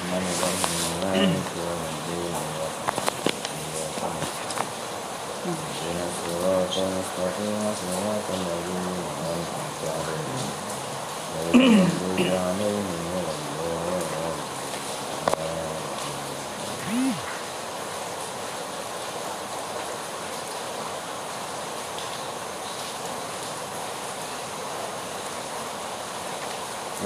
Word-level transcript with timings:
الرحمن 0.00 0.24
الرحيم 0.32 0.84
مالك 1.02 1.46
يوم 1.56 1.82
الدين 1.92 2.34
اهدنا 5.46 6.04
الصراط 6.12 6.74
المستقيم 6.86 7.62
صراط 7.82 8.26
الذين 8.40 8.86
أنعمت 9.30 9.80
عليهم 9.96 10.48
غير 11.36 11.54
المغضوب 11.54 12.20
عليهم 12.46 12.86
ولا 13.12 13.32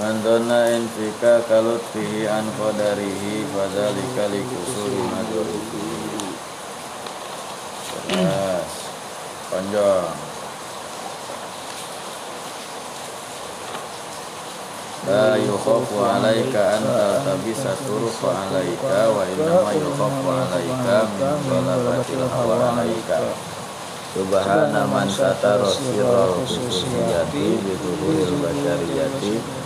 Man 0.06 0.22
dhanna 0.22 0.70
in 0.70 0.86
fika 0.94 1.42
kalut 1.50 1.82
fihi 1.90 2.30
an 2.30 2.46
qadarihi 2.54 3.42
fadzalika 3.50 4.30
li 4.30 4.38
kusuri 4.46 5.02
madhurihi. 5.02 5.82
Terus 8.06 8.70
panjang. 9.50 10.14
La 15.10 15.34
yukhafu 15.42 15.98
alaika 15.98 16.78
an 16.78 16.86
taltabisa 16.86 17.74
turuqa 17.82 18.30
alaika 18.46 19.10
wa 19.10 19.26
innama 19.26 19.74
yukhafu 19.74 20.28
alaika 20.38 20.96
min 21.18 21.34
ghalabatil 21.50 22.24
hawa 22.30 22.78
alaika. 22.78 23.34
Subhana 24.14 24.86
man 24.86 25.10
satara 25.10 25.66
sirral 25.66 26.30
khususiyati 26.46 27.58
bi 27.58 27.72
zuhuril 27.74 28.38
bashariyati 28.38 29.65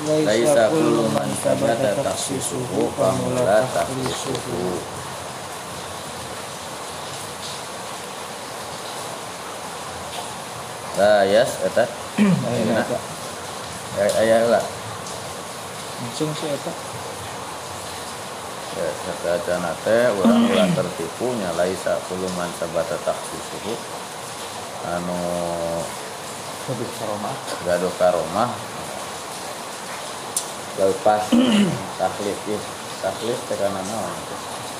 Laisa 0.00 0.72
kullu 0.72 1.12
man 1.12 1.28
sabata 1.44 1.92
taksisuhu 2.00 2.88
famula 2.96 3.68
taksisuhu 3.68 4.80
Layas 11.00 11.52
eta. 11.64 11.84
Ayah 14.20 14.40
lah. 14.52 14.64
Langsung 16.00 16.32
sih 16.36 16.48
eta. 16.48 16.72
Ya, 18.70 18.88
kata 19.24 19.54
nate 19.60 19.98
orang 20.16 20.48
ulah 20.48 20.68
tertipu 20.80 21.32
nya 21.36 21.52
laisa 21.60 22.00
kullu 22.08 22.28
man 22.36 22.48
sabata 22.56 22.96
taksisuhu 23.04 23.76
anu 24.88 25.20
lebih 26.70 26.88
karomah. 26.96 27.36
gaduh 27.66 27.92
karomah 27.98 28.69
lepas 30.80 31.22
taklif 32.00 32.38
ya 32.48 32.60
taklif 33.04 33.38
tekanan 33.52 33.84
naon 33.84 34.16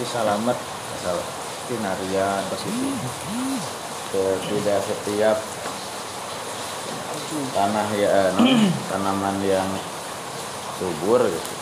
di 0.00 0.04
salamet 0.08 0.56
asal 0.96 1.20
tinarian 1.68 2.40
positif 2.48 2.96
ke- 4.10 4.40
tidak 4.48 4.80
setiap 4.80 5.36
tanah 7.54 7.86
ya 7.94 8.08
eh, 8.10 8.30
tanaman 8.90 9.38
yang 9.44 9.68
subur 10.80 11.22
gitu. 11.22 11.52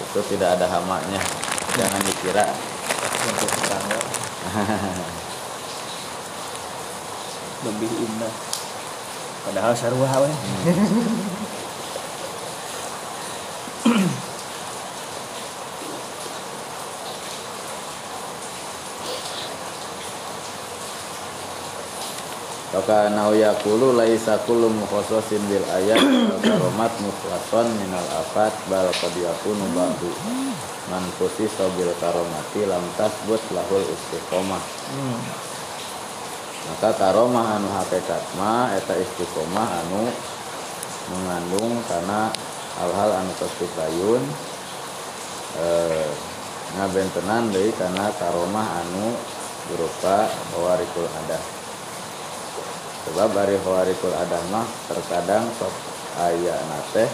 Itu 0.00 0.20
tidak 0.32 0.56
ada 0.56 0.66
hamanya 0.70 1.20
jangan 1.76 2.00
dikira. 2.00 2.48
Untuk 3.24 3.50
tetangga 3.50 4.00
lebih 7.64 7.90
indah. 7.92 8.32
Padahal 9.44 9.72
sarua 9.76 10.08
we 10.24 10.32
Maka 22.74 23.06
nau 23.14 23.30
yakulu 23.30 23.94
laisa 23.94 24.34
kullu 24.50 24.66
mukhassasin 24.66 25.38
bil 25.46 25.62
ayat 25.78 26.02
karomat 26.42 26.90
mukhlason 26.98 27.70
minal 27.78 28.02
afat 28.18 28.50
bal 28.66 28.90
qad 28.90 29.14
yakunu 29.14 29.62
ba'du. 29.78 30.10
Man 30.90 31.06
khusisa 31.14 31.70
bil 31.78 31.94
karomati 32.02 32.66
lam 32.66 32.82
tasbut 32.98 33.38
lahul 33.54 33.78
istiqomah. 33.78 34.58
Maka 36.66 36.90
karomah 36.98 37.62
anu 37.62 37.70
hakikat 37.70 38.26
mah 38.42 38.74
eta 38.74 38.98
istiqomah 38.98 39.68
anu 39.86 40.10
mengandung 41.14 41.78
karena 41.86 42.34
hal-hal 42.74 43.10
anu 43.22 43.32
kestipayun 43.38 44.22
eh, 45.62 46.10
ngabentenan 46.74 47.54
deui 47.54 47.70
karena 47.78 48.10
karomah 48.18 48.66
anu 48.82 49.14
berupa 49.70 50.26
hawarikul 50.58 51.06
adah 51.06 51.53
sebab 53.04 53.28
dari 53.36 53.56
hawarikul 53.60 54.12
adah 54.16 54.42
mah 54.48 54.64
terkadang 54.88 55.44
sok 55.60 55.72
aya 56.24 56.56
nate 56.56 57.04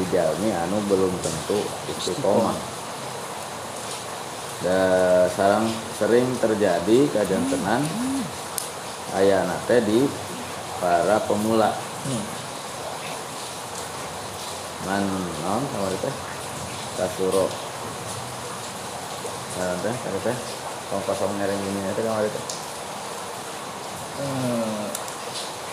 dijalmi 0.00 0.50
anu 0.56 0.80
belum 0.88 1.12
tentu 1.20 1.60
istiqomah 1.92 2.56
dan 4.64 5.28
sarang 5.36 5.68
sering 6.00 6.24
terjadi 6.40 7.12
kajantenan 7.12 7.84
aya 9.12 9.44
nate 9.44 9.84
di 9.84 10.08
para 10.80 11.20
pemula. 11.28 11.72
Hmm. 12.06 12.24
man 14.86 15.02
non 15.42 15.62
sama 15.74 15.90
teh? 15.98 16.14
Kasuro. 16.94 17.46
Teh 19.56 19.96
teh? 20.24 20.36
Kosong 20.86 21.32
ngereng 21.36 21.60
ini 21.60 21.90
teh 21.92 22.02
kamari 22.06 22.30
teh 22.30 22.44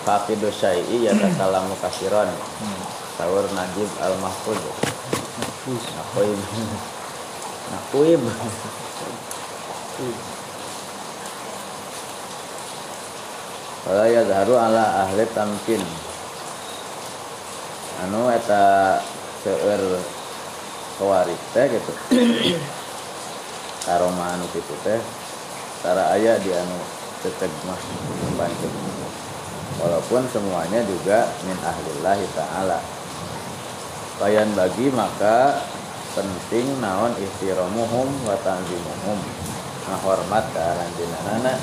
Fakidu 0.04 0.52
syai'i 0.52 1.08
ya 1.08 1.16
takalamu 1.16 1.76
kasiron. 1.80 2.28
Sahur 3.16 3.48
najib 3.56 3.88
al 4.04 4.20
mahfud 4.20 4.60
Bagus. 5.34 5.84
nakuib 5.96 6.40
nakuib 7.72 8.22
Wala 13.84 14.06
yadharu 14.08 14.56
ala 14.56 15.08
ahli 15.08 15.28
tamkin. 15.32 15.84
Anu 18.04 18.32
eta 18.32 19.00
seueur 19.44 20.00
kawarik 21.00 21.40
teh 21.56 21.68
gitu. 21.68 21.94
Karoma 23.84 24.36
anu 24.40 24.48
kitu 24.52 24.76
teh 24.84 25.00
tara 25.84 26.16
aya 26.16 26.40
di 26.40 26.52
anu 26.56 26.80
teteg 27.24 27.52
mah 27.68 27.80
bantu 28.40 28.68
walaupun 29.82 30.26
semuanya 30.30 30.84
juga 30.86 31.30
min 31.48 31.58
ahlillahi 31.62 32.26
ta'ala. 32.36 32.80
Bayan 34.22 34.54
bagi 34.54 34.94
maka 34.94 35.58
penting 36.14 36.78
naon 36.78 37.18
ihtiramuhum 37.18 38.08
wa 38.28 38.38
tanzimuhum. 38.46 39.20
Ngahormat 39.84 40.46
ka 40.54 40.80
anjeunana 40.80 41.54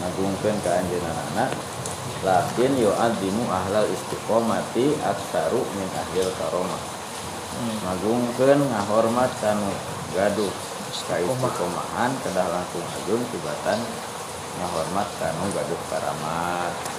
ngagungkeun 0.00 0.56
ka 0.62 0.70
anjeunana 0.80 1.46
lakin 2.24 2.72
yu'addimu 2.80 3.44
ahlal 3.50 3.84
istiqomati 3.90 4.96
aksaru 5.04 5.60
min 5.76 5.88
ahlil 5.92 6.30
karomah. 6.40 6.82
Hmm. 7.56 7.76
ngagungkeun 7.84 8.60
ngahormat 8.68 9.32
kanu 9.40 9.72
gaduh 10.16 10.52
ka 11.04 11.20
istiqomahan 11.20 12.12
kedah 12.24 12.46
langsung 12.48 12.84
agung 12.84 13.24
tibatan 13.28 13.80
ngahormat 14.56 15.08
kanu 15.20 15.44
gaduh 15.52 15.80
karamat 15.92 16.95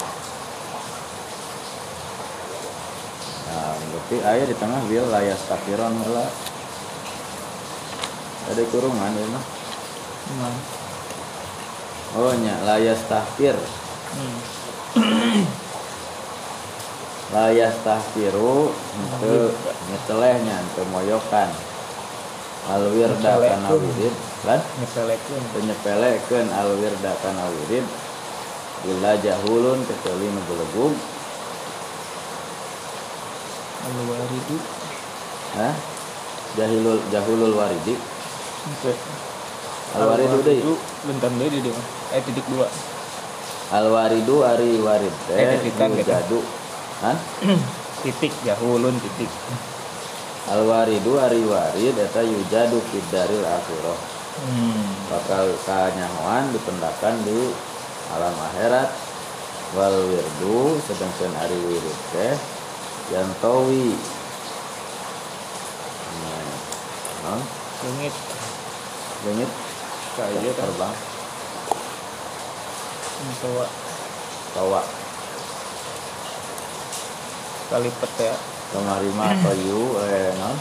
berarti 3.92 4.18
ayah 4.24 4.46
di 4.46 4.56
tengah 4.56 4.82
bil 4.88 5.06
layas 5.08 5.42
takiron 5.48 5.94
lah. 6.12 6.30
Ada 8.48 8.64
kurungan 8.72 9.12
ya 9.12 9.28
mah. 9.32 9.46
Nah. 10.40 10.58
Oh 12.18 12.32
nya 12.40 12.56
layas 12.64 13.02
tahkir. 13.12 13.56
Hmm. 14.16 14.38
Layas 17.28 17.76
tahkiru 17.84 18.72
itu 18.72 19.34
nyetelehnya 19.92 20.56
untuk 20.64 20.88
moyokan. 20.96 21.52
al 22.68 22.84
wirda 22.92 23.32
kana 23.40 23.70
wirid 23.80 24.16
kan 24.44 24.60
nyepelekeun 24.60 25.44
penyepelekeun 25.56 26.48
al 26.52 26.76
wirda 26.76 27.16
kana 27.24 27.48
wirid 27.48 27.88
illa 28.92 29.16
jahulun 29.24 29.80
kecuali 29.88 30.28
nu 30.28 30.42
belegum 33.86 34.10
al 34.10 34.18
waridu 34.18 34.58
Hah? 35.58 35.74
Jahilul 36.58 37.00
jahulul 37.10 37.54
waridi. 37.56 37.96
Oke. 38.68 38.94
Al 39.96 40.04
waridu 40.06 40.38
deui. 40.44 40.74
bentar 41.08 41.32
deui 41.32 41.50
di 41.50 41.60
dia 41.64 41.76
eh 42.14 42.22
titik 42.24 42.46
dua 42.50 42.68
Al 43.72 43.88
waridu 43.92 44.44
ari 44.44 44.80
warid 44.80 45.16
teh 45.28 45.38
Eh, 45.38 45.60
titikan 45.60 45.92
gitu. 45.96 46.08
jadu. 46.08 46.40
Hah? 47.04 47.18
titik 48.04 48.34
jahulun 48.44 48.96
titik 49.00 49.30
Al 50.48 50.64
waridu 50.64 51.20
ari 51.20 51.44
warid 51.44 51.96
eta 51.96 52.22
yujadu 52.24 52.80
fid 52.92 53.04
daril 53.12 53.44
akhirah. 53.44 54.00
hmm. 54.44 54.88
Bakal 55.12 55.52
kanyahoan 55.64 56.52
dipendakan 56.52 57.16
di 57.24 57.52
alam 58.16 58.36
akhirat. 58.52 58.90
Wal 59.76 59.96
wirdu 60.08 60.80
sedangkan 60.88 61.32
ari 61.44 61.60
wirid 61.60 62.00
teh 62.16 62.36
yantawi. 63.14 63.96
Nah, 66.18 66.52
non, 67.24 67.42
Lengit? 67.86 68.16
Leungit 69.26 69.52
kayak 70.18 70.54
kan. 70.56 70.66
Terbang. 70.66 70.96
Tua 73.38 73.68
tawa. 74.56 74.82
Kalipet 77.68 78.14
ya. 78.20 78.36
Kemari 78.68 79.08
mah 79.16 79.32
kayu 79.48 79.96
eh 80.12 80.36
non 80.36 80.60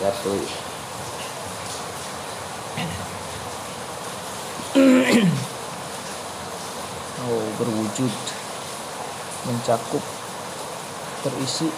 ya 0.00 0.10
tuh 0.22 0.38
oh 7.28 7.44
berwujud 7.60 8.12
mencakup 9.44 10.04
terisi. 11.20 11.68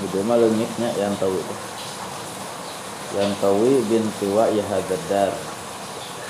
Itu 0.00 0.16
mah 0.24 0.38
leungitnya 0.38 0.88
yang 0.96 1.14
tahu 1.18 1.34
itu. 1.34 1.54
Yang 3.18 3.30
tahu 3.42 3.64
binti 3.90 4.26
wa 4.30 4.46
ihadadar 4.46 5.34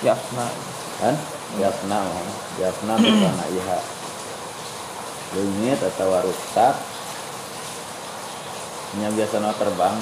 ya 0.00 0.16
nah 0.32 0.48
kan? 0.96 1.14
Yapna 1.60 1.98
mah. 2.00 2.28
yapna 2.56 2.94
bukan 2.96 3.36
iha. 3.52 3.78
Leungit 5.36 5.80
atau 5.82 6.08
rusak 6.24 6.74
nya 8.98 9.06
biasanya 9.14 9.54
terbang 9.54 9.94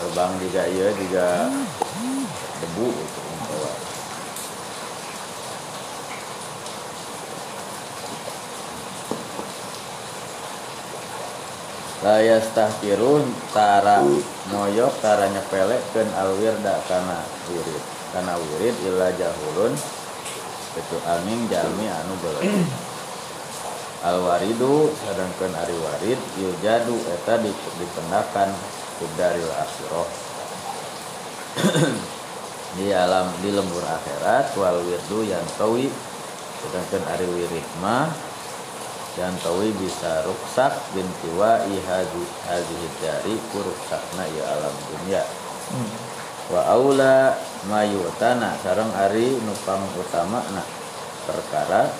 terbang 0.00 0.32
juga 0.40 0.62
iya 0.64 0.88
juga 0.96 1.26
debu 2.64 2.88
gitu 2.88 3.20
tawa. 3.44 3.70
Layas 12.00 12.48
tahkirun 12.56 13.28
tara 13.52 14.00
moyok 14.48 14.94
tara 15.04 15.28
nyepelekeun 15.28 16.08
alwirda 16.16 16.80
kana 16.88 17.20
wirid 17.52 17.82
kana 18.16 18.40
wirid 18.40 18.72
illa 18.88 19.12
jahulun 19.20 19.76
itu 20.80 20.96
angin 21.04 21.44
jalmi 21.52 21.84
anu 21.92 22.16
beuleuh 22.24 22.64
alwaridu 24.00 24.88
sedangkan 24.96 25.52
ari 25.60 25.76
warid 25.76 26.20
yujadu 26.40 26.96
eta 27.20 27.36
dip- 27.36 27.72
dipendakan 27.76 28.48
kudaril 29.00 29.48
akhirah. 29.48 30.08
Di 32.78 32.86
alam 32.94 33.34
di 33.42 33.50
lembur 33.50 33.82
akhirat 33.82 34.54
wal 34.54 34.78
wirdu 34.86 35.26
yang 35.26 35.42
tawi 35.58 35.90
sedangkan 36.62 37.02
ari 37.10 37.26
wirid 37.26 37.66
mah 37.82 38.06
yang 39.18 39.34
tawi 39.42 39.74
bisa 39.74 40.22
ruksak 40.22 40.70
binti 40.94 41.34
wa 41.34 41.58
ihadi 41.66 42.24
hadhihi 42.46 42.86
dari 43.02 43.34
kuruksakna 43.50 44.22
ya 44.22 44.44
alam 44.54 44.74
dunia. 44.86 45.22
Hmm. 45.74 45.90
wa 46.54 46.62
aula 46.70 47.34
mayutana 47.66 48.54
sareng 48.62 48.90
ari 48.94 49.34
nupang 49.42 49.82
utama 49.98 50.38
nah 50.54 50.66
perkara 51.26 51.90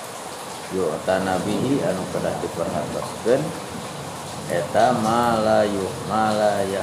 yu'tana 0.71 1.39
bihi 1.43 1.83
anu 1.83 2.03
kedah 2.15 2.35
diperhatoskeun 2.43 3.43
eta 4.51 4.99
malayu 4.99 5.87
malaya 6.11 6.83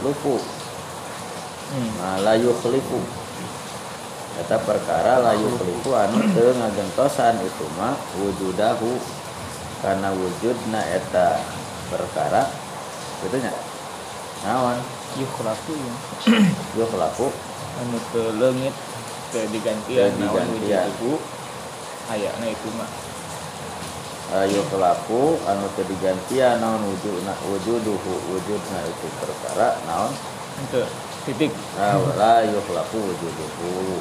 lupu. 0.00 0.40
Hmm. 1.64 1.90
malayu 2.00 2.52
khlifu 2.60 3.00
eta 4.40 4.56
perkara 4.62 5.22
layu 5.22 5.48
khlifu 5.60 5.92
anu 5.92 6.18
teu 6.32 6.50
ngagentosan. 6.56 7.36
Itu 7.44 7.66
mah 7.76 7.94
wujudahu. 8.18 8.96
Karena 9.84 10.16
wujudna 10.16 10.80
eta 10.96 11.44
perkara. 11.92 12.48
Gitu 13.20 13.36
nya? 13.36 13.52
Naon? 14.48 14.80
Yukhlaku 15.20 15.76
ya 15.76 15.94
yo 16.74 16.84
kelaku. 16.88 17.28
Anu 17.84 17.98
ke 18.10 18.22
leungit 18.40 18.74
ke 19.28 19.44
digantian 19.52 20.08
Teu 20.08 20.24
naon 20.24 20.46
digantian. 20.56 20.88
wujud 20.88 21.20
ayana 22.08 22.46
itu 22.48 22.68
mah 22.76 22.90
ayo 24.34 24.66
kelaku 24.66 25.38
anu 25.46 25.66
teu 25.78 25.86
digantian 25.86 26.58
naon 26.58 26.82
wujudna 26.90 27.32
wujuduhu 27.46 28.14
wujudna 28.34 28.78
itu 28.82 29.06
perkara 29.22 29.78
naon 29.86 30.10
itu 30.58 30.82
titik 31.24 31.52
Nah, 31.74 31.98
la 32.14 32.46
yukhlaqu 32.46 32.94
wujuduhu. 32.94 33.98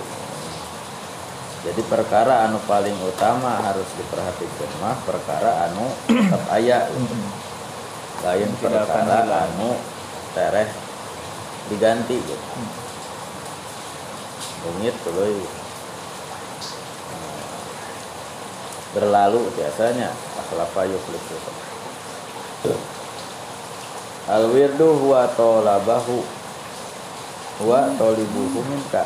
Jadi 1.63 1.81
perkara 1.87 2.43
anu 2.45 2.59
paling 2.67 2.93
utama 3.07 3.55
harus 3.63 3.87
diperhatikan 3.95 4.71
mah 4.83 4.99
perkara 5.07 5.71
anu 5.71 5.87
tetap 6.05 6.43
aya 6.51 6.91
lain 8.27 8.51
perkara 8.59 9.23
anu 9.47 9.79
tereh 10.35 10.67
diganti 11.71 12.19
gitu. 12.19 12.47
Bungit. 14.63 14.95
Nah, 15.07 15.31
berlalu 18.93 19.41
biasanya. 19.57 20.09
Akhlafa 20.39 20.87
yukhlaqu. 20.87 21.35
Al 24.31 24.47
wirdu 24.55 24.87
huwa 25.03 25.27
tolabahu 25.35 26.23
huwa 27.59 27.91
tolibuhu 27.99 28.63
minka. 28.71 29.03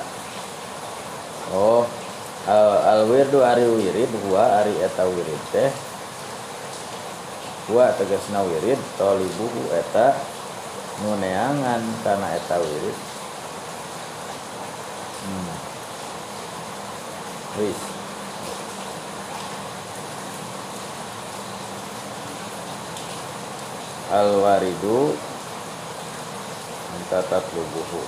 Oh 1.56 1.88
al, 2.48 3.08
wirdu 3.10 3.42
ari 3.42 3.66
wirid 3.66 4.12
huwa 4.28 4.62
ari 4.62 4.78
eta 4.84 5.10
wirid 5.10 5.44
teh. 5.50 5.72
Huwa 7.68 7.92
tegasna 7.98 8.46
wirid 8.46 8.80
tolibuhu 8.96 9.74
eta 9.74 10.14
nuneangan 11.02 11.82
kana 12.06 12.38
eta 12.38 12.62
wirid. 12.62 12.98
Hmm. 15.28 15.58
wis 17.58 17.97
al 24.12 24.40
waridu 24.40 25.16
anta 26.96 27.20
tatlubuhu 27.28 28.02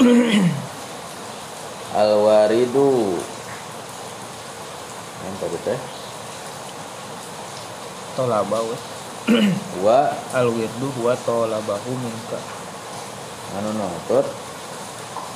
al 2.00 2.12
waridu 2.24 3.20
yang 5.20 5.36
tadi 5.36 5.58
teh? 5.68 5.80
Tolaba 8.16 8.58
we 8.64 8.76
wa. 9.84 10.08
Al 10.32 10.48
wirdu 10.48 10.88
huwa 10.96 11.12
tolabahu 11.28 11.92
minka. 12.00 12.40
Anu 13.60 13.76
nutut 13.76 14.24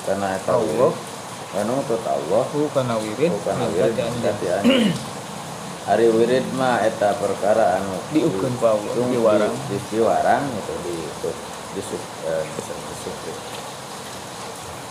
karena 0.09 0.41
eta 0.41 0.57
Allah. 0.57 1.14
Anu 1.55 1.79
nutut 1.79 2.03
Allah 2.03 2.45
kana 2.75 2.95
wirid 2.99 3.31
bukan 3.31 3.55
minka 3.63 3.87
wirid. 3.95 4.95
Ari 5.85 6.09
mah 6.57 6.81
eta 6.81 7.13
perkara 7.21 7.77
anu 7.77 7.93
Diukeun 8.09 8.57
ku 8.57 8.65
Allah, 8.65 8.89
di- 8.89 9.15
diwarang. 9.15 9.53
di, 9.69 9.77
di 9.77 9.79
diwarang 9.93 10.43
gitu 10.49 10.73
di 10.81 10.97
di 10.97 11.31
di 11.77 11.81
sub 11.85 12.03
eh, 12.25 12.41
di 12.41 12.61
sub 12.65 13.15
di 13.21 13.33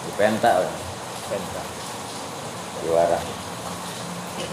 di 0.06 0.12
penta 0.14 0.62
penta 1.28 1.62
diwarang 2.86 3.26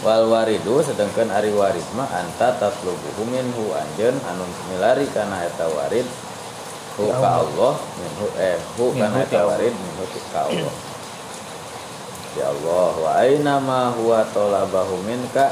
wal 0.00 0.24
waridu 0.32 0.80
sedangkan 0.80 1.28
ari 1.28 1.52
warid 1.52 1.84
mah 1.92 2.08
anta 2.08 2.56
tatlubuhu 2.56 3.28
minhu 3.28 3.76
anjeun 3.76 4.16
anu 4.24 4.48
milari 4.72 5.04
kana 5.12 5.44
eta 5.44 5.68
warid 5.68 6.08
hu 6.96 7.04
ka 7.12 7.30
Allah. 7.44 7.74
Minhu 8.00 8.26
eh 8.40 8.56
hu 8.80 8.96
kana 8.96 9.28
ti 9.28 9.36
Allah. 9.36 9.60
tawarid 9.60 9.74
minhu 9.76 10.04
ka 10.32 10.48
Allah 10.48 10.89
ya 12.38 12.46
Allah 12.46 12.90
wa 12.94 13.10
aina 13.18 13.58
ma 13.58 13.90
huwa 13.90 14.22
talabahu 14.30 15.02
minka? 15.02 15.50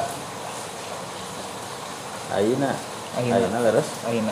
Aina. 2.30 2.70
Aina. 3.18 3.34
aina 3.40 3.58
leres 3.64 3.88
Aina. 4.06 4.30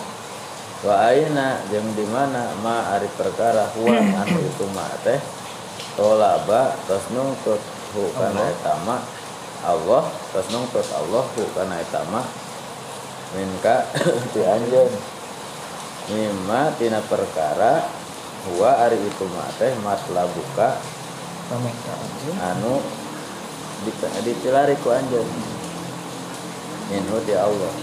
wa 0.85 0.95
aina 1.11 1.59
jeung 1.73 1.91
di 1.97 2.07
mana? 2.07 2.55
Ma 2.63 2.95
ari 2.95 3.11
perkara 3.19 3.67
huwa 3.75 3.99
anu 4.23 4.39
itu 4.39 4.67
ma 4.71 4.87
teh? 5.03 5.19
Tolaba 5.97 6.77
tos 6.87 7.09
nungtut 7.11 7.63
hu 7.97 8.13
kana 8.15 8.53
eta 8.53 8.77
ma 8.85 9.01
Allah 9.65 10.05
tos 10.31 10.47
nungtut 10.53 10.87
Allah 10.93 11.25
hu 11.25 11.43
kana 11.57 11.81
eta 11.81 12.05
ma 12.13 12.23
minka 13.35 13.91
ti 14.37 14.41
anjeun. 14.45 14.93
Mimma 16.07 16.71
tina 16.79 17.03
perkara 17.03 17.83
huwa 18.47 18.87
ari 18.87 19.01
itu 19.03 19.25
ma 19.35 19.51
teh? 19.59 19.75
Matlabuka 19.83 20.79
Anjeun. 21.47 22.37
anu 22.43 22.75
di- 23.87 24.23
ditilari 24.27 24.75
ku 24.83 24.91
anjeun 24.91 25.29
minhu 26.91 27.17
ti 27.23 27.35
Allah 27.35 27.75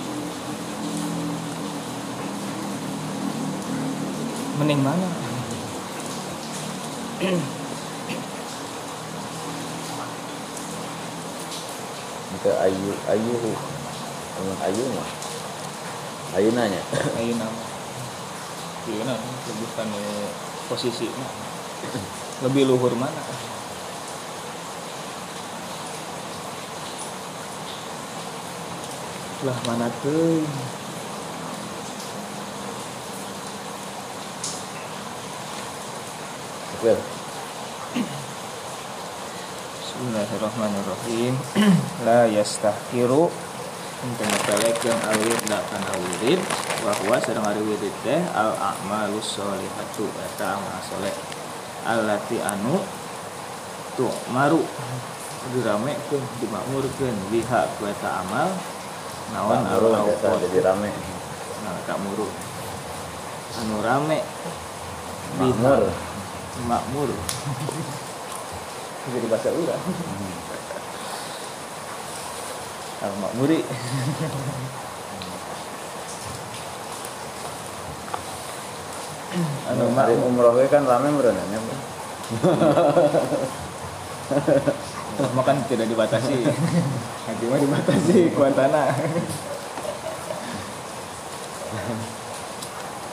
Mending 4.53 4.85
mana? 4.85 5.07
ke 12.43 12.51
ayu 12.59 12.91
ayuhu 13.07 13.51
Amun 14.33 14.57
ayu 14.65 14.83
mah 14.97 15.09
ayunanya 16.35 16.81
Aina. 17.19 17.47
Iya 18.83 19.01
nah, 19.07 19.15
lebih 19.15 19.69
kan 19.79 19.87
posisi 20.67 21.07
lebih 22.43 22.67
luhur 22.67 22.91
mana? 22.99 23.21
Lah 29.43 29.59
mana 29.67 29.91
tuh? 29.99 30.39
Oke. 36.79 36.95
Bismillahirrahmanirrahim. 39.83 41.35
La 42.07 42.23
yastahkiru. 42.31 43.27
Untuk 44.03 44.27
metelekeun 44.31 44.99
awid 45.11 45.39
da 45.51 45.59
kana 45.67 45.91
wirid 45.91 46.39
bahwa 46.87 47.19
sedang 47.19 47.43
ari 47.43 47.59
wirid 47.67 47.95
teh. 48.07 48.23
Al 48.31 48.55
a'malus 48.55 49.27
sholihatu. 49.27 50.07
Eta 50.23 50.55
amal 50.55 50.79
soleh. 50.87 51.11
Allati 51.83 52.39
anu 52.39 52.79
tu 53.99 54.07
maru 54.31 54.63
diramekeun 55.51 56.23
dimakmurkeun 56.39 57.15
biha 57.27 57.67
ku 57.75 57.91
eta 57.91 58.23
amal 58.23 58.47
naon 59.33 59.65
al 59.65 59.81
kita 60.13 60.29
jadi 60.45 60.59
rame. 60.61 60.93
nah 61.65 61.73
tak 61.89 61.97
muru 62.05 62.29
anu 63.53 63.85
rame. 63.85 64.19
Makmur. 65.33 65.89
Makmur. 66.69 67.09
Jadi 69.03 69.27
bahasa 69.27 69.49
urang 69.51 69.83
al 73.03 73.13
makmuri. 73.19 73.59
Anu 79.73 79.85
makmur. 79.91 80.29
Umroh 80.29 80.53
kan 80.69 80.85
rame 80.85 81.09
berenangnya 81.17 81.59
makan 85.21 85.61
tidak 85.69 85.85
dibatasi. 85.85 86.47
Haji 87.29 87.45
mah 87.47 87.59
dibatasi 87.61 88.19
kuantana 88.33 88.89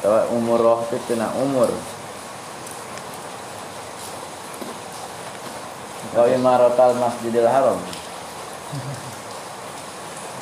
Tawa 0.00 0.32
umur 0.32 0.58
roh 0.64 0.80
itu 0.88 0.96
tina 1.04 1.28
umur. 1.36 1.68
Kau 6.16 6.26
imaratal 6.26 6.96
masjidil 6.96 7.44
haram. 7.44 7.76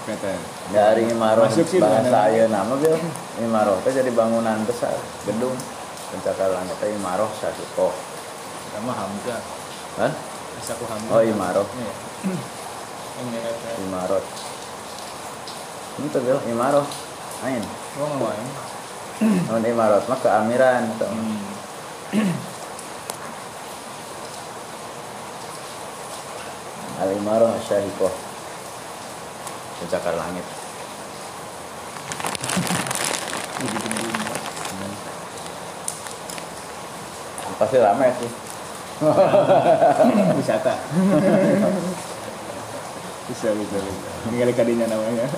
Kata 0.09 0.33
dari 0.73 1.05
imaroh 1.11 1.45
bahasa 1.53 2.19
ayeuna 2.33 2.65
nama 2.65 2.75
bil 2.81 2.97
imaroh 3.45 3.77
itu 3.83 3.99
jadi 3.99 4.11
bangunan 4.15 4.63
besar 4.63 4.95
gedung. 5.27 5.59
Pencakar 6.09 6.55
langit 6.55 6.79
imaroh 6.95 7.29
sasuko 7.37 7.93
sama 8.73 8.95
Hamzah. 8.95 9.43
Kan 9.99 10.13
asa 10.69 10.77
ku 10.77 10.85
Hamzah 10.85 11.17
oh 11.17 11.25
imaroh 11.25 11.65
Iya. 11.65 11.93
ini 13.25 13.41
kata 13.41 13.69
imarot 13.89 14.21
itu 15.97 16.19
bil 16.21 16.37
imaroh 16.45 16.85
ain 17.41 17.65
oh 17.97 18.09
ngawain 18.21 18.49
non 19.49 19.65
imarot 19.65 20.05
mah 20.05 20.21
keamiran 20.21 20.93
tuh. 21.01 21.09
hmm. 21.09 22.37
al 27.01 27.17
imaroh 27.17 27.49
syahikoh 27.65 28.13
pencakar 29.81 30.21
langit. 30.21 30.45
Pasti 37.57 37.79
ramai 37.79 38.11
sih 38.21 38.48
wisata. 40.39 40.75
Bisa 43.29 43.53
bisa 43.53 43.77
bisa. 43.77 44.11
Tinggal 44.25 44.57
kadinya 44.57 44.89
namanya. 44.89 45.29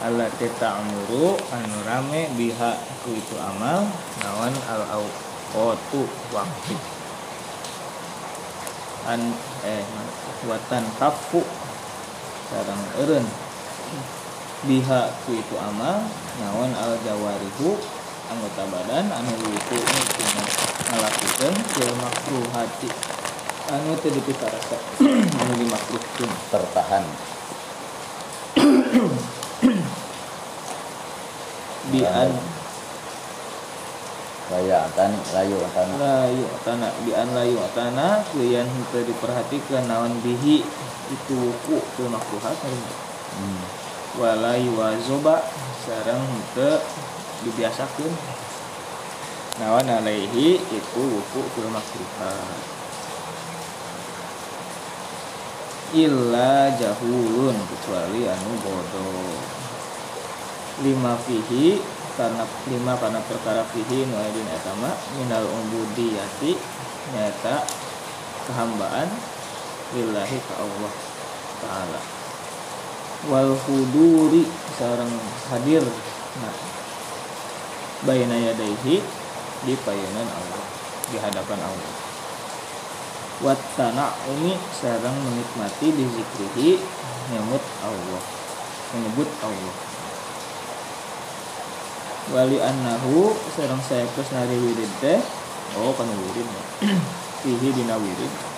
Allah 0.00 0.30
kita 0.38 0.80
amuru 0.80 1.36
anu 1.52 1.78
rame 1.84 2.30
biha 2.38 2.72
ku 3.04 3.12
itu 3.12 3.36
amal 3.36 3.84
nawan 4.22 4.54
al 4.70 4.82
awqatu 4.94 6.06
waktu. 6.32 6.74
An 9.10 9.34
eh 9.66 9.84
watan 10.46 10.86
kafu 10.96 11.42
sarang 12.48 12.82
eureun 12.96 13.26
biha 14.60 15.00
ku 15.24 15.32
itu 15.32 15.56
amal 15.56 16.04
nawan 16.36 16.72
al 16.76 16.92
jawarihu 17.00 17.80
anggota 18.28 18.62
badan 18.68 19.08
anu 19.08 19.32
itu 19.48 19.76
tina 20.14 20.44
ngalakukeun 20.92 21.54
fil 21.72 21.94
makruhati 21.96 22.90
anu 23.72 23.96
teu 24.04 24.12
dipikarasa 24.12 24.76
anu 25.40 25.52
dimakruhkeun. 25.56 26.30
Tertahan. 26.52 27.04
Bi 31.90 32.02
an 32.04 32.30
Laya 34.50 34.82
tani 34.98 35.14
layu 35.30 35.62
tani 35.70 35.94
layu 35.94 36.46
tanah 36.66 36.90
bi 37.06 37.14
an 37.14 37.30
layu 37.38 37.54
tanah 37.70 38.18
kuyan 38.34 38.66
teu 38.90 39.06
diperhatikan 39.06 39.86
naon 39.86 40.10
bihi 40.26 40.66
itu 41.06 41.34
wuku 41.38 41.78
fil 41.94 42.10
makruhat 42.10 42.58
hmm. 42.58 43.62
Wala 44.20 44.52
yuwazoba 44.60 45.40
sarang 45.80 46.20
henteu 46.20 46.76
dibiasakeun. 47.40 48.12
Nawan 49.64 49.88
alaihi 49.88 50.60
itu 50.60 51.00
wuku 51.00 51.40
fil 51.56 51.68
makruhat 51.72 52.60
illa 55.96 56.70
jahulun 56.78 57.56
kecuali 57.66 58.28
anu 58.28 58.52
bodoh. 58.60 59.40
Lima 60.80 61.16
fihi 61.24 61.80
karena 62.16 62.44
lima 62.68 62.92
karena 63.00 63.20
perkara 63.24 63.64
fihi 63.72 64.04
nuaidin 64.04 64.48
etama 64.48 64.92
minal 65.16 65.44
umbudiyati 65.44 66.56
nyata 67.16 67.64
kehambaan 68.48 69.08
lillahi 69.96 70.38
ke 70.38 70.54
Allah 70.56 70.92
taala 71.60 72.19
wal 73.28 73.52
huduri 73.52 74.48
seorang 74.78 75.12
hadir. 75.52 75.84
Nah 76.40 76.70
bayna 78.04 78.32
yadaihi 78.32 78.96
di 79.64 79.74
payunan 79.84 80.28
Allah 80.28 80.64
di 81.12 81.16
hadapan 81.20 81.60
Allah. 81.60 81.92
Wat 83.40 83.60
umi 84.36 84.52
sarang 84.76 85.16
menikmati 85.24 85.88
di 85.92 86.04
zikrihi 86.04 86.70
nyebut 87.32 87.64
Allah 87.84 88.22
menyebut 88.96 89.28
Allah. 89.44 89.74
Wali 92.30 92.58
annahu 92.60 93.32
sarang 93.56 93.80
saya 93.80 94.04
nari 94.06 94.56
wirid 94.60 94.92
teh 95.00 95.20
oh 95.76 95.92
kan 95.96 96.08
wirid. 96.08 96.48
Fihi 97.40 97.68
dina 97.72 97.96
wirid 97.96 98.49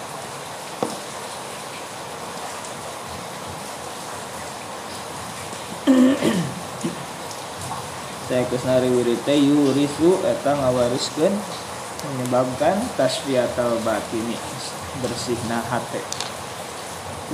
saya 8.32 8.48
kusnari 8.48 8.88
wirite 8.88 9.36
yurisu 9.36 10.24
eta 10.24 10.56
ngawariskeun 10.56 11.36
menyebabkan 12.00 12.80
tasfiyatal 12.96 13.76
batini 13.84 14.40
bersihna 15.04 15.60
hate 15.68 16.00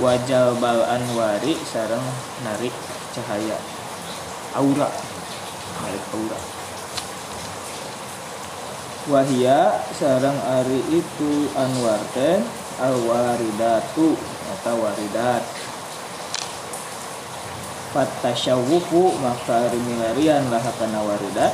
wajal 0.03 0.59
bal 0.59 0.83
anwari 0.83 1.55
sareng 1.63 2.03
narik 2.43 2.75
cahaya. 3.15 3.55
Aura. 4.59 4.91
Narik 5.79 6.03
aura. 6.11 6.39
Wahia 9.07 9.79
sarang 9.95 10.35
ari 10.35 10.83
itu 10.99 11.47
anwar 11.55 12.03
teh 12.11 12.43
al 12.83 12.95
waridatu 13.07 14.19
atau 14.59 14.75
waridat 14.83 15.58
Fatasyawufu 17.89 19.17
maka 19.17 19.65
rimilarian 19.73 20.45
lah 20.53 20.61
kana 20.77 21.01
waridat 21.01 21.49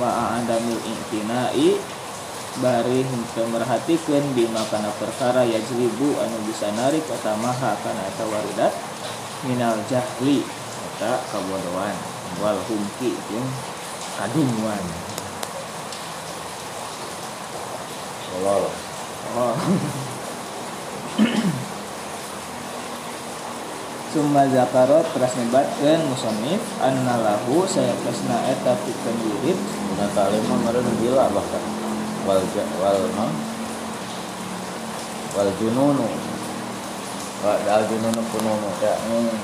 ma'adamil 0.00 0.80
intinai 0.80 1.76
bari 2.64 3.04
henteu 3.04 3.44
merhatikeun 3.52 4.32
bima 4.32 4.64
kana 4.72 4.88
perkara 4.96 5.44
yajlibu 5.44 6.16
anu 6.24 6.38
bisa 6.48 6.72
narik 6.72 7.04
maha 7.36 7.76
kana 7.84 8.00
eta 8.08 8.24
waridat 8.24 8.72
minal 9.44 9.76
jahli 9.92 10.40
eta 10.96 11.20
kabodohan. 11.28 11.96
Wal 12.40 12.58
humki 12.64 13.12
jeung 13.28 13.50
kadunguan. 14.16 14.84
Tolol. 18.32 18.66
oh 19.34 19.54
Summa 24.14 24.46
zakarot 24.46 25.02
teras 25.10 25.34
nyebatkeun 25.34 26.06
musonif 26.06 26.62
anna 26.78 27.18
lahu 27.18 27.66
saya 27.66 27.90
kesna 27.98 28.46
eta 28.46 28.78
pikeun 28.86 29.18
wirid 29.26 29.58
Guna 29.90 30.06
talimah 30.14 30.54
meureun 30.62 30.86
gila 31.02 31.26
bahkan. 31.34 31.58
Wal 32.22 32.38
wal 32.78 33.10
non 33.18 33.34
wal 35.34 35.50
jununu. 35.58 36.06
Wal 37.42 37.58
al 37.66 37.90
jununu 37.90 38.22
pununu 38.30 38.70
ya. 38.78 38.94
hmm. 39.02 39.34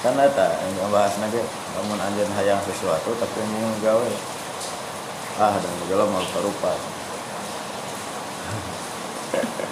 Kan 0.00 0.16
eta 0.16 0.56
yang 0.72 0.88
bahas 0.88 1.12
ge 1.20 1.44
lamun 1.76 2.00
anjeun 2.00 2.32
hayang 2.32 2.64
sesuatu 2.64 3.12
tapi 3.12 3.44
mau 3.44 3.76
gawe. 3.84 4.08
Ah, 5.36 5.60
dan 5.60 5.72
segala 5.84 6.08
mau 6.08 6.24
serupa. 6.24 6.72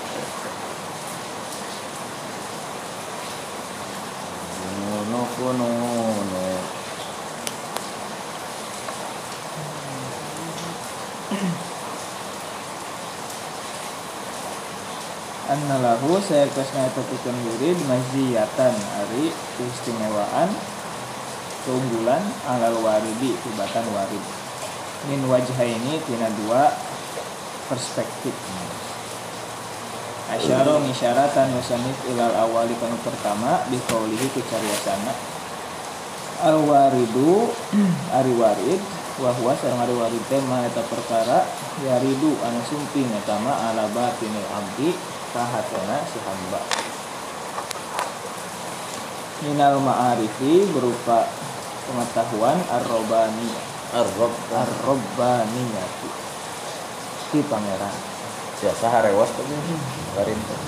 Lahu 15.80 16.20
saya 16.20 16.44
kesna 16.52 16.92
eta 16.92 17.02
pikeun 17.02 17.34
wirid 17.40 17.78
maziyatan 17.88 18.74
ari 19.00 19.32
keistimewaan 19.56 20.52
keunggulan 21.64 22.20
alal 22.44 22.78
waridi 22.84 23.32
tibatan 23.40 23.84
warid 23.96 24.24
min 25.08 25.24
wajah 25.24 25.60
ini 25.64 25.96
tina 26.04 26.28
dua 26.44 26.72
perspektif 27.72 28.36
Asyara 30.30 30.78
ngisyaratan 30.78 31.50
musannif 31.58 31.98
ilal 32.06 32.30
awali 32.38 32.70
kanu 32.78 32.94
pertama 33.02 33.66
bi 33.66 33.74
qaulihi 33.82 34.30
ku 34.30 34.38
cariyosana 34.46 35.10
al 36.46 36.62
waridu 36.62 37.50
ari 38.18 38.30
warid 38.38 38.78
wa 39.18 39.34
huwa 39.34 39.58
sareng 39.58 39.82
ari 39.82 39.90
warid 39.90 40.22
teh 40.30 40.38
ma 40.46 40.62
eta 40.62 40.86
perkara 40.86 41.50
yaridu 41.82 42.38
anu 42.46 42.62
sumping 42.62 43.10
eta 43.10 43.42
ma 43.42 43.74
ala 43.74 43.90
batinil 43.90 44.46
abdi 44.54 44.94
ka 45.34 45.42
hatena 45.42 45.98
si 46.06 46.22
hamba. 46.22 46.62
Minal 49.42 49.82
ma'arifi 49.82 50.70
berupa 50.70 51.26
pengetahuan 51.90 52.60
ar-robani 52.70 53.50
Arrob 53.90 54.30
ar-robbaniyati 54.54 56.10
si 57.34 57.42
pangeran 57.42 58.09
biasa 58.60 58.84
harewas 58.92 59.30
tuh. 59.32 59.44
Karin. 60.16 60.36
Tuh. 60.36 60.60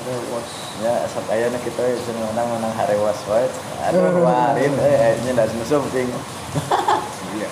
Rewas 0.00 0.48
ya 0.80 1.04
sak 1.12 1.28
aya 1.28 1.52
kita 1.60 1.84
cenah 2.08 2.32
menang 2.32 2.48
menang 2.56 2.72
harewas 2.72 3.20
wae. 3.28 3.44
Aduh 3.84 4.24
warin 4.24 4.72
eh 4.80 5.20
nya 5.28 5.32
da 5.36 5.44
musuh 5.52 5.84
ting 5.92 6.08
iya. 7.36 7.48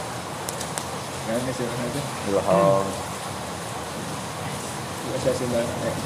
Kan 1.29 1.45
sih 1.53 1.69
aja? 1.69 2.01
Ilham 2.33 2.85
biasa 5.09 5.31
sih 5.37 5.47
bang 5.53 5.69
eh. 5.69 5.97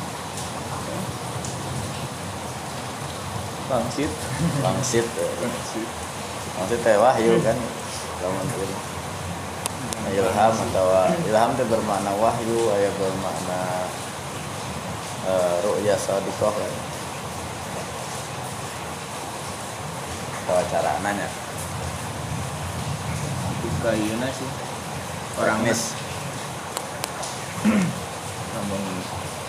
Bangsit. 3.71 4.11
Langsit 4.67 5.07
eh. 5.07 5.33
Bangsit. 5.39 5.89
Langsit 6.59 6.81
teh 6.83 6.97
wahyu 6.99 7.39
kan? 7.41 7.57
Ieu 8.23 8.92
ilham 10.11 10.55
atau 10.57 10.87
ilham 11.31 11.51
itu 11.55 11.65
bermakna 11.71 12.11
wahyu 12.19 12.59
aya 12.75 12.91
bermakna 12.99 13.61
uh, 15.31 15.55
ru'ya 15.63 15.95
sadiqah 15.95 16.51
kan 16.51 16.73
Tawa 20.43 20.63
cara 20.67 20.99
nanya 21.07 21.31
Buka 23.63 23.95
iya 23.95 24.27
sih. 24.35 24.51
Orang 25.39 25.63
mis 25.63 25.95
namun 28.55 28.83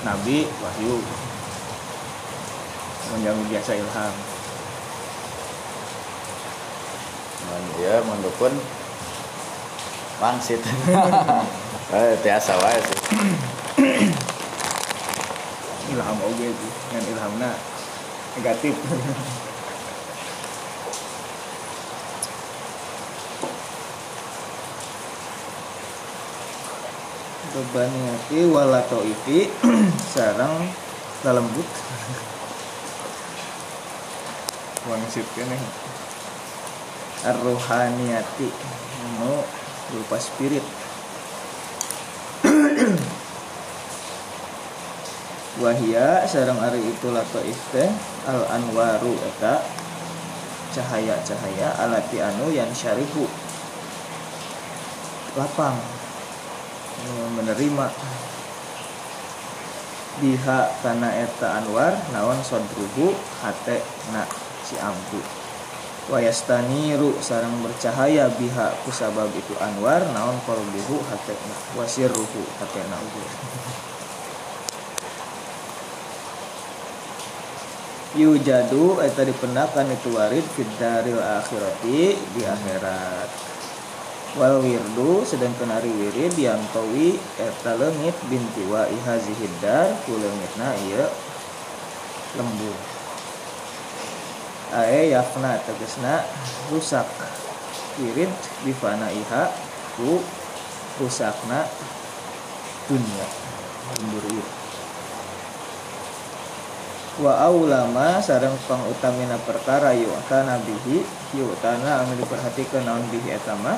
nabi 0.06 0.46
wahyu. 0.62 1.02
Menjamu 3.10 3.42
biasa 3.50 3.74
ilham. 3.74 4.14
Mun 7.50 7.64
ieu 7.82 8.02
wangsit 10.24 10.64
eh 12.00 12.16
biasa 12.24 12.52
wae 12.64 12.80
sih. 12.80 13.00
Ilham 15.92 16.18
oge 16.24 16.48
sih 16.48 16.72
dengan 16.88 17.04
ilhamna 17.12 17.52
negatif. 18.40 18.76
Bebaniati 27.54 28.40
walato 28.48 29.04
ifi 29.04 29.52
sarang 30.16 30.72
lalembut. 31.28 31.68
Wangsit 34.88 35.28
kene. 35.36 35.60
Ar-rohaniyati 37.28 38.48
anu 39.04 39.63
berupa 39.94 40.18
spirit. 40.18 40.66
Wahia 45.62 46.26
sarang 46.26 46.58
ari 46.58 46.82
itu 46.82 47.14
lato 47.14 47.38
teh 47.70 47.94
al 48.26 48.42
anwaru 48.50 49.14
eta. 49.22 49.62
Cahaya-cahaya 50.74 51.78
alati 51.78 52.18
anu 52.18 52.50
yang 52.50 52.74
syarihu. 52.74 53.30
Lapang. 55.38 55.78
Menerima. 57.38 57.94
Biha 60.18 60.60
kana 60.82 61.14
eta 61.14 61.62
anwar 61.62 61.94
naon 62.10 62.42
sodruhu 62.42 63.14
hate 63.46 63.86
na 64.10 64.26
si 64.66 64.74
ampu 64.82 65.43
wayastaniru 66.12 67.16
sarang 67.24 67.54
bercahaya 67.64 68.28
biha 68.36 68.76
kusabab 68.84 69.32
itu 69.32 69.56
anwar 69.64 70.04
naon 70.12 70.36
kolbuhu 70.44 71.00
hate 71.08 71.36
na 71.48 71.56
wasirruhu 71.80 72.42
hate 72.60 72.82
na 72.92 72.98
ugu 73.00 73.24
yujadu 78.14 79.02
eta 79.02 79.26
dipendakan 79.26 79.90
itu 79.90 80.14
warid 80.14 80.46
fid 80.54 80.70
daril 80.78 81.18
akhirati 81.18 82.14
di 82.14 82.42
akhirat. 82.46 83.30
Wal 84.38 84.62
wirdu 84.62 85.26
sedangkan 85.26 85.78
ari 85.78 85.90
wirid 85.90 86.34
yantawi 86.38 87.18
eta 87.38 87.78
leungit 87.78 88.18
binti 88.30 88.66
wa 88.70 88.86
ihazihid 88.86 89.54
dar 89.62 89.94
ku 90.06 90.18
leungitna 90.18 90.74
ieu 90.90 91.06
lembur 92.38 92.93
ae 94.74 95.14
yafna 95.14 95.62
tegesna 95.62 96.26
rusak 96.74 97.06
wirid 98.02 98.34
bifana 98.66 99.14
iha 99.14 99.54
ku 99.94 100.20
rusakna 100.98 101.70
dunia 102.90 103.28
ieu 104.10 104.46
wa 107.22 107.46
aulama 107.46 108.18
sareng 108.18 108.58
pangutamina 108.66 109.38
perkara 109.46 109.94
yu'tana 109.94 110.58
bihi 110.66 111.06
yu'tana 111.38 112.02
anu 112.02 112.18
diperhatikeun 112.18 112.90
naon 112.90 113.06
bihi 113.14 113.38
eta 113.38 113.54
mah 113.62 113.78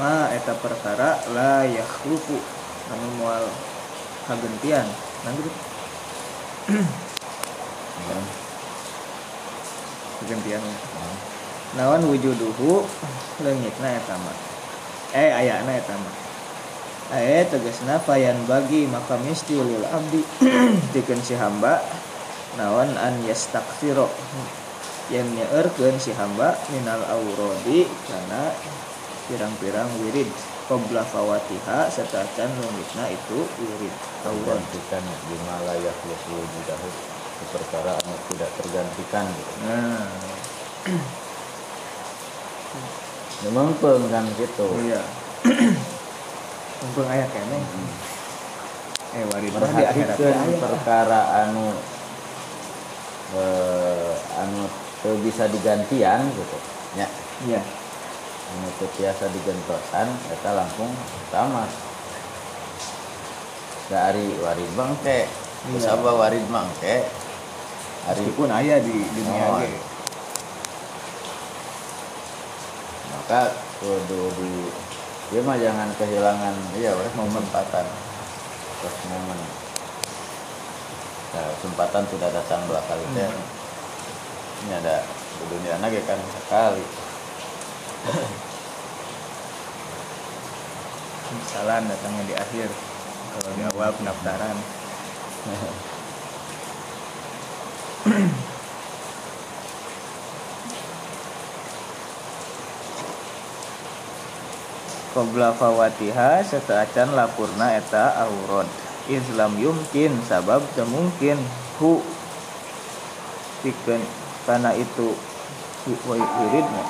ma 0.00 0.32
eta 0.32 0.56
perkara 0.56 1.20
la 1.36 1.68
yakhluqu 1.68 2.40
anu 2.88 3.08
moal 3.20 3.44
kagentian. 4.30 4.86
Nanti 5.26 5.50
kagentian 10.20 10.62
naon 11.74 12.02
wujuduhu? 12.06 12.84
Leungitna 13.40 13.88
eta 13.96 14.16
mah. 14.18 14.36
Eh 15.16 15.30
ayana 15.30 15.72
eta 15.74 15.94
mah. 15.96 16.14
Eh 17.14 17.42
tegasna 17.46 17.98
fayan 17.98 18.38
bagi 18.46 18.86
maka 18.86 19.18
misti 19.22 19.58
lil 19.58 19.82
abdi. 19.86 20.22
Dikeun 20.94 21.22
si 21.22 21.34
hamba 21.34 21.82
nawan 22.58 22.94
an 22.98 23.22
yastaksiro 23.26 24.10
yang 25.10 25.26
nyeerkeun 25.34 25.98
si 25.98 26.14
hamba 26.14 26.54
minal 26.70 27.02
aurodi 27.10 27.86
karena 28.06 28.54
pirang-pirang 29.26 29.90
wirid. 30.06 30.30
Qabla 30.70 31.02
fawatiha 31.02 31.90
setacan 31.90 32.46
lungitna 32.62 33.10
itu 33.10 33.42
wirid 33.42 33.94
aurod. 34.22 34.62
Kan 34.86 35.02
gimana 35.02 35.74
ya 35.74 35.90
yakhlusu 35.90 37.09
mudahu 37.40 37.56
perkara 37.56 37.96
anu 37.96 38.14
tidak 38.32 38.50
tergantikan 38.60 39.24
gitu. 39.32 39.52
nah. 39.64 40.04
Memang 43.48 43.72
kan 43.80 44.24
gitu. 44.36 44.68
Iya. 44.84 45.00
Mumpung 46.84 47.08
aya 47.08 47.24
kene. 47.32 47.58
Eh 49.16 49.24
mah 49.24 49.38
di 49.40 49.48
akhirat. 49.48 50.16
Perhatikan 50.20 50.48
perkara 50.60 51.20
anu 51.48 51.72
eh, 53.40 54.14
anu 54.44 54.68
teu 55.00 55.16
bisa 55.24 55.48
digantian 55.48 56.28
gitu. 56.36 56.56
Ya. 57.00 57.08
Iya. 57.48 57.64
Anu 58.52 58.68
teu 58.76 58.88
tiasa 59.00 59.32
digentosan 59.32 60.12
eta 60.28 60.50
langsung 60.52 60.92
sama 61.32 61.64
dari 63.88 64.28
warid 64.44 64.70
bangke 64.76 65.48
Iya. 65.68 65.92
sabab 65.92 66.16
warid 66.16 66.44
mangke 66.48 67.04
hari 68.10 68.26
meskipun 68.26 68.50
aya 68.50 68.76
di 68.82 68.96
dunia 69.14 69.46
Oh, 69.46 69.62
ge 69.62 69.70
maka 73.14 73.54
kudu 73.78 74.22
di 74.34 74.50
dia 75.30 75.40
mah 75.46 75.54
jangan 75.54 75.86
kehilangan 75.94 76.54
iya 76.74 76.90
oleh 76.90 77.06
momen 77.14 77.46
patan 77.54 77.86
terus 78.82 78.96
momen 79.06 79.38
nah, 81.30 81.50
kesempatan 81.54 82.02
sudah 82.10 82.26
datang 82.34 82.66
dua 82.66 82.82
kali. 82.90 83.06
Teh 83.14 83.30
ini 84.66 84.72
ada 84.74 85.06
di 85.06 85.44
dunia 85.46 85.78
lagi 85.78 86.02
kan 86.02 86.18
sekali. 86.18 86.82
Misalan 91.30 91.86
datangnya 91.86 92.24
di 92.26 92.34
akhir 92.34 92.68
kalau 93.30 93.50
di 93.54 93.62
awal 93.70 93.94
pendaftaran 93.94 94.56
Qabla 105.10 105.52
fawatiha 105.52 106.40
setaacan 106.40 107.12
lapurna 107.12 107.76
eta 107.76 108.24
aurod 108.24 108.64
Islam 109.10 109.58
yumkin 109.60 110.16
sabab 110.24 110.64
temungkin 110.72 111.36
hu. 111.76 112.00
Pikeun 113.60 114.00
karena 114.48 114.72
itu 114.72 115.12
wi- 115.84 116.02
wi- 116.08 116.32
wiridna 116.40 116.84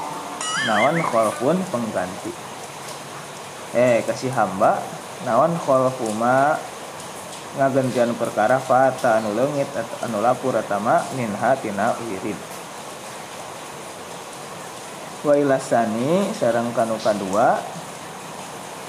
nawan 0.71 1.01
khalfun 1.03 1.59
pengganti. 1.75 2.31
Eh 3.75 4.05
kasih 4.07 4.31
hamba. 4.31 4.79
Nawan 5.27 5.59
khalfuma 5.59 6.55
ngagentian 7.59 8.15
perkara 8.15 8.63
fata 8.63 9.19
anu 9.19 9.35
leungit 9.35 9.67
anu 10.07 10.23
lapur 10.23 10.55
atama 10.55 11.03
minha 11.19 11.51
tina 11.59 11.97
wirid. 12.07 12.39
Wa 15.27 15.35
ilasani 15.35 16.31
sareng 16.31 16.71
kanu 16.71 16.95
kadua 17.03 17.59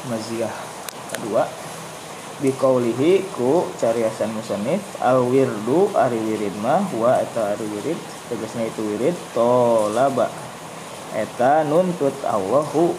maziyah 0.07 0.53
kadua 1.15 1.49
biqaulihi 2.41 3.25
ku 3.37 3.69
cariasan 3.77 4.33
musannif 4.33 4.81
al 5.01 5.25
wirdu 5.25 5.93
ari 5.93 6.17
wirid 6.21 6.53
mah 6.61 6.85
wa 6.97 7.17
eta 7.17 7.57
ari 7.57 7.65
wirid 7.65 7.97
tegasna 8.29 8.69
itu 8.69 8.81
wirid 8.85 9.17
tolaba. 9.33 10.29
Eta 11.11 11.65
nuntut 11.67 12.15
Allahu 12.23 12.95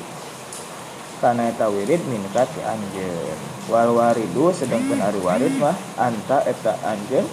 kana 1.22 1.48
eta 1.54 1.70
wirid 1.70 2.02
minkat 2.10 2.50
anjeun 2.66 3.51
wal 3.70 3.94
waridu 3.94 4.50
sedangkan 4.50 4.98
ari 4.98 5.20
warid 5.22 5.54
mah 5.62 5.76
anta 5.94 6.42
eta 6.42 6.74
anjeun 6.82 7.26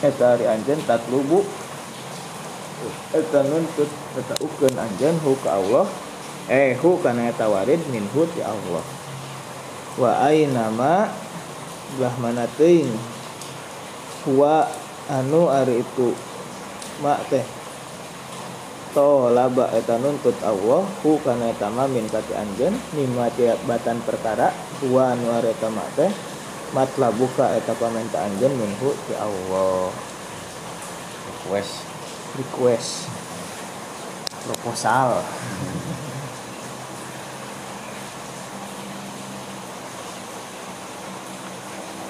eta 0.00 0.36
ari 0.36 0.44
anjeun 0.48 0.80
tatlubu 0.88 1.44
eta 3.12 3.40
nuntut 3.44 3.90
eta 4.16 4.34
ukeun 4.40 4.76
anjeun 4.76 5.16
hu 5.24 5.32
ka 5.40 5.60
Allah. 5.60 5.86
Eh 6.46 6.78
hu 6.78 7.00
kana 7.02 7.26
eta 7.26 7.50
warid 7.50 7.80
minhu 7.90 8.22
ti 8.30 8.40
Allah. 8.44 8.84
Wa 9.98 10.28
aina 10.28 10.70
ma 10.70 11.08
belah 11.96 12.14
mana 12.20 12.44
teuing 12.58 12.92
huwa 14.26 14.68
anu 15.08 15.48
ari 15.48 15.80
itu 15.80 16.12
mak 17.00 17.20
teh 17.30 17.44
to 18.96 19.28
laba 19.28 19.68
eta 19.76 20.00
nuntut 20.00 20.32
Allah 20.40 20.80
hu 21.04 21.20
kana 21.20 21.52
eta 21.52 21.68
mah 21.68 21.84
min 21.84 22.08
kati 22.08 22.32
anjeun 22.32 22.72
mimma 22.96 23.28
batan 23.68 24.00
perkara 24.08 24.48
huwa 24.80 25.12
anu 25.12 25.36
ari 25.36 25.52
eta 25.52 25.68
teh 25.92 26.08
matlabuka 26.72 27.60
eta 27.60 27.76
pamenta 27.76 28.24
anjeun 28.24 28.56
minhu 28.56 28.96
ti 29.04 29.12
Allah. 29.20 29.92
Request. 31.28 31.84
Request. 32.40 32.90
Proposal. 34.48 35.20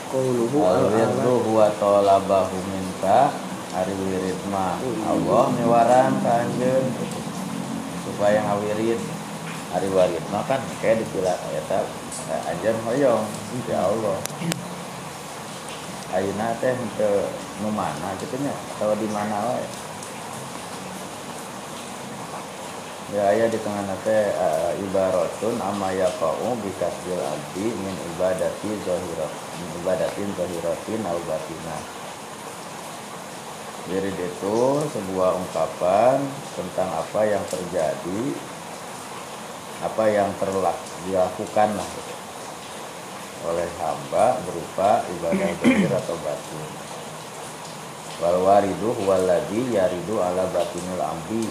Qauluhu 0.07 0.59
al 0.63 0.87
wirdu 0.95 1.35
al-alam 1.35 1.43
huwa 1.51 1.67
talabahu 1.83 2.57
minka 2.71 3.46
ari 3.77 3.93
wirid 3.93 4.41
mah. 4.49 4.81
Allah 5.05 5.45
mewaran 5.53 6.13
ka 6.25 6.33
anjeun 6.49 6.87
supaya 8.09 8.41
ngawirid 8.41 9.01
ari 9.77 9.89
warid 9.93 10.25
mah 10.33 10.41
kan 10.49 10.63
kayak 10.81 11.05
dipila 11.05 11.37
eta 11.53 11.85
anjeun 12.49 12.79
hoyong 12.89 13.25
ya 13.69 13.85
Allah. 13.85 14.17
Ayeuna 16.17 16.57
teh 16.63 16.73
teu 16.97 17.29
nu 17.61 17.69
mana 17.69 18.17
gitu 18.17 18.41
nya 18.41 18.55
atau 18.79 18.97
di 18.97 19.09
mana 19.13 19.37
wae. 19.53 19.67
Ya 23.15 23.23
aya 23.31 23.47
di 23.47 23.59
tengah 23.63 23.87
nate 23.87 24.35
uh, 24.35 24.75
ibaratun 24.83 25.55
amma 25.63 25.95
yaqau 25.95 26.59
bi 26.59 26.75
kasbil 26.75 27.23
abdi 27.23 27.71
min 27.71 27.95
ibadati 28.15 28.71
zahirat 28.83 29.33
min 29.63 29.69
ibadatin 29.79 30.27
zahiratin 30.35 31.01
al 31.07 31.21
batinah 31.23 32.06
jadi 33.87 34.11
itu 34.11 34.59
sebuah 34.83 35.31
ungkapan 35.39 36.19
tentang 36.59 36.91
apa 36.91 37.21
yang 37.23 37.45
terjadi 37.47 38.23
apa 39.87 40.05
yang 40.11 40.27
terlak 40.43 40.75
dilakukan 41.07 41.71
lah. 41.79 41.87
Gitu, 41.87 42.15
oleh 43.47 43.69
hamba 43.79 44.43
berupa 44.43 45.07
ibadah 45.07 45.51
zahir 45.63 45.93
atau 45.93 46.19
batin 46.19 46.67
wal 48.19 48.39
waridu 48.43 48.97
huwaladzi 48.97 49.77
yaridu 49.77 50.19
ala 50.19 50.49
batinil 50.51 51.05
abdi 51.05 51.47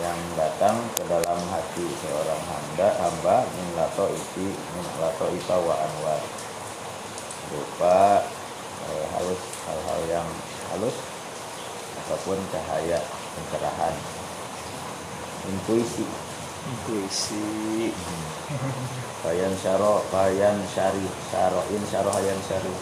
yang 0.00 0.18
datang 0.34 0.82
ke 0.96 1.04
dalam 1.04 1.40
hati 1.52 1.84
seorang 2.00 2.42
hamba 2.48 2.88
hamba 2.96 3.36
min 3.44 3.66
lato 3.76 4.08
isi 4.08 4.50
min 4.50 4.86
lato 4.98 5.30
ipa 5.30 5.56
wa 5.62 5.78
anwar. 5.78 6.22
Berupa 7.52 8.24
eh, 8.88 9.04
halus 9.14 9.42
hal-hal 9.68 10.00
yang 10.08 10.28
halus 10.72 10.96
ataupun 12.04 12.38
cahaya 12.50 12.98
pencerahan. 13.36 13.94
Intuisi. 15.48 16.06
Intuisi. 16.62 17.92
Bayan 19.22 19.54
syaro 19.58 20.02
bayan 20.10 20.56
syari 20.72 21.06
syaro 21.30 21.60
in 21.70 21.82
syaro 21.88 22.10
hayan 22.16 22.40
syari. 22.44 22.72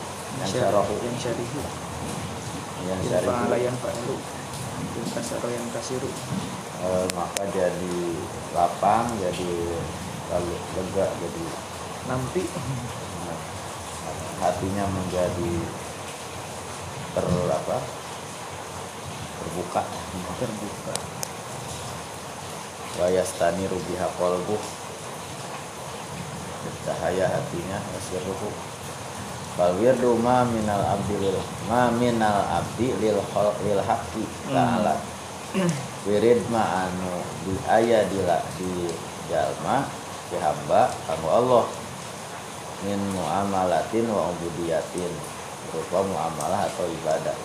Yang 0.40 0.50
syarohu 0.62 0.94
yang 1.03 1.16
syarihu. 1.18 1.61
Yang 1.61 2.87
yang 2.87 3.00
syari 3.11 3.26
pangalayan 3.26 3.76
fa'lu 3.83 4.16
yang 4.81 5.09
kasaro 5.14 5.48
yang 5.48 5.68
kasiru. 5.72 6.11
Eh, 6.81 7.07
maka 7.12 7.44
jadi 7.53 7.96
lapang 8.57 9.07
jadi 9.20 9.53
lalu 10.33 10.55
lega 10.76 11.07
jadi 11.20 11.44
nampi. 12.09 12.44
hatinya 14.40 14.88
menjadi 14.88 15.53
ter 17.14 17.26
apa 17.26 17.78
terbuka. 19.40 19.82
Terbuka. 20.38 20.94
Wa 23.00 23.06
yastaniru 23.10 23.78
biha 23.88 24.08
qalbuh. 24.18 24.62
Cahaya 26.80 27.28
hatinya 27.28 27.76
wasirruhu 27.92 28.48
fal 29.52 29.76
wirdu 29.76 30.16
ma 30.16 30.48
minal 30.48 30.80
abdi 30.96 31.20
lil 31.20 31.36
ma 31.68 31.92
minal 31.92 32.40
abdi 32.48 32.88
lil 33.04 33.20
khalq 33.34 33.56
lil 33.68 33.80
haqqi 33.84 34.24
ta'ala. 34.48 34.96
Wirid 36.08 36.40
ma 36.48 36.88
anu 36.88 37.20
di 37.44 37.52
aya 37.68 38.08
di 38.08 38.24
la- 38.24 38.46
di 38.56 38.88
jalma 39.28 39.84
si 40.30 40.40
hamba 40.40 40.88
kanggo 41.04 41.28
Allah. 41.28 41.64
Min 42.80 42.96
muamalatin 43.12 44.08
wa 44.08 44.32
ubudiyatin 44.32 45.12
berupa 45.70 46.02
muamalah 46.04 46.66
atau 46.66 46.87
ibadah. 46.87 47.37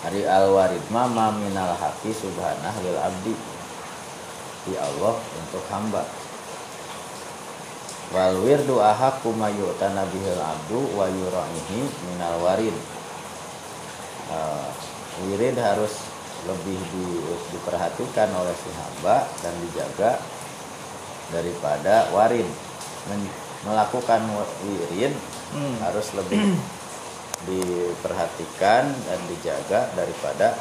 Hari 0.00 0.24
al-warid 0.24 0.80
ma 0.88 1.04
ma 1.04 1.28
minal 1.28 1.76
haqqi 1.76 2.08
subhanah 2.12 2.72
lil 2.80 2.96
abdi. 2.96 3.36
Di 4.64 4.74
Allah 4.76 5.16
untuk 5.16 5.64
hamba. 5.68 6.04
Wal 8.10 8.40
wirdu 8.42 8.80
ahaqqu 8.80 9.30
ma 9.36 9.52
yu'tana 9.52 10.08
bihil 10.08 10.40
abdu 10.40 10.80
wa 10.96 11.04
yura'ihi 11.04 11.80
minal 12.10 12.40
warid. 12.42 12.74
Eh, 14.30 14.68
wirid 15.24 15.56
harus 15.60 16.08
lebih 16.48 16.80
di- 16.80 17.22
diperhatikan 17.52 18.32
oleh 18.32 18.56
si 18.56 18.72
hamba 18.72 19.28
dan 19.44 19.52
dijaga 19.68 20.16
daripada 21.28 22.08
warid. 22.16 22.48
Men- 23.12 23.32
melakukan 23.60 24.24
wirid 24.64 25.12
hmm. 25.54 25.76
harus 25.82 26.06
lebih 26.14 26.42
diperhatikan 27.48 28.84
dan 28.90 29.20
dijaga 29.30 29.88
daripada 29.96 30.54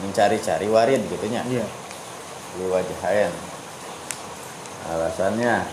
mencari-cari 0.00 0.66
warid 0.66 1.02
gitunya 1.06 1.44
iya. 1.46 1.66
Liwajhain 2.58 3.30
alasannya 4.90 5.70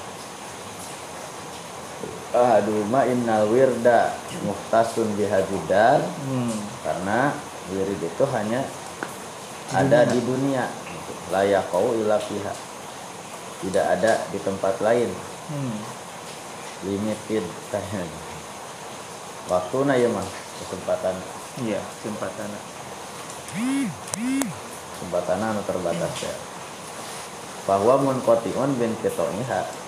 ahaduma 2.36 3.08
innal 3.10 3.50
wirda 3.50 4.14
muhtasun 4.46 5.10
bihadidar 5.18 6.04
hmm. 6.04 6.54
karena 6.86 7.34
wirid 7.74 7.98
itu 8.04 8.26
hanya 8.30 8.62
ada 9.76 10.08
di 10.08 10.20
dunia. 10.24 10.64
Layak 11.28 11.68
kau 11.72 11.92
ila 11.92 12.16
fiha. 12.24 12.54
Tidak 13.58 13.86
ada 14.00 14.22
di 14.32 14.40
tempat 14.40 14.80
lain. 14.80 15.10
Hmm. 15.52 15.78
Limited 16.86 17.46
time. 17.74 18.12
Waktu 19.48 19.78
na 19.88 19.96
ya 19.96 20.10
mah 20.12 20.28
kesempatan. 20.62 21.16
Iya 21.64 21.82
kesempatan. 22.02 22.50
Kesempatan 24.94 25.40
anu 25.42 25.62
terbatas 25.66 26.14
ya. 26.22 26.34
Bahwa 27.66 28.00
munqatiun 28.04 28.78
bin 28.78 28.94
ketoniha 29.02 29.88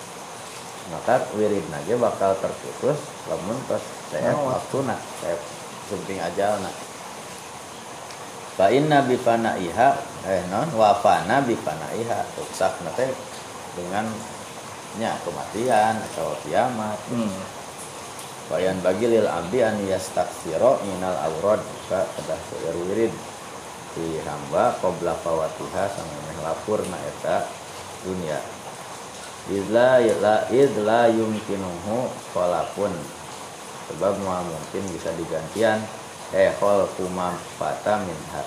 maka 0.90 1.22
wirid 1.38 1.62
nage 1.70 1.94
bakal 1.94 2.34
terputus 2.42 2.98
lamun 3.30 3.54
pas 3.70 3.78
saya 4.10 4.34
Oh. 4.34 4.50
waktu 4.50 4.82
nak 4.90 4.98
saya 5.22 5.38
sumping 5.86 6.18
ajalna. 6.18 6.66
Fa 8.58 8.66
inna 8.74 9.06
bi 9.06 9.14
fanaiha 9.14 9.88
eh 10.26 10.42
non 10.50 10.66
wa 10.74 10.90
fana 10.98 11.46
bi 11.46 11.54
fanaiha 11.54 12.26
rusak 12.34 12.74
nate 12.82 13.06
dengan 13.78 14.10
nya 14.98 15.14
kematian 15.22 15.94
atau 16.10 16.34
kiamat. 16.42 16.98
Hmm. 17.12 17.30
Bayan 18.50 18.82
bagi 18.82 19.06
lil 19.06 19.30
abdi 19.30 19.62
an 19.62 19.78
yastaksiro 19.86 20.82
minal 20.82 21.14
aurad 21.30 21.62
ka 21.86 22.02
kedah 22.18 22.40
wirid. 22.88 23.14
Di 23.94 24.22
hamba 24.26 24.74
qabla 24.82 25.14
fawatiha 25.22 25.84
samemeh 25.86 26.38
lapur 26.42 26.82
na 26.90 26.98
eta 26.98 27.46
dunia. 28.02 28.38
Idla 29.50 30.02
la 30.22 30.36
idla 30.50 31.10
yumkinuhu 31.10 32.10
kholapun 32.34 32.94
sebab 33.90 34.14
mau 34.22 34.42
mungkin 34.42 34.82
bisa 34.94 35.14
digantian. 35.14 35.78
Eh 36.30 36.54
khol 36.58 36.86
kuma 36.94 37.34
fata 37.58 38.02
minha 38.06 38.42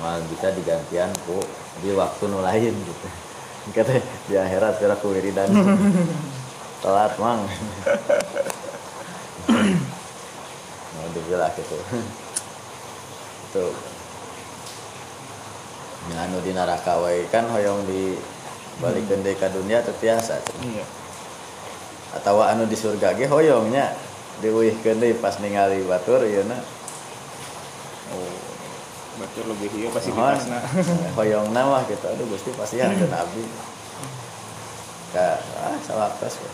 mal 0.00 0.20
bisa 0.28 0.52
digantian 0.52 1.08
ku 1.24 1.40
di 1.80 1.92
waktu 1.96 2.28
nu 2.28 2.44
lain 2.44 2.72
gitu 2.72 3.25
kata 3.74 3.98
di 4.30 4.34
akhirat 4.38 4.78
kira 4.78 4.94
ku 4.98 5.10
wiridan. 5.10 5.50
Telat 6.82 7.14
mang. 7.18 7.42
Mau 10.96 11.06
dibilang 11.16 11.50
gitu 11.56 11.78
itu. 13.56 13.66
Anu 16.16 16.38
di 16.44 16.52
neraka 16.52 17.00
wae. 17.00 17.26
Kan 17.32 17.48
hoyong 17.50 17.88
di 17.88 18.14
balikin 18.78 19.24
deui 19.24 19.34
ka 19.40 19.48
dunia 19.48 19.80
teu 19.80 19.96
tiasa 19.96 20.36
iya. 20.60 20.84
Atau 22.12 22.44
anu 22.44 22.68
di 22.68 22.76
surga 22.76 23.16
ge 23.16 23.24
hoyongnya 23.26 23.96
diuihkeun 24.44 25.00
deui 25.00 25.16
pas 25.16 25.40
ningali 25.40 25.80
batur 25.88 26.22
ieu 26.28 26.44
na. 26.44 26.60
Oh 28.12 28.45
betul 29.16 29.44
lebih 29.56 29.72
iya 29.72 29.88
pasti 29.88 30.12
Mohon. 30.12 30.36
dipasna 30.36 30.58
hoyong 31.16 31.48
mah 31.56 31.82
gitu 31.88 32.04
aduh 32.04 32.26
gusti 32.28 32.50
pasti 32.52 32.76
ada 32.84 32.92
nabi 33.08 33.42
ka 35.16 35.40
ah 35.40 35.76
salaktas 35.80 36.36
we. 36.44 36.50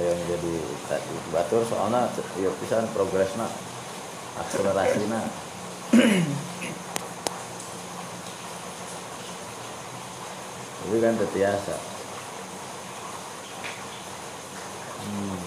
hoyong 0.00 0.20
jadi 0.32 0.54
tadi 0.88 1.16
batur 1.36 1.62
soalnya 1.68 2.08
ieu 2.40 2.52
pisan 2.64 2.88
progresna 2.96 3.44
akselerasina 4.40 5.20
itu 10.88 10.96
kan 11.04 11.12
terbiasa 11.20 11.76
hmm. 15.04 15.38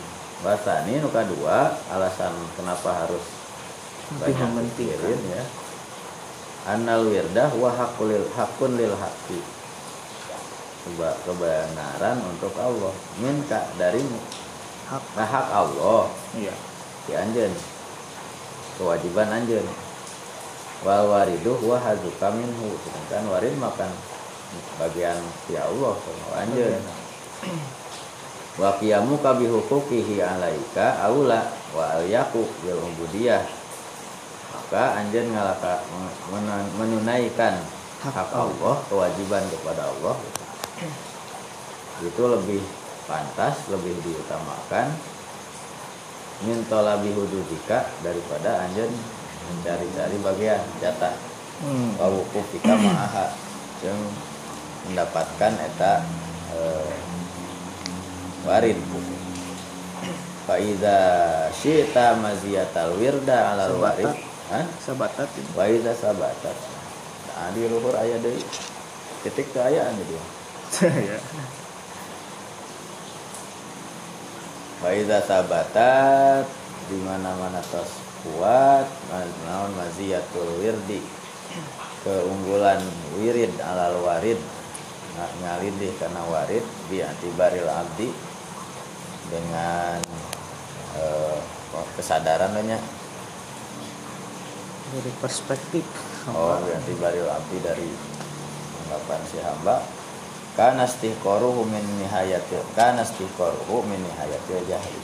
bahasa 0.46 0.86
ini 0.86 1.02
nuka 1.02 1.26
dua 1.26 1.74
alasan 1.90 2.30
kenapa 2.54 2.94
harus 2.94 3.41
banyak 4.20 4.36
mementingkan. 4.36 4.98
pikirin 5.00 5.22
ya. 5.32 5.44
Annal 6.68 7.08
wirdah 7.08 7.50
wa 7.58 7.70
haqqul 7.72 8.12
hakun 8.36 8.76
lil 8.76 8.94
haqqi. 8.94 9.40
Keba, 10.82 11.14
kebenaran 11.24 12.18
untuk 12.26 12.54
Allah. 12.58 12.94
Minta 13.22 13.70
darimu. 13.78 14.20
Hak. 14.90 15.04
Nah 15.16 15.28
hak 15.30 15.48
Allah. 15.54 16.10
Iya. 16.36 16.54
Si 17.06 17.12
anjeun. 17.14 17.54
Kewajiban 18.78 19.30
anjeun. 19.30 19.66
Wal 20.82 21.06
waridu 21.06 21.54
wa 21.66 21.78
hazuka 21.78 22.34
minhu. 22.34 22.78
Sedangkan 22.82 23.30
warid 23.30 23.54
makan 23.62 23.90
bagian 24.82 25.18
si 25.46 25.54
Allah 25.58 25.94
sama 25.98 26.46
anjeun. 26.46 26.82
Wa 28.58 28.76
qiyamu 28.78 29.18
ka 29.22 29.38
bi 29.38 29.48
huquqihi 29.48 30.22
alaika 30.22 31.00
aula 31.08 31.46
wa 31.72 31.98
al 31.98 32.06
yaqu 32.06 32.42
bil 32.62 32.78
ubudiyah 32.78 33.61
maka 34.72 35.04
anjeun 35.04 35.36
ngalaka 35.36 35.84
men- 36.32 36.72
menunaikan 36.80 37.60
Hak 38.02 38.32
Allah. 38.32 38.80
Kewajiban 38.88 39.44
kepada 39.52 39.84
Allah. 39.84 40.16
Itu 42.00 42.24
lebih 42.32 42.64
pantas 43.04 43.68
lebih 43.68 44.00
diutamakan. 44.00 44.96
Min 46.48 46.64
tolabi 46.72 47.12
hududika 47.12 47.84
daripada 48.00 48.64
anjeun 48.64 48.96
mencari-cari 49.52 50.16
bagian 50.24 50.64
jatah. 50.80 51.20
Hmm. 51.62 51.94
wa 52.00 52.08
wukufika 52.08 52.74
ma'aha. 52.74 53.28
Yang 53.84 54.00
mendapatkan 54.88 55.54
eta 55.62 55.94
eh, 56.56 56.96
warid. 58.48 58.80
Fa 60.48 60.56
idza 60.58 60.98
syi'ta 61.54 62.18
maziyatal 62.24 62.96
wirda 62.96 63.52
alal 63.54 63.78
warid 63.78 64.31
Hah? 64.52 64.68
sabatat 64.84 65.32
wa 65.56 65.64
idza 65.64 65.96
sabatat. 65.96 66.58
Nah, 67.32 67.56
di 67.56 67.72
luhur 67.72 67.96
aya 67.96 68.20
deui 68.20 68.44
titik 69.24 69.48
teu 69.56 69.64
aya 69.64 69.88
anu 69.88 70.04
dia. 70.04 70.24
Ya. 71.08 71.20
Wa 74.84 74.92
idza 74.92 75.24
sabatat. 75.24 76.44
Di 76.92 77.00
mana-mana 77.00 77.64
tos 77.64 77.96
kuat. 78.28 78.92
Naon 79.48 79.72
maziyatul 79.72 80.60
wirdi. 80.60 81.00
Keunggulan 82.04 82.84
wirid 83.24 83.56
alal 83.64 84.04
warid. 84.04 84.40
Nah, 85.16 85.32
ngalidih 85.48 85.96
karena 85.96 86.28
warid. 86.28 86.66
Bi 86.92 87.00
atibaril 87.00 87.72
abdi. 87.72 88.12
Dengan 89.32 90.04
eh, 91.00 91.40
kesadaran 91.96 92.52
nya 92.68 92.76
dari 94.92 95.12
perspektif 95.24 95.88
oh 96.36 96.60
bi 96.68 96.76
atibaril 96.76 97.32
abdi 97.32 97.58
dari 97.64 97.90
anggapan 98.88 99.22
si 99.32 99.40
hamba. 99.40 99.80
Kana 100.52 100.84
istihqaruhu 100.84 101.64
min 101.64 101.80
nihayati 102.04 102.60
kana 102.76 103.08
istihqaruhu 103.08 103.88
min 103.88 104.04
nihayati 104.04 104.68
jahli 104.68 105.00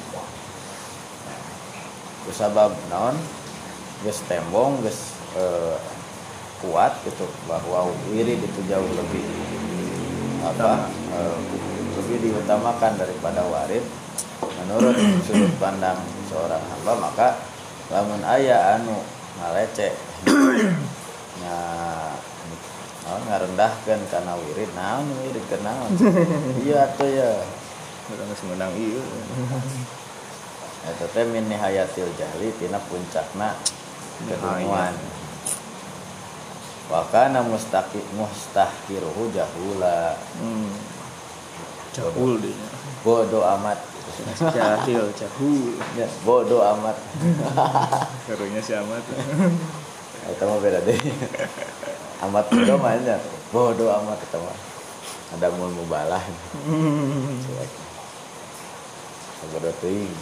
itu 2.28 2.36
sabab 2.36 2.76
naon 2.92 3.16
geus 4.04 4.20
tembong 4.28 4.84
geus 4.84 5.16
eh, 5.40 5.80
kuat 6.60 6.92
gitu 7.08 7.24
bahwa 7.48 7.88
wirid 8.12 8.44
itu 8.44 8.60
jauh 8.68 8.92
lebih 8.92 9.24
apa 10.44 10.92
eh, 11.16 11.38
lebih 11.96 12.18
diutamakan 12.28 13.00
daripada 13.00 13.48
warid. 13.48 13.82
Menurut 14.38 15.00
sudut 15.24 15.50
pandang 15.64 15.96
seorang 16.28 16.60
hamba 16.60 16.94
maka 17.00 17.28
lamun 17.88 18.20
aya 18.28 18.76
anu 18.76 19.00
ngalecek 19.38 19.94
nah 21.46 22.12
naon 23.08 23.24
ngarendahkeun 23.24 24.04
kana 24.12 24.36
wirid. 24.36 24.68
Naon 24.76 25.08
wirid 25.24 25.46
kenaon 25.48 25.96
iya 26.68 26.92
atuh 26.92 27.08
ya 27.08 27.32
Orang 28.08 28.32
geus 28.32 28.44
menang 28.48 28.72
ieu. 28.80 29.04
eta 30.88 31.06
teh 31.12 31.28
min 31.28 31.44
nihayatil 31.52 32.08
jahli 32.16 32.56
tina 32.56 32.80
puncakna 32.88 33.52
kedunguan 34.24 34.96
wa 36.88 37.04
kana 37.12 37.44
mustaqi 37.44 38.00
jahula. 39.36 40.16
Hmm. 40.40 40.72
Jahul 41.92 42.40
dia. 42.40 42.56
bodoh 43.04 43.44
amat 43.60 43.76
Jahil, 44.38 45.06
jahul. 45.14 45.76
ya 46.00 46.08
bodoh 46.24 46.64
amat. 46.64 46.98
Karunya 48.28 48.62
si 48.64 48.74
amat. 48.74 49.04
itu 50.28 50.44
mah 50.44 50.60
beda 50.60 50.80
deh. 50.84 51.00
Amat 52.26 52.46
bodoh 52.50 52.78
mah 52.80 52.96
nya 53.00 53.20
bodoh 53.52 53.90
amat 54.04 54.20
itu 54.24 54.38
mah 54.40 54.58
ada 55.38 55.48
mul 55.56 55.72
mubalah. 55.76 56.24
Cuek 57.44 57.72
bodoh 59.54 59.74
teuing 59.80 60.16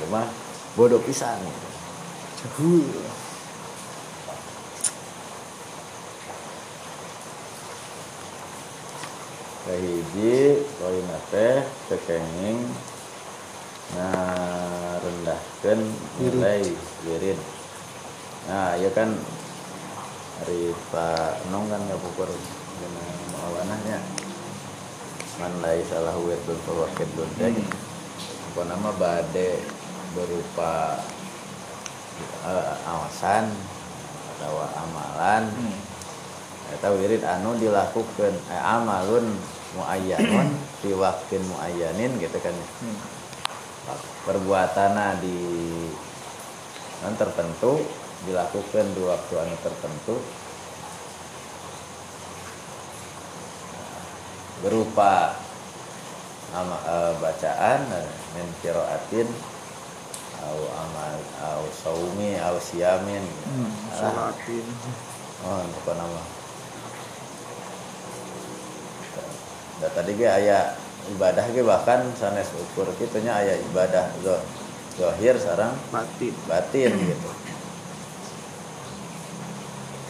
Ieu 0.00 0.06
mah 0.10 0.26
bodoh 0.74 1.00
pisan. 1.04 1.38
Jahul. 2.42 2.88
kahiji 9.62 10.58
poinna 10.78 11.18
teh 11.30 11.62
kekenging 11.86 12.66
nah 13.98 14.96
rendahkan 15.02 15.78
nilai 16.22 16.62
wirid 17.06 17.38
nah 18.48 18.74
ya 18.78 18.90
kan. 18.94 19.14
Hari 20.42 20.74
Pak 20.90 21.54
Nong 21.54 21.70
kan 21.70 21.78
nggak 21.86 22.02
pukur 22.02 22.26
dengan 22.82 23.14
mawanahnya 23.30 24.02
man 25.38 25.54
lai 25.62 25.78
salah 25.86 26.18
wirdun 26.18 26.58
fawakid 26.66 27.06
teh 27.38 27.54
apa 28.50 28.60
nama? 28.66 28.90
Bade 28.98 29.62
berupa 30.18 30.98
eh, 32.42 32.74
awasan 32.90 33.54
atau 34.34 34.66
amalan. 34.82 35.46
Hmm. 35.46 35.78
Eta 36.74 36.90
wirid 36.90 37.22
anu 37.22 37.54
dilakukan 37.62 38.34
eh, 38.50 38.62
amalun 38.66 39.38
muayyanun 39.78 40.58
fi 40.82 40.90
waqtin 40.90 41.42
muayyanin 41.46 42.18
gitu 42.18 42.38
kan 42.42 42.56
Hmm. 42.82 42.98
Perbuatana 44.22 45.18
di 45.18 45.36
anu 47.02 47.14
tertentu 47.18 47.82
dilakukan 48.22 48.86
di 48.94 49.02
waktu 49.02 49.34
anu 49.42 49.56
tertentu 49.60 50.14
berupa 54.62 55.34
ama, 56.54 56.76
eh, 56.86 57.12
bacaan 57.18 57.80
eh, 57.90 58.06
min 58.38 58.46
qiraatin 58.62 59.26
au 60.42 60.58
amal 60.78 61.16
au 61.42 61.64
saumi 61.74 62.38
au 62.38 62.56
siamin 62.62 63.22
Hmm. 63.52 63.68
Ah, 63.92 64.32
Salatin. 64.32 64.64
oh 65.44 65.60
apa 65.60 65.92
nama 65.98 66.22
da 69.82 69.88
tadi 69.92 70.14
ge 70.16 70.24
aya 70.30 70.72
ibadah 71.10 71.44
ge 71.50 71.62
bahkan 71.66 72.06
sanes 72.14 72.46
ukur 72.54 72.86
kitunya 72.94 73.34
aya 73.34 73.58
ibadah 73.72 74.06
zo 74.22 74.38
zahir 74.94 75.34
sarang 75.40 75.74
Batin. 75.90 76.34
batin 76.46 76.92
gitu. 76.94 77.30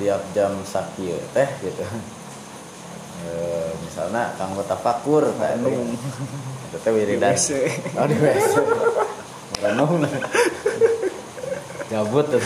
Tiap 0.02 0.22
jam 0.36 0.52
sakit 0.66 1.22
teh 1.32 1.48
gitu. 1.62 1.84
E, 3.22 3.30
misalnya 3.86 4.34
kanggo 4.34 4.66
tafakur 4.66 5.30
kayak 5.38 5.62
Renung. 5.62 5.94
itu 5.94 6.76
teh 6.82 6.92
wiridan. 6.92 7.38
Di 7.38 7.96
oh 7.96 8.06
di 8.10 8.16
WC 8.18 8.52
renung 9.62 10.02
gabut 11.86 12.26
tuh. 12.26 12.42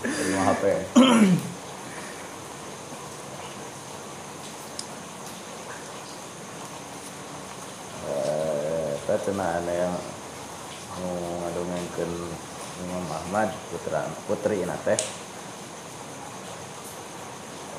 Rumah 0.00 0.44
HP 0.50 0.62
eh 0.66 1.50
kita 8.10 8.10
cenah 8.10 9.09
ada 9.09 9.09
yang 9.28 9.92
mau 11.00 11.16
ngadongengkeun 11.44 12.12
Imam 12.80 13.04
Ahmad 13.12 13.52
putra 13.68 14.08
putri 14.24 14.64
ina 14.64 14.76
teh. 14.80 14.96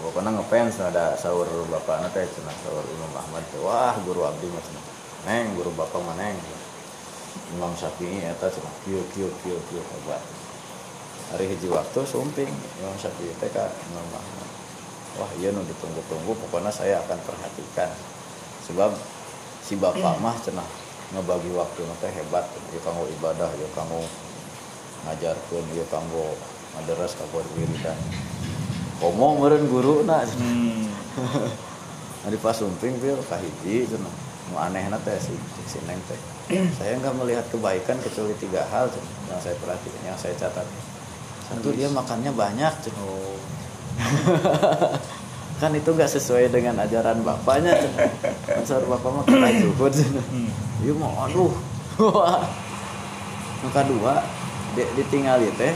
Pokoknya 0.02 0.34
ngefans 0.34 0.82
ada 0.82 1.14
sahur 1.18 1.46
bapak 1.70 2.06
teh 2.14 2.26
cenah 2.26 2.54
sahur 2.62 2.86
Imam 2.86 3.14
Ahmad 3.18 3.42
wah 3.62 3.98
guru 4.06 4.26
abdi 4.26 4.50
cenah 4.50 4.86
neng 5.26 5.58
guru 5.58 5.74
bapak 5.74 6.02
mah 6.02 6.14
neng. 6.18 6.38
Imam 7.58 7.74
Syafi'i 7.74 8.22
eta 8.22 8.46
cenah 8.50 8.74
kieu 8.86 9.02
kieu 9.14 9.30
kieu 9.42 9.58
kieu 9.70 9.82
hebat. 9.82 10.22
Hari 11.34 11.46
hiji 11.50 11.68
waktu 11.74 12.06
sumping. 12.06 12.50
Imam 12.82 12.96
Syafi'i 13.02 13.34
teh 13.42 13.50
ka 13.50 13.66
Imam 13.90 14.06
Ahmad. 14.14 14.50
Wah 15.18 15.32
iya 15.42 15.50
nu 15.52 15.66
ditunggu-tunggu 15.66 16.38
pokoknya 16.46 16.70
saya 16.70 17.02
akan 17.02 17.20
perhatikan. 17.26 17.90
Sebab 18.70 18.94
si 19.66 19.78
bapak 19.78 20.18
mah 20.24 20.38
cenah 20.42 20.81
ngebagi 21.12 21.52
waktu 21.56 21.82
teh 22.00 22.12
hebat. 22.12 22.46
Ya 22.72 22.80
kanggo 22.84 23.06
ibadah 23.20 23.50
ya 23.52 23.68
kanggo 23.76 24.02
ngajarkeun 25.08 25.66
ya 25.76 25.86
kanggo 25.92 26.36
ngaderes 26.78 27.14
kanggo 27.20 27.44
wiridan. 27.58 27.98
Komo 29.02 29.40
meureun 29.40 29.66
guru 29.68 29.96
na. 30.08 30.24
Hmm. 30.24 30.88
Adi 32.28 32.38
pas 32.38 32.54
sumping 32.54 33.02
pil 33.02 33.18
kahiji 33.26 33.90
cenah 33.90 34.14
nu 34.52 34.56
anehna 34.60 35.00
teh 35.02 35.18
si 35.18 35.34
si 35.66 35.80
neng 35.90 35.98
teh. 36.06 36.20
Saya 36.78 37.00
nggak 37.00 37.16
melihat 37.18 37.46
kebaikan 37.50 37.98
kecuali 38.04 38.36
tiga 38.38 38.68
hal 38.70 38.92
cenah, 38.92 39.32
yang 39.32 39.40
saya 39.40 39.56
perhatikan 39.58 40.02
yang 40.04 40.20
saya 40.20 40.36
catat. 40.36 40.68
Satu 41.48 41.72
dia 41.72 41.88
makannya 41.88 42.32
banyak 42.36 42.74
cenah. 42.84 43.10
Kan 45.62 45.78
itu 45.78 45.94
nggak 45.94 46.10
sesuai 46.10 46.50
dengan 46.50 46.74
ajaran 46.82 47.22
bapaknya 47.22 47.78
kan 48.50 48.66
sahur 48.66 48.90
bapak 48.90 49.14
mah 49.14 49.24
kena 49.30 49.54
zuhud. 49.62 49.94
Hmm. 49.94 50.50
Iya 50.82 50.94
mau 50.98 51.14
aduh. 51.30 51.54
Wah. 52.02 52.42
Nu 53.62 53.70
kadua 53.70 54.26
di, 54.74 54.82
ditinggali 54.98 55.54
teh 55.62 55.70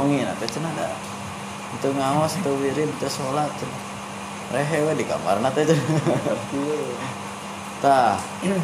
wengi 0.00 0.24
na 0.24 0.32
teh 0.40 0.48
cenah 0.48 0.72
da. 0.72 0.88
Itu 1.76 1.92
ngawas 1.92 2.40
teu 2.40 2.56
wirid 2.56 2.88
teu 2.96 3.12
salat 3.12 3.52
cenah. 3.60 3.82
Rehe 4.56 4.88
we 4.88 4.96
di 4.96 5.04
kamarna 5.04 5.52
teh 5.52 5.68
cenah. 5.68 6.16
Tah, 7.84 8.16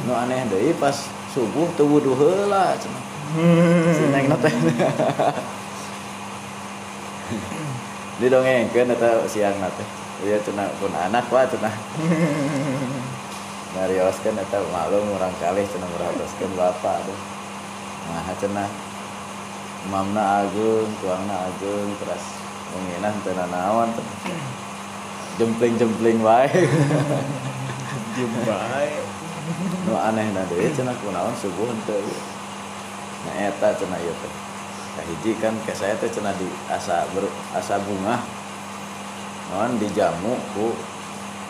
nu 0.08 0.16
aneh 0.16 0.48
deui 0.48 0.72
pas 0.80 0.96
subuh 1.36 1.68
teu 1.76 1.84
wudu 1.84 2.16
heula 2.16 2.72
cenah. 2.80 3.04
Si 3.92 4.04
neng 4.08 4.32
na 4.32 4.36
teh. 4.40 4.48
Didongengkeun 8.24 8.96
eta 8.96 9.28
siang 9.28 9.60
na 9.60 9.68
Ieu 10.24 10.40
cenah 10.40 10.72
pun 10.80 10.88
anak 10.88 11.28
wa 11.28 11.44
cenah. 11.44 11.74
ngarioskeun 13.74 14.38
eta 14.38 14.62
maklum 14.70 15.18
urang 15.18 15.34
kalih 15.42 15.66
cenah 15.66 15.84
merhatoskeun 15.84 16.52
bapak 16.56 16.96
tuh. 17.04 17.18
Nah 18.08 18.32
cenah 18.38 18.70
mamna 19.92 20.46
agung 20.46 20.88
tuangna 21.02 21.50
agung 21.50 21.92
terus 21.98 22.24
menginah 22.72 23.12
teu 23.20 23.34
naon 23.36 23.90
jempling-jempling 25.36 26.22
wae. 26.22 26.48
Jumbai. 28.16 28.90
nu 29.84 29.92
aneh 29.92 30.24
na 30.32 30.46
deui 30.48 30.72
cenah 30.72 30.96
kunaon 31.04 31.34
subuh 31.36 31.68
henteu. 31.68 32.00
Nah 33.28 33.34
eta 33.50 33.76
cenah 33.76 34.00
ieu 34.00 34.14
teh. 34.22 34.34
Kahiji 34.94 35.34
kan 35.42 35.52
ke 35.66 35.74
saya 35.74 35.98
teh 35.98 36.06
cenah 36.06 36.32
di 36.38 36.46
asa 36.70 37.04
ber, 37.10 37.26
asa 37.52 37.82
bunga 37.82 38.22
non 39.54 39.78
dijamu 39.78 40.34
ku 40.52 40.74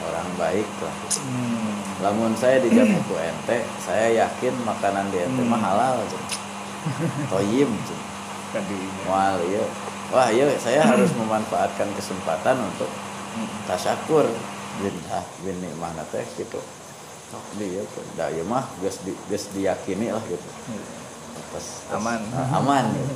orang 0.05 0.29
baik 0.37 0.69
lah 0.85 0.93
Hmm. 1.25 1.81
lamun 2.05 2.37
saya 2.37 2.61
dijamu 2.61 3.01
ku 3.09 3.17
ente 3.17 3.65
saya 3.81 4.13
yakin 4.13 4.53
makanan 4.69 5.09
di 5.09 5.25
ente 5.25 5.41
mah 5.41 5.57
halal 5.57 5.97
cenah. 6.05 6.45
Kadinya. 8.53 9.05
Wal 9.09 9.41
iya. 9.49 9.65
Wah 10.13 10.29
iya 10.29 10.45
saya 10.61 10.85
harus 10.85 11.09
memanfaatkan 11.17 11.89
kesempatan 11.97 12.61
untuk 12.61 12.93
tasyakur 13.65 14.29
bin 14.85 14.95
ah 15.09 15.25
bin 15.41 15.57
nikmah 15.65 15.91
teh 16.13 16.23
gitu. 16.37 16.61
Oh, 17.35 17.43
dia 17.59 17.83
da 18.15 18.31
ieu 18.31 18.45
mah 18.47 18.63
geus 18.79 19.01
di, 19.03 19.11
geus 19.27 19.49
diyakini 19.57 20.13
lah 20.13 20.23
gitu. 20.29 20.49
Pas, 21.51 21.67
Aman. 21.97 22.21
ah, 22.37 22.59
aman 22.63 22.85
gitu. 22.95 23.15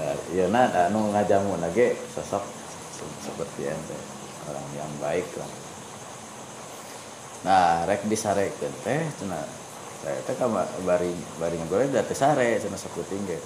Eh, 0.00 0.16
iya 0.40 0.44
nah 0.48 0.66
anu 0.88 1.12
ngajamu 1.12 1.60
lagi 1.60 1.94
sosok 2.16 2.42
seperti 3.22 3.68
ente 3.68 3.98
orang 4.48 4.68
yang 4.76 4.92
baik 5.00 5.28
lah. 5.36 5.50
Nah 7.46 7.88
rek 7.88 8.04
disarekeun 8.04 8.74
teh 8.84 9.00
cenah 9.20 9.44
saya 10.00 10.16
teh 10.24 10.34
ka 10.36 10.48
bari 10.84 11.12
bari 11.40 11.56
ngagore 11.60 11.88
da 11.88 12.04
teh 12.04 12.16
sare 12.16 12.60
cenah 12.60 12.76
sakuting 12.76 13.24
ge 13.24 13.40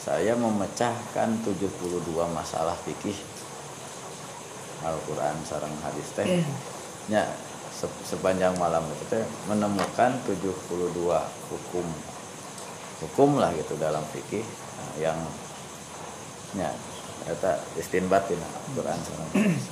saya 0.00 0.38
memecahkan 0.38 1.42
72 1.42 2.06
masalah 2.30 2.78
fikih 2.86 3.16
Al-Qur'an 4.86 5.34
sareng 5.42 5.72
hadis 5.82 6.08
teh. 6.14 6.44
Nya 7.10 7.26
se- 7.74 8.02
sepanjang 8.06 8.54
malam 8.56 8.84
itu 8.92 9.04
teh 9.12 9.24
menemukan 9.50 10.14
72 10.24 10.96
hukum 11.52 11.86
hukum 13.04 13.30
lah 13.36 13.52
gitu 13.52 13.76
dalam 13.76 14.00
fikih 14.08 14.40
nah, 14.80 14.92
yang 14.96 15.18
nya 16.56 16.72
eta 17.26 17.58
istinbat 17.74 18.30
tina 18.30 18.46
hadis. 18.78 19.66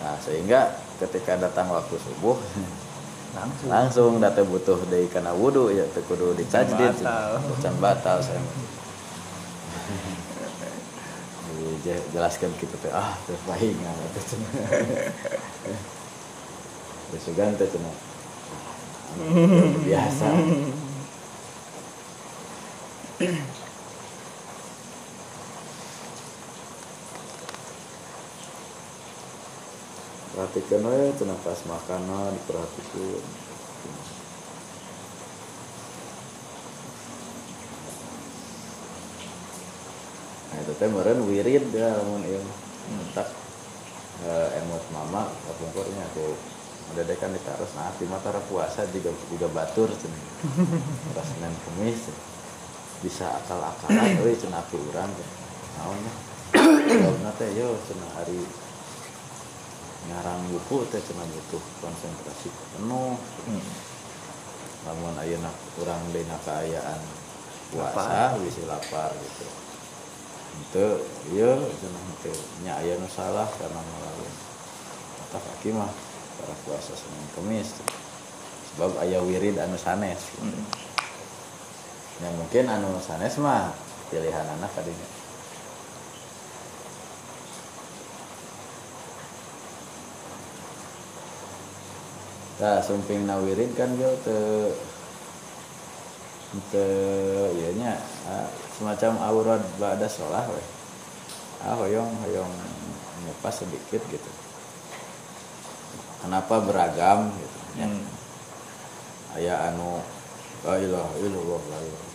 Nah, 0.00 0.16
sehingga 0.22 0.80
ketika 1.02 1.36
datang 1.36 1.68
waktu 1.68 1.98
subuh 1.98 2.38
langsung. 3.36 3.68
langsung 3.68 4.12
data 4.22 4.42
butuh 4.46 4.78
dari 4.90 5.06
karena 5.10 5.34
wudhu 5.34 5.70
ya 5.74 5.84
kudu 6.06 6.34
dicajdid. 6.38 7.02
can 7.60 7.74
batal 7.82 8.22
saya. 8.22 8.40
Jadi, 11.80 11.96
jelaskan 12.12 12.52
gitu 12.60 12.76
teh 12.80 12.92
ah 12.92 13.16
teh 13.28 13.36
ah 13.36 13.56
teh 14.16 14.22
cenah 14.24 14.50
Terus 17.10 17.22
sugan 17.26 17.52
teh 17.58 17.68
biasa 19.84 20.28
perhatikan 30.30 30.86
aja 30.86 31.10
cenah 31.18 31.38
pas 31.42 31.60
makanan 31.66 32.30
diperhatikan. 32.38 33.22
Nah 40.50 40.58
itu 40.62 40.72
teh 40.78 40.88
meren 40.90 41.18
wirid 41.26 41.64
ya 41.74 41.98
lamun 41.98 42.22
ieu 42.26 42.42
tak 43.14 43.28
emot 44.60 44.84
mama 44.92 45.32
kapungkurnya 45.48 46.04
aku 46.12 46.36
udah 46.92 47.02
deh 47.06 47.16
kan 47.16 47.30
ditaruh 47.30 47.70
nah 47.78 47.94
di 47.96 48.04
mata 48.10 48.34
puasa 48.50 48.82
juga 48.90 49.14
juga 49.30 49.46
batur 49.48 49.88
cenah 49.94 50.24
pas 51.14 51.24
senin 51.24 51.54
kemis 51.64 52.10
bisa 53.00 53.30
akal-akalan 53.40 54.20
euy 54.20 54.34
cenah 54.36 54.60
api 54.60 54.76
urang 54.76 55.08
ya 55.08 55.28
Jawabna 56.50 57.30
teh 57.38 57.48
yo 57.54 57.78
cenah 57.86 58.10
hari 58.18 58.42
ngarang 60.08 60.40
buku 60.48 60.88
teh 60.88 61.02
cenah 61.02 61.26
butuh 61.28 61.62
konsentrasi 61.84 62.48
penuh. 62.48 63.20
Hmm. 63.20 63.64
namun 64.80 65.12
ayeuna 65.20 65.52
kurang 65.76 66.00
dina 66.08 66.40
kaayaan 66.40 67.00
puasa 67.68 68.32
bisa 68.40 68.64
lapar 68.64 69.12
gitu. 69.12 69.44
Itu 70.64 70.86
iya 71.36 71.52
cenah 71.52 72.04
itu 72.16 72.32
nya 72.64 72.80
aya 72.80 72.96
nu 72.96 73.04
salah 73.12 73.44
karena 73.60 73.76
ngalawan 73.76 74.34
kata 75.20 75.38
kaki 75.38 75.76
mah 75.76 75.92
para 76.40 76.54
puasa 76.64 76.96
Senin 76.96 77.28
Kemis. 77.36 77.76
Sebab 78.72 79.04
aya 79.04 79.20
wirid 79.20 79.60
anu 79.60 79.76
sanes. 79.76 80.32
Gitu. 80.32 80.48
Hmm. 80.48 80.64
ya 82.24 82.28
mungkin 82.40 82.64
anu 82.72 82.96
sanes 83.04 83.36
mah 83.36 83.76
pilihan 84.08 84.48
anak 84.56 84.72
tadinya 84.72 85.19
Nah, 92.60 92.76
sumping 92.84 93.24
nawirin 93.24 93.72
kan 93.72 93.88
dia 93.96 94.12
te 94.20 94.36
te 96.68 96.86
ieu 97.56 97.72
nya 97.80 97.96
semacam 98.76 99.16
aurat 99.24 99.64
ba'da 99.80 100.04
sholah 100.04 100.44
we. 100.52 100.60
Ah, 101.64 101.72
hoyong 101.72 102.12
hoyong 102.20 102.52
nyepas 103.24 103.64
sedikit 103.64 104.04
gitu. 104.12 104.30
Kenapa 106.20 106.60
beragam 106.60 107.32
gitu. 107.32 107.58
Ya. 107.80 107.88
Hmm. 107.88 108.04
Aya 109.40 109.54
anu 109.72 110.04
la 110.60 110.76
ilaha 110.76 111.16
illallah 111.16 111.62
la 111.64 111.78
ilaha. 111.80 112.08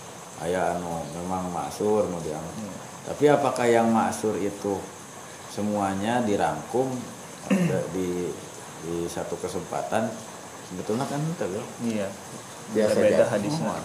Aya 0.46 0.60
anu 0.78 0.93
memang 1.18 1.50
maksur 1.50 2.06
mau. 2.06 2.22
Hmm. 2.22 2.76
Tapi 3.10 3.34
apakah 3.34 3.66
yang 3.66 3.89
maksur 3.89 4.38
itu 4.38 4.78
semuanya 5.50 6.22
dirangkum 6.22 6.86
di 7.98 8.30
di 8.86 9.10
satu 9.10 9.34
kesempatan 9.41 10.35
sebetulnya 10.76 11.07
kan 11.07 11.23
itu 11.23 11.45
ya. 11.47 11.63
Iya. 11.88 12.07
Biasa 12.76 12.97
Beda 12.99 13.26
hadisnya. 13.32 13.80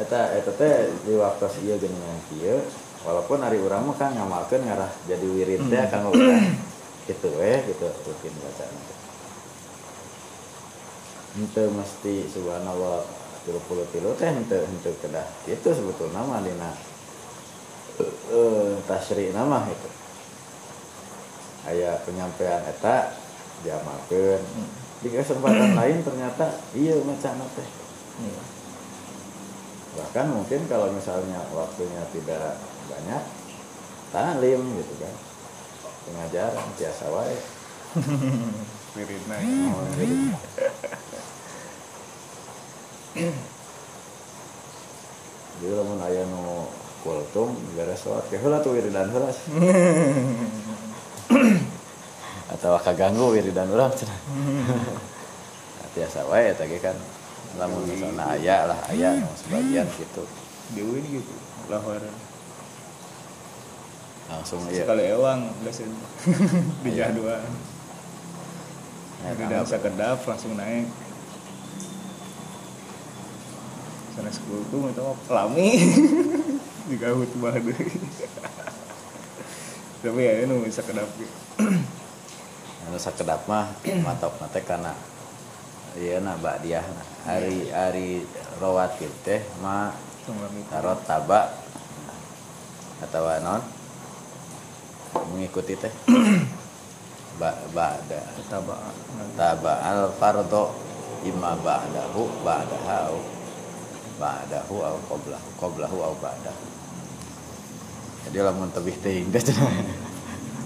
Eta 0.00 0.20
eta 0.40 0.52
teh 0.56 0.88
di 1.04 1.14
waktu 1.20 1.46
geuning 1.76 1.92
yang 1.92 2.20
kieu 2.32 2.58
walaupun 3.04 3.44
hari 3.44 3.60
urang 3.60 3.84
mah 3.84 3.94
kan 4.00 4.16
ngamalkeun 4.16 4.64
ngarah 4.64 4.88
jadi 5.04 5.26
wirid 5.28 5.60
teh 5.68 5.84
urang. 5.92 6.56
Gitu 7.04 7.28
we 7.36 7.52
gitu 7.68 7.84
rutin 7.84 8.32
baca 8.40 8.64
Henteu 11.36 11.68
mesti 11.68 12.14
subhanallah 12.32 13.04
30 13.44 13.92
tilu 13.92 14.16
teh 14.16 14.30
henteu 14.32 14.64
henteu 14.64 14.96
kedah. 15.04 15.28
Itu 15.44 15.68
sebetulnya 15.68 16.24
mah 16.24 16.40
dina 16.40 16.72
eh 18.00 18.72
tasri 18.88 19.36
nama 19.36 19.68
itu. 19.68 19.90
Aya 21.68 22.00
penyampaian 22.08 22.64
eta 22.64 23.12
diamalkeun. 23.60 24.40
Hmm. 24.40 24.83
Di 25.02 25.08
kesempatan 25.10 25.74
lain 25.80 25.98
ternyata 26.04 26.46
iya 26.76 26.94
macana 27.02 27.44
teh. 27.56 27.68
Iya. 28.22 28.42
bahkan 29.94 30.26
mungkin 30.26 30.66
kalau 30.66 30.90
misalnya 30.90 31.38
waktunya 31.54 32.02
tidak 32.10 32.58
banyak 32.90 33.22
talim 34.10 34.60
gitu 34.78 34.94
kan. 34.98 35.14
Pengajaran 36.04 36.66
biasa 36.78 37.04
wae. 37.14 37.38
Wiridna 38.94 39.36
Oh, 39.74 39.86
jadi- 39.98 40.34
lamun 45.74 45.98
aya 46.02 46.22
nu 46.28 46.66
kultum 47.06 47.54
beres 47.74 48.02
sholat 48.02 48.26
ke 48.28 48.36
heula 48.38 48.60
tuh 48.60 48.74
wiridan 48.76 49.08
heula 49.10 49.30
atau 52.50 52.76
kaganggu 52.76 53.32
wiridan 53.32 53.72
urang 53.72 53.88
cenah 53.92 54.18
biasa 55.94 56.26
wae 56.26 56.50
eta 56.50 56.66
ge 56.66 56.82
kan 56.82 56.96
lamun 57.54 57.86
misalnya 57.86 58.34
aya 58.34 58.66
lah 58.66 58.78
aya 58.90 59.14
nu 59.14 59.30
sebagian 59.38 59.86
gitu 59.94 60.26
Dewi 60.74 61.04
gitu. 61.04 61.28
Lawaran. 61.68 62.10
langsung 64.26 64.64
iya 64.72 64.88
Sekali 64.88 65.04
ewang 65.12 65.52
biasa 65.60 65.84
di 66.82 66.90
Iya. 66.90 67.12
jadwal. 67.12 67.44
Ya, 69.22 69.30
tambah. 69.36 69.60
bisa 69.68 69.78
kedap 69.78 70.18
langsung 70.24 70.56
naik. 70.56 70.88
Sana 74.16 74.32
sekultum 74.32 74.88
itu 74.88 75.00
mah 75.04 75.16
pelami. 75.28 75.68
Digahut 76.88 77.28
bah 77.38 77.54
deui. 77.54 77.86
Tapi 80.00 80.20
ya 80.20 80.32
itu 80.42 80.54
bisa 80.64 80.80
kedap 80.80 81.08
gitu. 81.20 81.34
anu 82.88 82.98
sakedap 83.00 83.48
mah 83.48 83.72
matok 84.06 84.36
nate 84.40 84.60
kana 84.64 84.92
ieu 85.94 86.18
na 86.18 86.34
ba'diyah 86.34 86.82
na 86.82 87.02
hari 87.24 87.70
hari 87.70 88.08
rawatib 88.60 89.10
teh 89.24 89.40
itu. 89.40 90.32
tarot 90.72 91.00
taba. 91.04 91.52
Atau 93.02 93.28
non 93.44 93.60
mengikuti 95.32 95.76
teh. 95.76 95.92
Ba 97.40 97.50
ba'da. 97.74 98.20
Taba. 98.46 98.76
taba 99.34 99.72
al 99.82 100.12
fardo 100.14 100.70
imma 101.26 101.58
ba'dahu 101.58 102.22
ba'daha 102.46 103.10
au 103.10 103.18
ba'dahu 104.20 104.74
au 104.84 104.96
qablahu 105.10 105.48
qablahu 105.58 105.96
au 105.98 106.14
ba'dahu. 106.20 106.64
Jadi 108.28 108.38
lamun 108.40 108.70
tebih 108.72 108.96
teh 109.02 109.20
cenah 109.20 109.72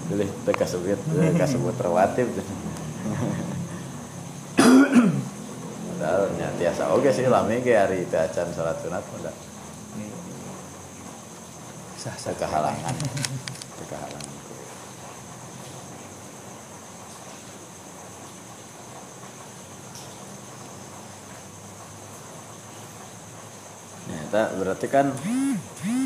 Pilih 0.09 0.25
kasebut 0.57 0.97
teu 0.97 1.21
kasebut 1.37 1.77
rawatib 1.77 2.25
cenah. 2.33 2.57
Padahal 5.85 6.33
nya 6.33 6.49
oge 6.97 7.13
sih 7.13 7.29
lami 7.29 7.61
ge 7.61 7.77
hari 7.77 8.09
teu 8.09 8.17
acan 8.17 8.49
salat 8.49 8.81
sunat 8.81 9.05
udah 9.05 9.35
Nih. 10.01 10.09
Sah 12.01 12.17
sah 12.17 12.33
kehalangan. 12.33 12.95
Kehalangan. 13.85 14.33
Ya, 24.09 24.25
eta 24.25 24.43
berarti 24.57 24.89
kan 24.89 25.13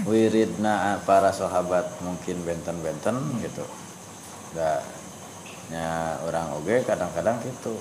wiridna 0.03 0.99
para 1.07 1.31
sahabat 1.31 1.87
mungkin 2.03 2.43
benten-benten 2.43 3.15
gitu 3.39 3.63
da 4.53 4.81
nya 5.73 6.17
orang 6.25 6.53
oge 6.61 6.85
kadang-kadang 6.85 7.41
gitu. 7.45 7.73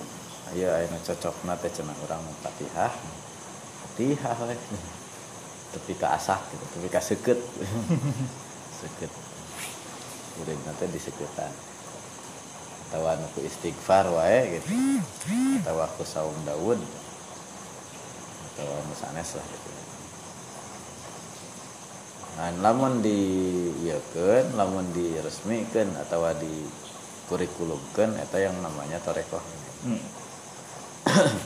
Ayo 0.52 0.68
ayo 0.72 0.86
cocok 0.88 1.48
nate 1.48 1.68
cenah 1.72 1.96
orang 2.04 2.20
fatihah 2.44 2.92
fatihah 3.88 4.36
we. 4.48 4.56
Tapi 5.72 5.92
ka 5.96 6.16
asah 6.16 6.40
gitu 6.52 6.64
tapi 6.76 6.88
ka 6.92 7.00
seket 7.08 7.40
seket 8.80 9.12
wirid 10.40 10.60
nate 10.68 10.84
disekutan 10.92 11.52
atau 12.92 13.08
anu 13.08 13.24
ku 13.32 13.40
istighfar 13.40 14.04
wae 14.12 14.60
gitu. 14.60 14.68
Atau 15.64 15.80
aku 15.80 16.04
saum 16.04 16.36
daud. 16.44 16.76
Atau 18.52 18.66
anu 18.68 18.92
sanes 18.92 19.32
lah 19.32 19.46
gitu 19.48 19.81
lamun 22.38 23.04
di 23.04 23.18
ieukeun 23.84 24.56
lamun 24.56 24.88
diresmikeun 24.96 25.92
atau 26.00 26.24
di 26.40 26.64
kurikulumkeun 27.28 28.16
eta 28.20 28.40
yang 28.40 28.56
namanya 28.60 29.00
torekoh 29.04 29.42
Hmm. 29.82 29.98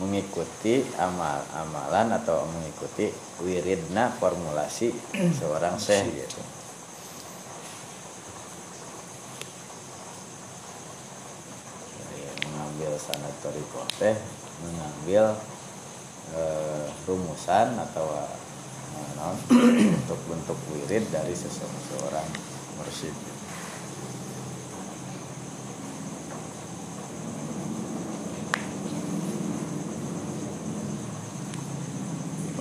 mengikuti 0.00 0.86
amal 0.96 1.42
amalan 1.50 2.14
atau 2.14 2.46
mengikuti 2.46 3.10
wiridna 3.42 4.14
formulasi 4.22 4.94
seorang 5.42 5.74
syekh 5.74 6.08
gitu. 6.14 6.40
Jadi, 11.98 12.46
mengambil 12.46 12.94
sanad 12.96 13.34
torikoh 13.42 13.90
teh 13.98 14.14
mengambil 14.62 15.34
eh, 16.38 16.86
rumusan 17.04 17.74
atau 17.82 18.06
naon, 19.20 19.36
bentuk-bentuk 19.52 20.56
wirid 20.72 21.04
dari 21.12 21.36
sese- 21.36 21.68
seorang 21.92 22.24
mursyid 22.80 23.12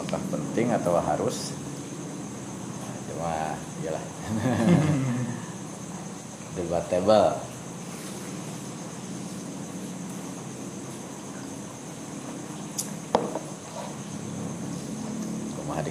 apakah 0.09 0.21
penting 0.33 0.73
atau 0.73 0.97
harus? 0.97 1.53
Nah, 2.81 2.97
cuma 3.13 3.33
iyalah. 3.85 4.03
Debatable 6.57 7.48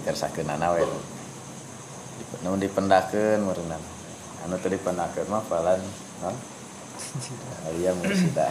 kumaha 0.08 0.16
dikersakeun 0.16 0.48
we 0.72 0.88
namun 2.40 2.60
dipendakeun 2.60 3.40
meureunna 3.44 3.76
anu 4.44 4.56
teu 4.56 4.72
dipendakeun 4.72 5.28
mah 5.28 5.44
falan 5.44 5.80
non 6.24 6.36
Aliyah 7.68 7.94
mursida. 7.94 8.50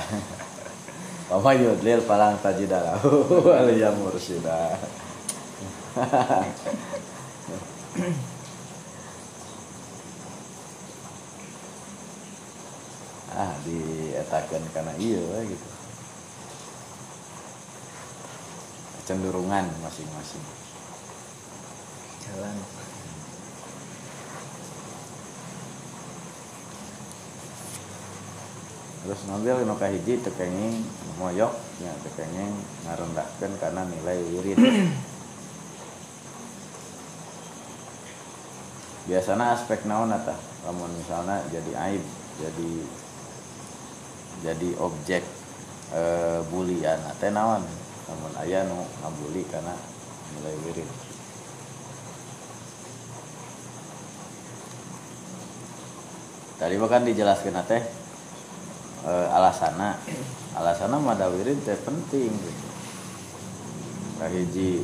Mama 1.30 1.52
yudlil 1.52 2.00
palang 2.08 2.40
tajidalahu 2.40 3.28
Aliyah 3.60 3.92
mursida. 3.98 4.78
Ah 13.38 13.54
dietakan 13.62 14.66
karena 14.74 14.98
iya 14.98 15.22
gitu. 15.46 15.70
Cenderungan 19.06 19.70
masing-masing 19.86 20.42
jalan. 22.28 22.58
Terus 29.08 29.24
ngambil 29.24 29.64
nu 29.64 29.76
kahiji 29.80 30.20
teu 30.20 30.36
kenging 30.36 30.84
moyok 31.16 31.56
nya 31.80 31.96
teu 32.04 32.12
kenging 32.20 32.52
ngarendahkeun 32.84 33.54
karena 33.56 33.88
nilai 33.88 34.20
wirid 34.20 34.60
biasanya 39.08 39.56
aspek 39.56 39.88
naon 39.88 40.12
eta? 40.12 40.36
Lamun 40.68 40.92
misalnya 41.00 41.40
jadi 41.48 41.72
aib 41.88 42.04
jadi 42.44 42.72
jadi 44.44 44.70
objek 44.84 45.24
e, 45.96 46.02
bulian. 46.52 47.00
Teh 47.24 47.32
naon? 47.32 47.64
Namun 48.12 48.32
aya 48.44 48.68
nu 48.68 48.84
ngabuli 49.00 49.48
karena 49.48 49.72
nilai 50.36 50.56
wirid 50.68 51.07
tadi 56.58 56.76
bahkan 56.82 57.06
dijelaskan 57.06 57.62
teh 57.66 57.82
e, 59.06 59.14
alasana. 59.32 59.98
Alasana 60.58 60.98
mada 60.98 61.30
wirid 61.30 61.62
teh 61.64 61.78
penting. 61.86 62.34
Gitu 62.34 62.68
kahiji 64.18 64.82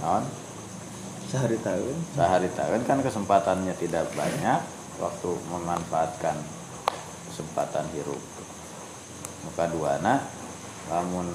naon? 0.00 0.24
Sehari 1.28 1.60
tahun. 1.60 1.96
Sehari 2.16 2.48
tahun 2.56 2.80
kan 2.88 3.04
kesempatannya 3.04 3.76
tidak 3.76 4.08
banyak 4.16 4.60
waktu 4.96 5.30
memanfaatkan 5.52 6.36
kesempatan 7.28 7.84
hirup. 7.92 8.20
Muka 9.44 9.68
dua 9.70 10.00
anak 10.00 10.24
namun 10.88 11.28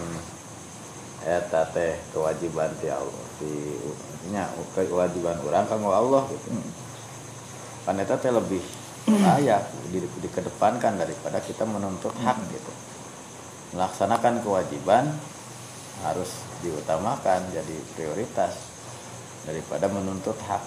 eta 1.23 1.69
teh 1.71 2.01
kewajiban 2.09 2.73
ti 2.81 2.89
Allah 2.89 3.25
di 3.37 3.53
nya 4.33 4.49
kewajiban 4.73 5.37
orang 5.45 5.69
kanggo 5.69 5.93
Allah. 5.93 6.25
gitu 6.25 6.49
kan 6.49 6.82
eta 7.83 8.15
teh 8.15 8.31
lebih 8.31 8.63
layak 9.11 9.67
di, 9.91 9.99
dikedepankan 10.23 10.95
daripada 10.95 11.43
kita 11.43 11.67
menuntut 11.67 12.15
hak 12.23 12.39
gitu. 12.47 12.71
Melaksanakan 13.75 14.39
kewajiban 14.39 15.11
harus 16.07 16.31
diutamakan 16.63 17.43
jadi 17.51 17.75
prioritas 17.95 18.55
daripada 19.43 19.91
menuntut 19.91 20.39
hak. 20.47 20.63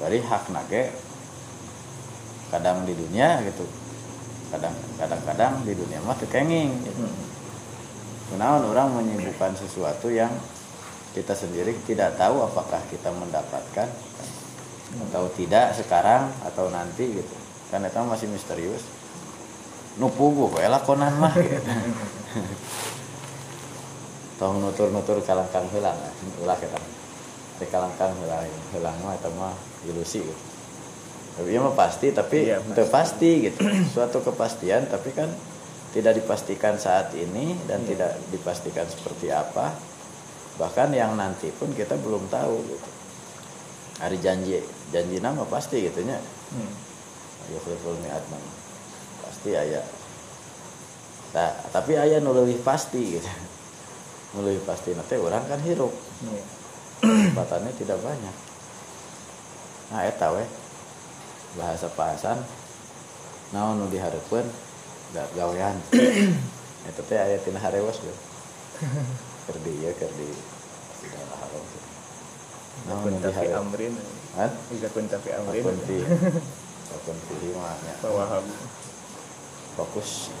Dari 0.00 0.18
hak 0.24 0.44
nage 0.48 0.96
kadang 2.48 2.88
di 2.88 2.96
dunia 2.96 3.44
gitu. 3.44 3.68
Kadang 4.48 4.72
kadang-kadang 4.96 5.64
di 5.68 5.72
dunia 5.76 6.00
mah 6.04 6.16
kekenging 6.16 6.70
gitu. 6.88 7.04
Orang 8.40 8.96
menyibukkan 8.96 9.52
sesuatu 9.60 10.08
yang 10.08 10.32
kita 11.12 11.36
sendiri 11.36 11.76
tidak 11.84 12.16
tahu 12.16 12.40
apakah 12.40 12.80
kita 12.88 13.12
mendapatkan 13.12 13.84
atau 15.08 15.24
tidak 15.32 15.72
sekarang 15.72 16.28
atau 16.44 16.68
nanti 16.68 17.08
gitu. 17.08 17.36
Kan 17.72 17.84
itu 17.88 17.96
masih 18.04 18.28
misterius. 18.28 18.84
Nupugu 19.96 20.52
we 20.52 20.64
lakonan 20.68 21.12
mah 21.16 21.32
gitu. 21.36 21.68
Tong 24.40 24.60
nutur-nutur 24.60 25.20
kalangkang 25.24 25.68
hilang 25.72 25.96
ulah 26.40 26.56
kita. 26.56 26.76
Teh 27.60 27.68
kalangkang 27.68 28.12
hilang 28.20 28.48
hilang 28.72 28.96
mah 29.00 29.16
eta 29.16 29.28
mah 29.32 29.56
ilusi 29.88 30.20
gitu. 30.20 30.42
Tapi 31.32 31.48
ya 31.56 31.60
mah 31.64 31.72
pasti 31.72 32.12
tapi 32.12 32.52
Iya, 32.52 32.60
itu 32.60 32.84
pasti. 32.92 33.48
gitu. 33.48 33.60
Suatu 33.96 34.20
kepastian 34.20 34.88
tapi 34.92 35.16
kan 35.16 35.32
tidak 35.92 36.20
dipastikan 36.20 36.76
saat 36.80 37.12
ini 37.16 37.56
dan 37.68 37.84
tidak 37.88 38.16
dipastikan 38.32 38.84
seperti 38.88 39.32
apa. 39.32 39.72
Bahkan 40.60 40.92
yang 40.92 41.16
nanti 41.16 41.48
pun 41.52 41.72
kita 41.72 41.96
belum 41.96 42.28
tahu 42.28 42.56
gitu 42.68 42.91
hari 44.02 44.18
janji 44.18 44.58
janji 44.90 45.22
nama 45.22 45.46
pasti 45.46 45.86
gitu 45.86 46.02
nya 46.02 46.18
hmm. 46.18 46.74
mi'ad 48.02 48.24
mah 48.26 48.42
pasti 49.22 49.54
aya 49.54 49.78
nah, 51.30 51.54
tapi 51.70 51.94
aya 51.94 52.18
nu 52.18 52.34
leuwih 52.34 52.60
pasti 52.60 53.16
gitu. 53.16 53.30
Nu 54.36 54.44
leuwih 54.44 54.60
pasti 54.68 54.92
nanti 54.92 55.16
orang 55.16 55.44
kan 55.48 55.60
hirup. 55.64 55.92
Iya. 56.24 56.44
kesempatannya 57.02 57.72
tidak 57.74 57.98
banyak. 58.04 58.36
Nah 59.90 60.00
eta 60.04 60.28
we. 60.36 60.44
Bahasa 61.56 61.88
pahasan 61.92 62.38
naon 63.52 63.80
nu 63.80 63.88
dihareupeun 63.88 64.44
da 65.16 65.24
gawean. 65.36 65.76
Eta 66.88 67.02
teh 67.06 67.18
aya 67.20 67.38
tina 67.40 67.60
harewas 67.62 68.00
we 68.02 68.14
keur 69.46 69.58
di 69.62 69.72
ieu 69.82 69.92
keur 69.94 70.10
di 70.18 70.28
tidak 71.02 71.26
haram 71.38 71.64
nu 72.82 72.94
tapi 72.94 73.10
dihareup 73.22 73.62
amrin. 73.62 73.94
Han 74.38 74.50
Iza 74.74 74.88
amrin. 74.90 75.62
Akun 75.62 75.78
fi. 75.86 75.98
Akun 76.98 77.18
fi 77.28 77.48
mah 77.54 77.76
nya. 77.86 77.94
Pawahab 78.02 78.44
fokus. 79.78 80.32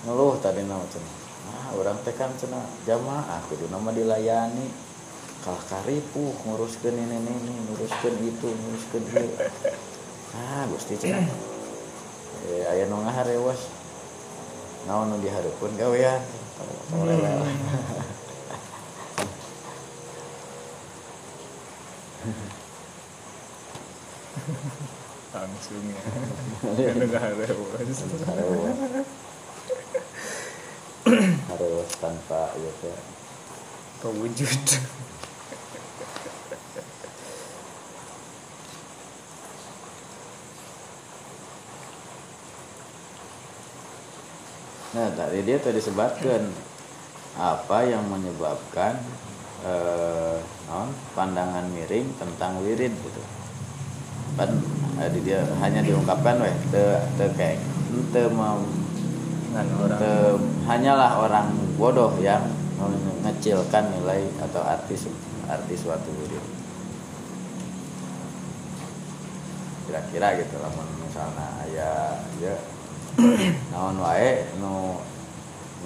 Ngeluh 0.00 0.34
tadi 0.40 0.64
nama 0.64 0.82
cenah 0.88 1.20
nah 1.50 1.72
orang 1.74 1.98
teh 2.04 2.14
kan 2.14 2.30
cenah 2.36 2.62
jamaah 2.84 3.40
kudu 3.48 3.66
nama 3.72 3.90
dilayani 3.90 4.89
kalah 5.40 5.64
karipuh 5.72 6.36
nguruskan 6.44 6.92
ini 6.92 7.16
ini 7.16 7.32
ini 7.32 7.52
nguruskan 7.64 8.14
itu 8.20 8.48
nguruskan 8.48 9.02
itu. 9.08 9.24
Ah 10.36 10.68
gusti 10.68 10.94
cina 11.00 11.24
eh, 12.46 12.62
ayah 12.70 12.86
nu 12.86 13.00
ngaharewas 13.00 13.72
naon 14.84 15.12
nu 15.12 15.16
dihareupeun 15.20 15.76
gawean 15.80 16.20
tong 16.92 17.04
lelel 17.08 17.40
langsung 25.30 25.84
ya. 25.88 26.02
Bos. 27.56 27.98
Harewas 28.28 28.76
harewas 31.48 31.90
tanpa 31.96 32.52
ieu 32.60 32.72
teh 32.84 32.96
Nah, 44.90 45.06
tadi 45.14 45.46
dia 45.46 45.54
tadi 45.62 45.78
sebutkan 45.78 46.50
apa 47.38 47.78
yang 47.86 48.02
menyebabkan 48.10 48.98
eh, 49.62 50.42
non 50.66 50.90
pandangan 51.14 51.62
miring 51.70 52.10
tentang 52.18 52.58
wirid 52.66 52.90
gitu. 52.90 53.22
Kan 54.34 54.50
eh, 54.98 55.06
di 55.14 55.22
dia 55.22 55.46
hanya 55.62 55.86
diungkapkan 55.86 56.42
weh 56.42 56.56
te, 56.74 57.06
te 57.14 57.24
kayak 57.38 57.62
te 58.10 58.22
orang 58.26 58.66
te, 59.94 60.12
hanyalah 60.66 61.22
orang 61.22 61.54
bodoh 61.78 62.10
yang 62.18 62.42
mengecilkan 62.74 63.94
nilai 63.94 64.26
atau 64.42 64.58
arti 64.66 64.98
arti 65.46 65.74
suatu 65.78 66.10
wirid. 66.18 66.44
Kira-kira 69.86 70.34
gitu 70.34 70.58
lah 70.58 70.70
misalnya 70.98 71.46
ayah 71.62 72.18
ya 72.42 72.58
naon 73.72 73.96
wae 73.98 74.46
nu 74.60 75.00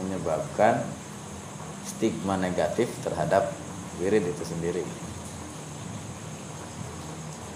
menyebabkan 0.02 0.84
stigma 1.86 2.34
negatif 2.36 2.90
terhadap 3.04 3.52
wirid 4.00 4.26
itu 4.26 4.44
sendiri. 4.44 4.84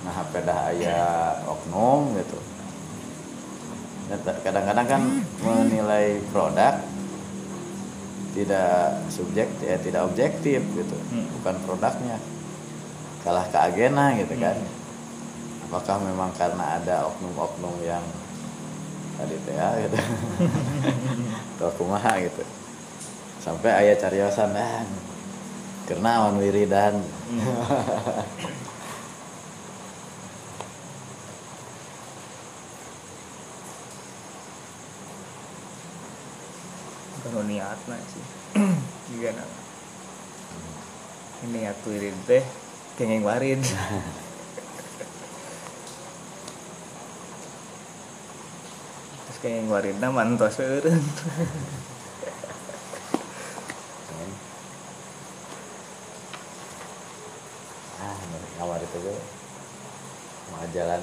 Nah, 0.07 0.25
pedah 0.31 0.71
ayah 0.73 1.43
oknum 1.45 2.15
gitu. 2.17 2.39
Kadang-kadang 4.47 4.87
kan 4.89 5.03
menilai 5.45 6.23
produk 6.33 6.81
tidak 8.33 9.03
subjek 9.11 9.51
ya 9.61 9.77
tidak 9.83 10.07
objektif 10.09 10.63
gitu, 10.63 10.97
Hmm. 11.11 11.27
bukan 11.41 11.57
produknya. 11.67 12.17
Kalah 13.27 13.45
ke 13.51 13.59
agena 13.59 14.15
gitu 14.17 14.39
kan. 14.39 14.57
Apakah 15.69 16.01
memang 16.01 16.31
karena 16.39 16.81
ada 16.81 17.11
oknum-oknum 17.13 17.83
yang 17.85 18.01
tadi 19.19 19.35
teh 19.43 19.55
ya 19.59 19.69
gitu. 19.83 19.99
Atau 21.59 21.71
kumaha 21.75 22.23
gitu. 22.23 22.47
Sampai 23.43 23.75
ayah 23.75 23.99
cariosan 23.99 24.55
ah 24.55 24.87
karena 25.91 26.23
awan 26.23 26.39
wiridan 26.39 27.01
kalau 37.27 37.43
niatna 37.51 37.99
sih. 38.15 38.25
Juga 39.11 39.35
nah 39.35 39.49
ini 41.39 41.63
niat 41.63 41.79
wirid 41.87 42.19
teh 42.27 42.43
kengeng 42.99 43.23
warid 43.23 43.63
terus 49.39 49.55
kengeng 49.55 49.71
waridna 49.71 50.11
mantos 50.11 50.59
eureun 50.59 50.99
ah 58.03 58.19
kamar 58.59 58.83
itu 58.83 58.99
gue 58.99 59.19
mau 60.51 60.67
jalan. 60.75 61.03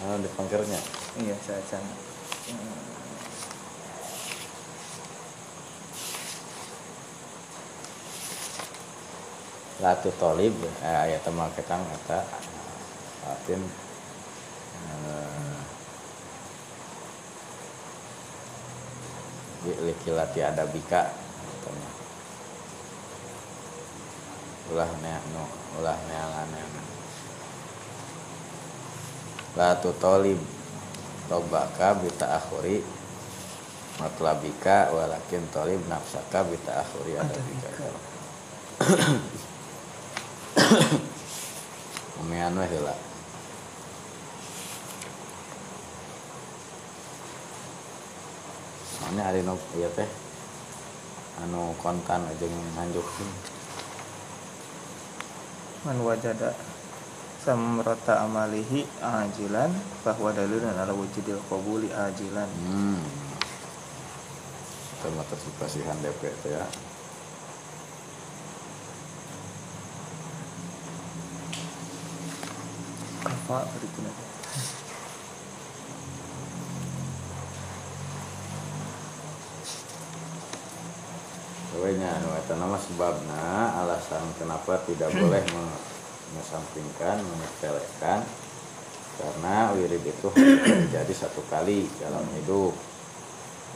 Oh, 0.00 0.16
di 0.16 0.30
pangkernya. 0.32 0.80
iya 1.18 1.36
saya 1.42 1.60
sana 1.66 1.92
Latu 9.80 10.12
Tolib 10.20 10.52
eh, 10.84 10.96
ayat 11.08 11.24
temal 11.24 11.48
ketang 11.56 11.80
kata 11.80 12.20
Fatin 13.24 13.60
eh, 19.64 19.74
likilati 19.84 20.40
ada 20.44 20.64
bika 20.68 21.08
ulah 24.70 24.86
ne 25.02 25.12
no 25.34 25.44
ulah 25.82 25.98
neangan 26.06 26.48
Latu 29.58 29.90
Tolib 29.98 30.38
Tobaka 31.30 31.94
bita 31.94 32.26
akhuri 32.38 32.82
matlabika 34.02 34.90
walakin 34.90 35.46
tolib 35.54 35.78
nafsaka 35.86 36.42
bita 36.42 36.82
akhuri 36.82 37.14
ada 37.14 37.38
bika 37.38 37.70
Umean 42.50 42.66
weh 42.66 42.70
heula. 42.74 42.94
Soalnya 48.90 49.22
hari 49.30 49.46
nu 49.46 49.54
ieu 49.78 49.90
teh 49.94 50.10
anu 51.46 51.70
kontan 51.78 52.26
aja 52.26 52.46
nganjukin. 52.50 53.30
man 55.86 55.96
wajada 56.04 56.52
samrata 57.40 58.26
amalihi 58.26 58.84
ajilan 59.00 59.70
bahwa 60.04 60.28
dalilun 60.34 60.74
ala 60.74 60.92
wujudil 60.92 61.40
qabuli 61.46 61.88
ajilan 61.94 62.50
Hmm. 62.66 63.00
Kita 64.98 65.08
mah 65.14 65.24
tersihan 65.30 65.96
DP 66.02 66.34
teh 66.42 66.52
ya. 66.58 66.66
Pokoknya 81.70 82.08
anu 82.14 82.30
eta 82.38 82.54
nama 82.54 82.78
sebabna 82.78 83.74
alasan 83.82 84.22
kenapa 84.38 84.78
tidak 84.86 85.10
boleh 85.18 85.42
me- 85.50 85.82
mengesampingkan, 86.30 87.26
menyepelekan 87.26 88.22
karena 89.18 89.74
wirid 89.74 90.04
itu 90.06 90.26
hanya 90.30 90.62
terjadi 90.86 91.14
satu 91.26 91.42
kali 91.50 91.90
dalam 91.98 92.22
hidup. 92.38 92.70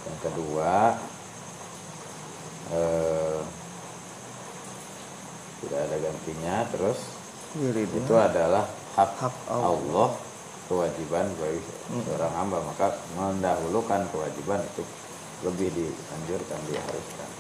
Yang 0.07 0.19
kedua 0.23 0.95
eh, 2.71 3.41
tidak 5.67 5.81
ada 5.91 5.97
gantinya 5.99 6.57
terus 6.71 6.99
wirid 7.59 7.91
itu 7.91 8.15
adalah 8.15 8.84
hak, 8.95 9.11
Hak 9.19 9.35
Allah. 9.51 9.75
Allah 9.75 10.09
kewajiban 10.65 11.27
bagi 11.37 11.61
seorang 12.09 12.33
hamba 12.33 12.59
maka 12.65 12.97
mendahulukan 13.21 14.01
kewajiban 14.09 14.65
itu 14.65 14.83
lebih 15.45 15.69
dianjurkan 15.77 16.61
diharuskan 16.73 17.31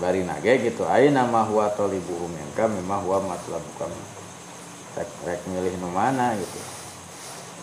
bari 0.00 0.24
nage 0.24 0.64
gitu 0.64 0.88
aina 0.88 1.28
nama 1.28 1.44
huwa 1.44 1.68
tolibu 1.76 2.24
minka 2.32 2.64
memang 2.64 3.04
huwa 3.04 3.36
matlabukan 3.36 3.92
rek, 4.96 5.10
rek 5.28 5.40
milih 5.44 5.76
nu 5.76 5.92
mana 5.92 6.32
gitu 6.40 6.60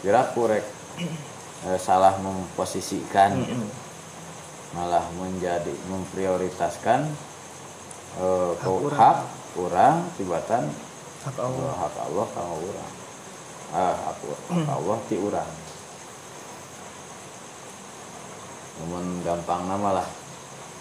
kira 0.05 0.29
aku 0.29 0.45
rek 0.45 0.65
eh, 1.65 1.79
salah 1.81 2.13
memposisikan 2.21 3.41
gitu. 3.41 3.65
malah 4.77 5.01
menjadi 5.17 5.73
memprioritaskan 5.89 7.09
eh, 8.21 8.51
Hak 8.53 8.93
hak 8.93 9.17
kurang 9.57 10.05
tibatan 10.21 10.69
hak 11.27 11.37
Allah. 11.43 11.71
Allah 11.75 12.27
hak 12.31 12.39
Allah 12.39 12.57
urang. 12.63 12.93
Ah 13.75 13.95
hak, 14.07 14.19
hak 14.47 14.69
Allah 14.71 14.97
ti 15.11 15.15
urang. 15.19 15.51
Namun 18.77 19.03
gampang 19.25 19.67
nama 19.67 20.01
lah 20.01 20.07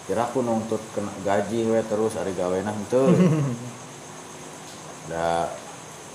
kira 0.07 0.23
aku 0.23 0.39
nuntut 0.39 0.79
kena 0.95 1.11
gaji 1.27 1.67
we 1.67 1.83
terus 1.83 2.15
ari 2.15 2.31
gawena 2.31 2.71
henteu. 2.71 3.11
Da 5.07 5.47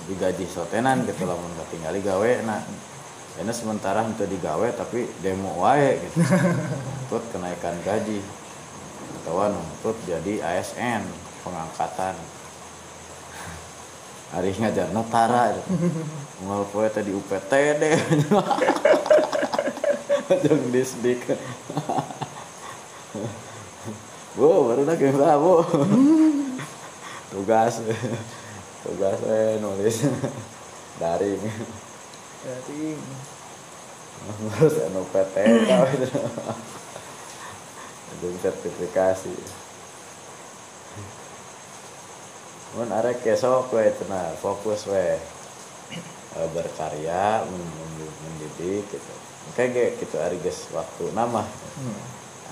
digaji 0.05 0.45
sotenan 0.45 1.01
gitu 1.09 1.25
lamun 1.25 1.49
ketinggali 1.57 2.05
gawe 2.05 2.45
nah 2.45 2.61
ini 3.41 3.49
sementara 3.49 4.05
untuk 4.05 4.29
digawe 4.29 4.69
tapi 4.77 5.09
demo 5.25 5.49
wae 5.57 5.97
gitu. 5.97 6.21
Nuntut 7.09 7.23
kenaikan 7.33 7.73
gaji. 7.81 8.21
Atau 9.21 9.41
nuntut 9.49 9.97
jadi 10.05 10.45
ASN 10.45 11.01
pengangkatan 11.41 12.13
hari 14.33 14.51
ngajar 14.57 14.89
notara. 14.89 15.53
Ngal 16.43 16.65
poe 16.73 16.89
tadi 16.89 17.13
UPT 17.13 17.51
deh. 17.77 17.97
Jeung 20.43 20.73
disdik 20.73 21.21
bu 24.33 24.65
baru 24.65 24.81
nak 24.81 24.97
kita 24.97 25.37
bu 25.37 25.61
tugas. 27.29 27.85
Tugas 28.81 29.19
eh 29.29 29.61
nulis. 29.61 30.09
Daring. 30.97 31.41
Daring. 32.41 33.01
harus 34.23 34.75
anu 34.87 35.03
PT 35.11 35.35
itu 35.43 35.75
jeung 38.23 38.37
sertifikasi 38.39 39.35
mun 42.73 42.89
arek 42.89 43.21
kesok 43.21 43.69
we 43.71 43.85
cenah 43.93 44.33
fokus 44.37 44.85
we 44.85 45.17
Eh, 46.33 46.49
berkarya 46.49 47.45
men- 47.45 47.73
men- 47.93 48.17
mendidik 48.25 48.89
gitu. 48.89 49.13
Kayak 49.53 50.01
gitu 50.01 50.17
ari 50.17 50.41
geus 50.41 50.65
waktu 50.73 51.13
nama 51.13 51.45
Hmm. 51.45 51.93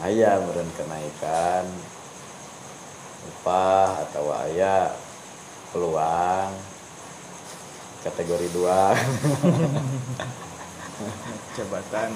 aya 0.06 0.38
meureun 0.38 0.70
kenaikan 0.78 1.66
upah 3.26 4.06
atau 4.06 4.30
aya 4.38 4.94
peluang 5.74 6.54
kategori 8.06 8.54
2 8.54 8.94
Jabatan. 11.58 12.10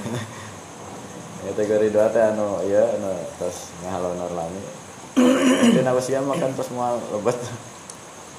kategori 1.46 1.88
2 1.90 2.14
teh 2.14 2.24
anu 2.26 2.62
ieu 2.62 2.86
anu 2.94 3.10
tos 3.38 3.74
ngahalonor 3.82 4.32
lami. 4.34 4.62
Dina 5.74 5.94
usia 5.94 6.22
makan 6.22 6.54
pas 6.54 6.70
moal 6.70 7.02
lebat 7.10 7.38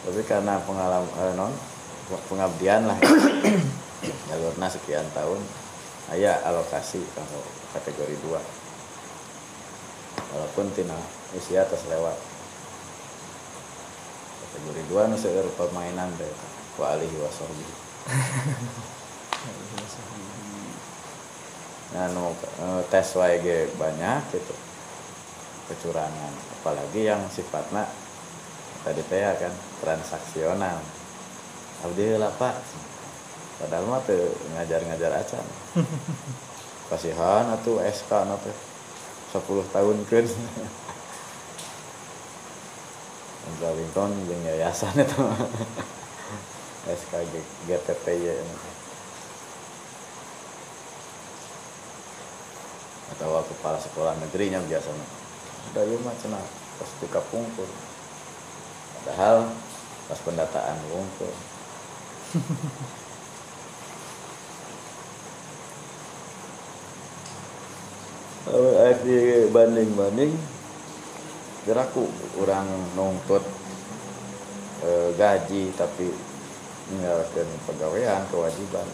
tapi 0.07 0.23
karena 0.23 0.63
pengalaman 0.63 1.11
eh, 1.11 1.35
non 1.35 1.53
pengabdian 2.31 2.87
lah 2.87 2.99
jalurna 4.31 4.71
sekian 4.71 5.03
tahun 5.11 5.43
aya 6.15 6.39
alokasi 6.47 7.03
kalau 7.19 7.43
kategori 7.75 8.15
2 8.23 8.67
walaupun 10.37 10.69
tina 10.77 10.97
usia 11.33 11.65
atas 11.65 11.89
lewat. 11.89 12.17
Kategori 14.53 14.83
2 14.93 15.11
nu 15.13 15.17
seueur 15.17 15.47
permainan 15.57 16.13
deh 16.21 16.33
wa 16.77 16.93
alihi 16.97 17.17
wa 17.21 17.31
sahbihi. 17.31 17.75
Nah, 21.87 22.13
nu 22.13 22.35
eh, 22.35 22.83
tes 22.93 23.09
wae 23.15 23.39
banyak 23.79 24.21
gitu. 24.35 24.55
Kecurangan. 25.71 26.35
Apalagi 26.61 27.09
yang 27.09 27.23
sifatnya 27.31 27.87
tadi 28.83 29.01
teh 29.07 29.23
ya 29.23 29.33
kan 29.39 29.55
transaksional. 29.87 30.83
Abdi 31.87 32.03
heula 32.03 32.35
pak. 32.35 32.59
Padahal 33.63 33.87
mah 33.87 34.03
teu 34.03 34.35
ngajar-ngajar 34.59 35.15
acan. 35.15 35.47
Kasihan 36.91 37.47
atuh 37.55 37.79
SK 37.87 38.11
na 38.27 38.35
teh. 38.43 38.57
10 39.31 39.47
tahun 39.71 39.97
kan 40.11 40.27
Lincoln 43.79 44.13
jeung 44.27 44.43
yayasan 44.43 44.99
itu. 44.99 45.23
SK 46.99 47.13
GTPY 47.71 48.43
atau 53.17 53.39
kepala 53.39 53.79
sekolah 53.79 54.13
negerinya 54.19 54.59
biasanya. 54.67 55.07
Udah 55.73 55.83
iya 55.83 55.99
mah 56.03 56.15
cenah 56.21 56.45
pas 56.77 56.91
buka 57.01 57.21
pungkur 57.33 57.69
padahal 59.01 59.49
pas 60.07 60.21
pendataan 60.23 60.79
Ayak 68.47 69.03
di 69.03 69.51
banding-banding 69.51 70.31
geraku 71.67 72.07
orang 72.39 72.71
nuntut 72.95 73.43
eh, 74.87 75.11
gaji 75.19 75.75
tapi 75.75 76.07
meninggalkan 76.87 77.51
pegawaian 77.67 78.23
kewajiban. 78.31 78.87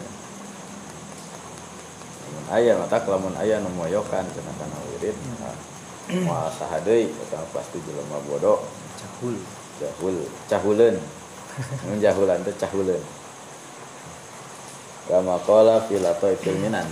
Lamun 2.25 2.45
aya 2.49 2.73
mata 2.81 2.97
kelamun 3.05 3.37
aya 3.37 3.61
nu 3.61 3.69
moyokan 3.77 4.25
cenah 4.25 4.55
kana 4.57 4.77
wirid 4.89 5.13
nah, 5.37 5.53
moal 6.25 6.49
saha 6.49 6.81
deui 6.81 7.13
eta 7.13 7.37
pasti 7.53 7.77
jelema 7.85 8.17
bodoh. 8.25 8.65
Cahul. 8.97 9.37
Jahul 9.83 10.15
cahuleun 10.47 10.95
mun 11.85 11.97
jahulan 11.99 12.39
teh 12.47 12.55
cahuleun 12.55 13.03
kama 15.11 15.35
qala 15.43 15.83
fil 15.85 16.03
ataifil 16.07 16.57
minan 16.63 16.87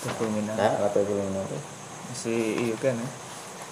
Kepemimpinan. 0.00 0.56
tah 0.56 0.88
ataifil 0.88 1.20
minan 1.20 1.44
Si 2.10 2.56
iya 2.58 2.74
kan 2.80 2.96
ya. 2.98 3.08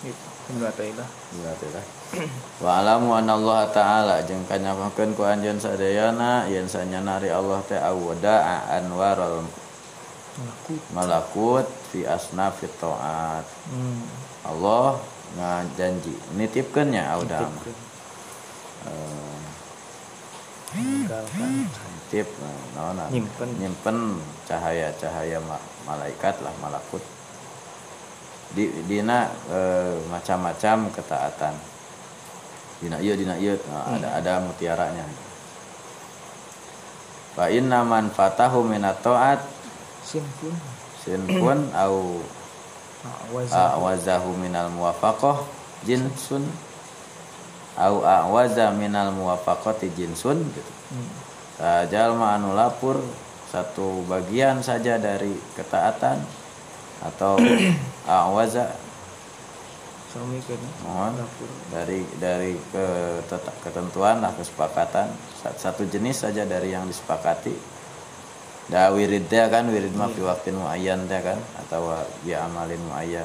Itu 0.07 0.29
mengatai 0.55 0.95
lah. 0.95 1.09
Berarti 1.35 1.67
lah. 1.75 1.85
Wa 2.63 2.71
alamu 2.85 3.19
anna 3.19 3.35
Allah 3.35 3.67
taala 3.75 4.17
jeung 4.23 4.47
kanyapakeun 4.47 5.19
ku 5.19 5.27
anjeun 5.27 5.59
sadayana 5.59 6.47
yen 6.47 6.71
sanyanari 6.71 7.35
Allah 7.35 7.59
teh 7.67 7.81
awda 7.83 8.69
anwarul 8.79 9.43
Laku. 10.39 10.79
malakut 10.95 11.67
fi 11.91 12.07
asnafit 12.07 12.71
taat. 12.79 13.43
Hmm. 13.75 14.07
Allah 14.47 15.03
ngajanji 15.35 16.15
nitipkeun 16.39 16.95
nya 16.95 17.11
awda 17.19 17.43
mah. 17.43 17.65
Meninggalkan. 20.69 21.65
nitip 21.65 22.29
eh, 22.29 22.61
naon 22.77 23.01
Nyimpen. 23.09 23.49
nyimpen 23.57 23.99
cahaya-cahaya 24.45 25.41
ma- 25.41 25.65
malaikat 25.85 26.37
lah 26.45 26.53
malakut 26.61 27.01
di 28.53 28.69
dina 28.85 29.29
eh, 29.49 29.97
macam-macam 30.09 30.93
ketaatan 30.93 31.57
dina 32.79 33.01
iya 33.01 33.13
dina 33.13 33.35
iya 33.35 33.57
Nah, 33.65 33.97
ada 33.97 34.09
ada 34.21 34.33
mutiaranya 34.41 35.05
fa 37.33 37.49
inna 37.49 37.81
man 37.83 38.09
fatahu 38.09 38.61
minat 38.63 39.01
taat 39.01 39.41
Simpun. 40.05 40.53
sinfun 41.01 41.73
au 41.73 42.21
Awazah. 43.31 43.79
awazahu 43.79 44.37
minal 44.37 44.69
muwafaqah 44.69 45.45
jinsun 45.85 46.45
au 47.79 48.03
awaza 48.03 48.75
minal 48.75 49.15
muwafaqati 49.15 49.95
jinsun 49.95 50.43
gitu. 50.43 50.73
Hmm. 50.91 51.09
jalma 51.91 52.35
anu 52.35 52.55
lapur 52.55 52.99
satu 53.49 54.03
bagian 54.11 54.61
saja 54.61 54.99
dari 54.99 55.33
ketaatan 55.55 56.19
atau 57.03 57.39
awaza. 58.11 58.75
Mohon 60.83 61.21
dari 61.71 62.01
dari 62.19 62.57
ke 62.73 62.87
ketentuan 63.63 64.19
lah 64.25 64.33
kesepakatan. 64.35 65.13
Sa- 65.39 65.55
satu 65.55 65.87
jenis 65.87 66.25
saja 66.25 66.43
dari 66.49 66.75
yang 66.75 66.89
disepakati. 66.89 67.55
Da 68.69 68.93
wirid 68.93 69.31
kan 69.33 69.69
wirid 69.69 69.97
mah 69.97 70.13
fi 70.13 70.21
waqtin 70.21 70.57
muayyan 70.59 71.09
kan 71.09 71.39
atau 71.65 71.93
bi 72.21 72.37
amalin 72.37 72.81
muayyan 72.89 73.25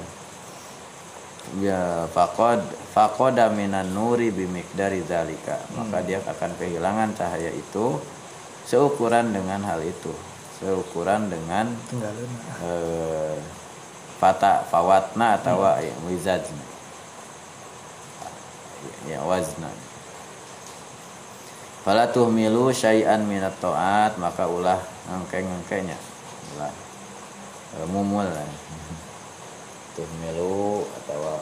ya 1.59 2.07
faqad 2.09 2.63
faqada 2.95 3.51
minan 3.51 3.91
nuri 3.91 4.31
bi 4.31 4.47
miqdari 4.47 5.03
zalika. 5.03 5.59
Maka 5.75 6.01
dia 6.05 6.23
akan 6.23 6.51
kehilangan 6.57 7.13
cahaya 7.17 7.51
itu 7.51 7.99
seukuran 8.65 9.35
dengan 9.35 9.61
hal 9.67 9.83
itu. 9.83 10.13
Seukuran 10.63 11.27
dengan 11.27 11.69
eh, 12.63 13.35
fata 14.17 14.63
fawatna 14.67 15.41
atau 15.41 15.61
hmm. 15.61 16.07
wizajna. 16.07 16.65
Ya 19.07 19.19
wazna. 19.23 19.71
Fala 21.83 22.07
tuhmilu 22.07 22.71
syai'an 22.71 23.27
minat 23.27 23.59
ta'at 23.59 24.15
maka 24.15 24.47
ulah 24.47 24.79
ngengke-ngengkenya 25.11 25.99
ulah 26.55 26.71
eh, 27.75 27.87
mumul 27.91 28.23
lah. 28.23 28.47
Tuhmilu 29.93 30.85
atau 31.01 31.41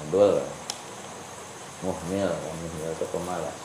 mudul 0.00 0.40
muhmil 1.84 2.30
muhmil 2.32 2.88
itu 2.92 3.06
pemalas. 3.12 3.58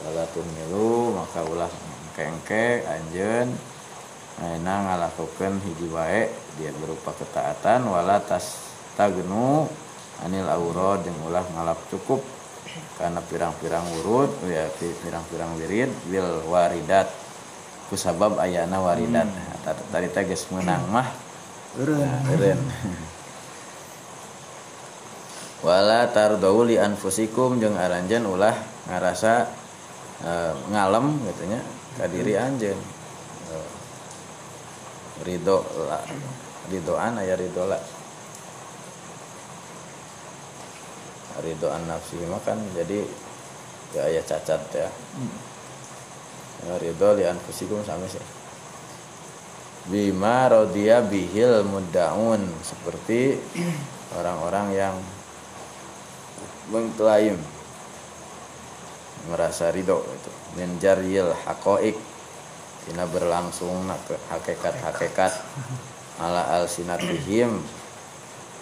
Fala 0.00 0.24
tuhmilu 0.32 1.14
maka 1.14 1.40
ulah 1.44 1.70
ngengke 2.16 2.84
anjeun 2.84 3.54
Aina 4.40 4.88
ngalakukan 4.88 5.60
hiji 5.60 5.92
wae 5.92 6.32
dia 6.56 6.72
berupa 6.80 7.12
ketaatan 7.12 7.84
wala 7.84 8.16
tas 8.24 8.72
tagnu 8.96 9.68
anil 10.24 10.48
aurad 10.48 11.04
yang 11.04 11.18
ulah 11.28 11.44
ngalap 11.52 11.76
cukup 11.92 12.24
karena 12.96 13.20
pirang-pirang 13.28 13.84
urut 14.00 14.32
ya 14.48 14.64
pi- 14.80 14.96
pirang-pirang 15.04 15.60
wirid 15.60 15.92
wil 16.08 16.40
waridat. 16.48 17.12
Kusabab 17.92 18.40
ayana 18.40 18.80
waridat. 18.80 19.28
Hmm. 19.28 19.76
tadi 19.92 20.08
teh 20.08 20.24
geus 20.24 20.48
menang 20.48 20.88
mah 20.88 21.29
Wala 25.60 26.10
tardau 26.10 26.66
li 26.66 26.74
anfusikum 26.74 27.62
jeung 27.62 27.78
aranjeun 27.78 28.26
ulah 28.26 28.56
ngarasa 28.90 29.46
e, 30.18 30.30
ngalem 30.72 31.20
gitu 31.30 31.42
nya 31.46 31.60
ka 31.94 32.10
diri 32.10 32.34
anjeun. 32.34 32.74
E, 32.74 33.54
ridho 35.22 35.62
la 35.86 36.02
ridhoan 36.74 37.22
aya 37.22 37.38
ridho 37.38 37.62
la. 37.70 37.78
Ridhoan 41.38 41.86
nafsi 41.86 42.18
mah 42.26 42.42
kan 42.42 42.58
jadi 42.74 43.06
ya 43.94 44.10
aya 44.10 44.22
cacat 44.26 44.60
ya. 44.74 44.90
Ya 46.66 46.74
ridho 46.82 47.14
li 47.14 47.22
anfusikum 47.30 47.84
sama 47.86 48.10
sih 48.10 48.39
bima 49.90 50.46
rodia 50.46 51.02
bihil 51.02 51.66
mudaun 51.66 52.46
seperti 52.62 53.42
orang-orang 54.14 54.66
yang 54.70 54.96
mengklaim 56.70 57.34
merasa 59.26 59.74
ridho 59.74 60.00
itu. 60.06 60.30
Menjaril 60.54 61.34
hakoik 61.44 61.98
tina 62.86 63.04
berlangsung 63.10 63.90
hakikat-hakikat. 64.30 65.34
Ala 66.22 66.54
al 66.54 66.70
sinatihim 66.70 67.58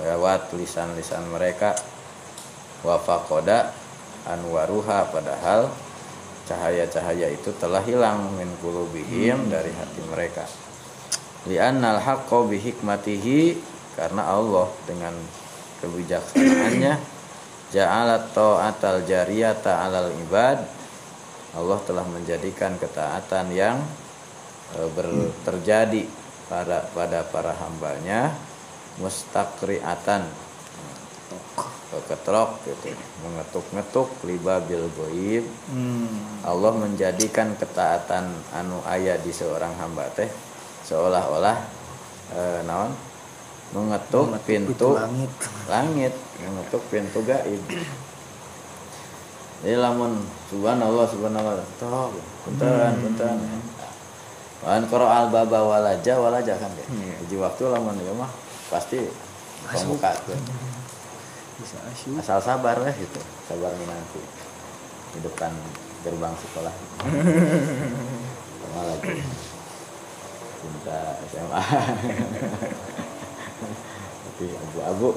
lewat 0.00 0.56
lisan-lisan 0.56 1.28
mereka. 1.28 1.76
Wafakoda 2.80 3.76
anwaruha. 4.24 5.12
Padahal 5.12 5.68
cahaya-cahaya 6.48 7.28
itu 7.28 7.52
telah 7.60 7.84
hilang 7.84 8.32
min 8.40 8.48
kulubihim 8.64 9.52
dari 9.52 9.68
hati 9.76 10.00
mereka 10.08 10.48
li'annal 11.49 11.99
haqqo 11.99 12.46
bihikmatihi 12.53 13.57
karena 13.96 14.28
Allah 14.28 14.68
dengan 14.84 15.16
kebijaksanaannya 15.82 16.94
ja'alat 17.74 18.30
ta'atal 18.36 19.03
jariyata 19.09 19.82
'alal 19.82 20.12
ibad. 20.28 20.61
Allah 21.57 21.80
telah 21.88 22.05
menjadikan 22.05 22.76
ketaatan 22.76 23.51
yang 23.57 23.80
e, 24.76 24.78
ber, 24.92 25.09
terjadi 25.49 26.05
pada 26.46 26.84
pada 26.92 27.24
para 27.24 27.57
hambanya 27.57 28.36
mustaqriatan. 29.01 30.28
Ketrok 31.88 32.68
gitu. 32.68 32.92
Mengetuk-ngetuk 33.24 34.12
libabil 34.28 34.92
goib 34.92 35.44
Hmm. 35.72 36.44
Allah 36.44 36.76
menjadikan 36.76 37.57
ketaatan 37.57 38.28
anu 38.53 38.84
aya 38.84 39.16
di 39.16 39.32
seorang 39.32 39.72
hamba 39.80 40.05
teh 40.12 40.28
seolah-olah 40.89 41.57
eh, 42.32 42.61
naon 42.64 42.97
mengetuk 43.76 44.32
Mengetuk 44.32 44.49
pintu 44.49 44.72
pintu 44.72 44.89
langit. 44.97 45.32
langit 45.68 46.14
mengetuk 46.41 46.82
pintu 46.89 47.20
gaib 47.28 47.62
jadi 49.61 49.76
lamun 49.76 50.24
subhanallah 50.49 51.05
subhanallah 51.05 51.61
toh 51.76 52.14
punten 52.47 52.95
punten 53.05 53.36
Wan 54.59 54.82
koro 54.91 55.07
al 55.07 55.30
baba 55.30 55.62
walaja 55.62 56.18
walaja 56.18 56.59
kan 56.59 56.66
deh. 56.74 56.82
Iya. 56.91 57.14
Di 57.30 57.39
waktu 57.39 57.62
lamun 57.70 57.95
ya 58.03 58.11
mah 58.11 58.26
pasti 58.74 59.07
pembuka 59.70 60.11
tuh. 60.26 60.34
Bisa. 61.62 61.78
Asal 62.18 62.43
sabar 62.43 62.74
lah 62.82 62.91
gitu, 62.91 63.22
sabar 63.47 63.70
menanti 63.78 64.18
di 65.14 65.18
depan 65.22 65.55
gerbang 66.03 66.34
sekolah. 66.43 66.74
Sama 68.66 68.82
lagi 68.82 69.22
cinta 70.68 71.16
SMA. 71.32 71.62
Tapi 74.28 74.44
abu-abu. 74.52 75.10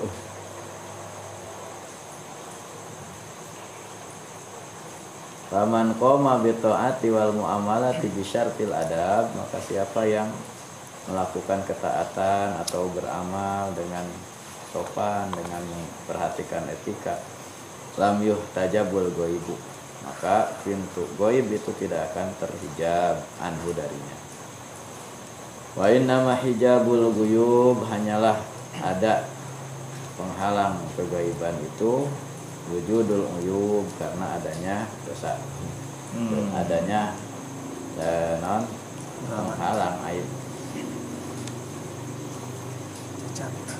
Faman 5.51 5.91
koma 5.99 6.39
bitoati 6.39 7.11
wal 7.11 7.35
muamalati 7.35 8.07
bisyartil 8.15 8.71
adab 8.71 9.35
maka 9.35 9.59
siapa 9.59 10.07
yang 10.07 10.31
melakukan 11.11 11.59
ketaatan 11.67 12.55
atau 12.63 12.87
beramal 12.95 13.67
dengan 13.75 14.07
sopan 14.71 15.27
dengan 15.35 15.59
memperhatikan 15.67 16.63
etika 16.71 17.19
lam 17.99 18.23
yuh 18.23 18.39
tajabul 18.55 19.11
goibu 19.11 19.59
maka 20.07 20.55
pintu 20.63 21.03
goib 21.19 21.51
itu 21.51 21.71
tidak 21.75 22.15
akan 22.15 22.31
terhijab 22.39 23.19
anhu 23.43 23.75
darinya 23.75 24.30
wa 25.71 25.87
nama 25.87 26.35
hijabul 26.35 27.15
guyub 27.15 27.87
hanyalah 27.87 28.35
ada 28.83 29.23
penghalang 30.19 30.75
kegaiban 30.99 31.55
itu 31.63 32.11
wujudul 32.67 33.23
uyub 33.39 33.87
karena 33.97 34.37
adanya 34.37 34.75
dosa 35.07 35.35
Hmm. 36.11 36.51
adanya 36.51 37.15
eh, 37.95 38.35
non 38.43 38.67
penghalang 39.31 39.95
aib 40.11 40.27
Cacat. 43.31 43.79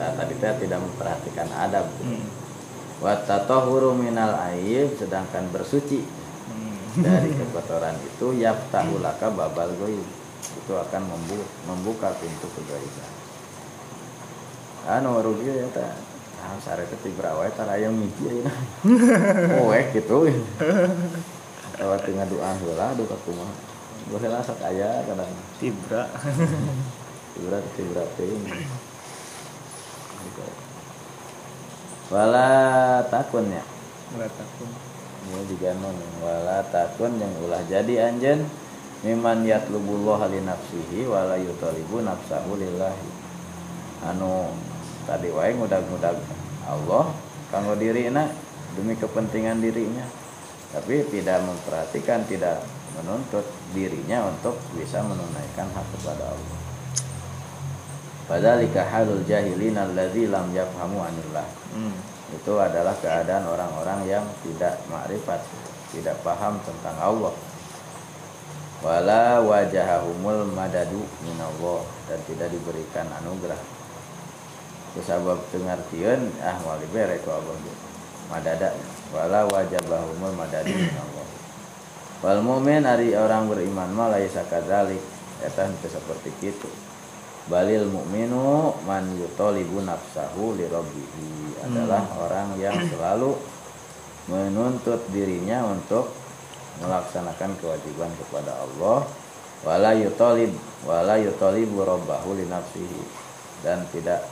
nah 0.00 0.10
tadi 0.16 0.32
kita 0.40 0.56
tidak 0.56 0.80
memperhatikan 0.80 1.48
adab 1.52 1.92
Hmm. 2.00 2.24
watatahuru 3.04 3.92
minal 3.92 4.32
aib 4.48 4.96
sedangkan 4.96 5.44
bersuci 5.52 6.08
Hmm. 6.48 7.04
dari 7.04 7.28
kekotoran 7.36 8.00
itu 8.00 8.32
yaftahu 8.40 9.04
laka 9.04 9.28
babal 9.28 9.68
goib 9.76 10.08
itu 10.66 10.74
akan 10.74 11.02
membu- 11.06 11.50
membuka 11.64 12.10
pintu 12.18 12.50
kegaiban 12.50 13.10
anu 14.86 15.22
rugi 15.22 15.46
ya 15.46 15.66
ta 15.70 15.94
ah 16.42 16.58
sare 16.58 16.82
teh 16.86 16.98
tibra 17.00 17.38
wae 17.38 17.50
tara 17.50 17.74
aya 17.74 17.86
mimpi 17.86 18.26
ayeuna 18.26 18.50
oek 19.62 19.94
gitu. 19.94 20.26
Lewat 21.76 22.00
tinggal 22.02 22.26
doa 22.26 22.50
heula 22.56 22.94
doa 22.94 23.16
kumaha. 23.22 23.50
Gue 24.06 24.18
heula 24.22 24.38
sok 24.40 24.62
aya 24.62 25.02
kadang. 25.02 25.26
Tibra. 25.58 26.06
tibra 27.34 27.58
tibra 27.74 28.02
teuing 28.14 28.42
Gitu. 30.26 30.44
wala 32.10 32.48
takun 33.06 33.46
ya? 33.50 33.62
Mulai 34.14 34.30
takut. 34.30 34.70
ini 35.26 35.42
juga 35.50 35.70
non 35.78 35.96
wala 36.22 36.62
takun 36.70 37.18
yang 37.18 37.32
ulah 37.42 37.62
jadi 37.66 38.06
anjen 38.06 38.46
miman 39.04 39.44
yatlubullah 39.44 40.28
li 40.32 40.40
nafsihi 40.40 41.04
wala 41.08 41.36
yutalibu 41.36 42.00
nafsahu 42.00 42.56
lillahi 42.56 43.08
anu 44.08 44.48
tadi 45.04 45.28
wae 45.32 45.52
ngudag-ngudag 45.56 46.16
Allah 46.66 47.12
kanggo 47.52 47.76
dirina 47.76 48.28
demi 48.76 48.96
kepentingan 48.96 49.60
dirinya 49.60 50.04
tapi 50.72 51.04
tidak 51.08 51.40
memperhatikan 51.44 52.24
tidak 52.28 52.60
menuntut 52.96 53.44
dirinya 53.76 54.28
untuk 54.28 54.56
bisa 54.76 55.04
menunaikan 55.04 55.68
hak 55.72 55.86
kepada 55.96 56.32
Allah 56.32 56.58
Padhalika 58.26 58.82
halul 58.90 59.22
jahilin 59.22 59.78
alladzi 59.78 60.26
lam 60.26 60.50
yafhamu 60.50 60.98
anillah 60.98 61.46
Hmm. 61.76 61.92
itu 62.32 62.56
adalah 62.56 62.96
keadaan 63.04 63.44
orang-orang 63.44 64.08
yang 64.08 64.24
tidak 64.40 64.80
makrifat, 64.88 65.44
tidak 65.92 66.16
paham 66.24 66.56
tentang 66.64 66.96
Allah. 66.96 67.36
Wala 68.84 69.40
wajahahumul 69.40 70.52
madadu 70.52 71.00
minallah 71.24 71.80
dan 72.12 72.20
tidak 72.28 72.52
diberikan 72.52 73.08
anugerah. 73.22 73.58
Kusabab 74.92 75.40
pengertian 75.48 76.28
ah 76.44 76.60
wali 76.60 76.84
bere 76.92 77.20
ku 77.24 77.32
Allah. 77.32 77.56
Madada 78.28 78.76
wala 79.12 79.48
wajabahumul 79.48 80.36
madadu 80.36 80.72
minallah. 80.72 81.28
Wal 82.20 82.40
mu'min 82.44 82.84
ari 82.84 83.12
orang 83.16 83.48
beriman 83.48 83.92
mah 83.92 84.12
laisa 84.12 84.44
kadzalik 84.44 85.00
eta 85.40 85.68
henteu 85.68 85.88
seperti 85.88 86.32
kitu. 86.40 86.68
Balil 87.46 87.86
mukminu 87.86 88.74
man 88.82 89.06
yutolibu 89.14 89.78
nafsahu 89.86 90.58
li 90.58 90.66
adalah 91.62 92.02
orang 92.18 92.58
yang 92.58 92.74
selalu 92.90 93.38
menuntut 94.26 95.06
dirinya 95.14 95.62
untuk 95.70 96.10
melaksanakan 96.80 97.56
kewajiban 97.60 98.10
kepada 98.20 98.52
Allah. 98.52 99.08
Wala 99.64 99.96
yutolib 99.96 100.52
wala 100.84 101.16
yutolibu 101.16 101.82
rabbahu 101.82 102.36
li 102.36 102.44
nafsihi. 102.44 103.02
Dan 103.64 103.88
tidak 103.90 104.24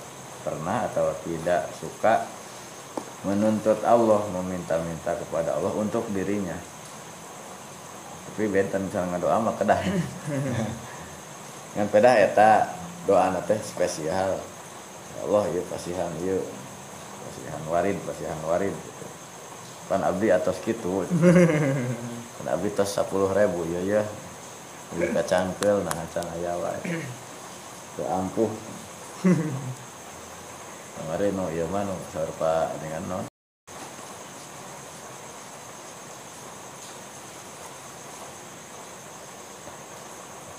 pernah 0.44 0.84
atau 0.84 1.16
tidak 1.24 1.72
suka 1.80 2.28
menuntut 3.24 3.80
Allah 3.88 4.20
meminta-minta 4.28 5.16
kepada 5.16 5.56
Allah 5.56 5.72
untuk 5.72 6.04
dirinya. 6.12 6.54
Tapi 8.28 8.50
benten 8.52 8.90
misalnya 8.90 9.16
doa 9.16 9.40
mah 9.40 9.54
kedah 9.56 9.80
yang 11.78 11.88
kedah 11.88 12.14
eta 12.20 12.68
doa 13.08 13.32
teh 13.48 13.58
spesial. 13.64 14.36
Ya 14.36 15.18
Allah 15.24 15.44
ya 15.54 15.62
pasihan 15.72 16.12
ieu 16.20 16.44
pasihan 17.24 17.62
warid 17.72 17.96
pasihan 18.04 18.38
warid. 18.44 18.74
Gitu. 18.74 19.06
pan 19.84 20.00
abdi 20.00 20.32
atas 20.32 20.56
gitu 20.64 21.04
pan 22.44 22.60
abdi 22.60 22.68
tos 22.76 22.92
10 22.92 23.08
ribu 23.08 23.64
ya 23.72 23.80
ya 23.80 24.02
di 24.92 25.08
kacangkel 25.16 25.80
nah 25.80 25.96
can 26.12 26.28
aya 26.36 26.52
wae 26.60 26.76
teu 27.96 28.04
ampuh. 28.04 28.52
Kemarin 30.94 31.32
no 31.32 31.48
ieu 31.48 31.64
mah 31.72 31.88
nu 31.88 31.96
sarpa 32.12 32.68
dengan 32.84 33.02
non 33.08 33.24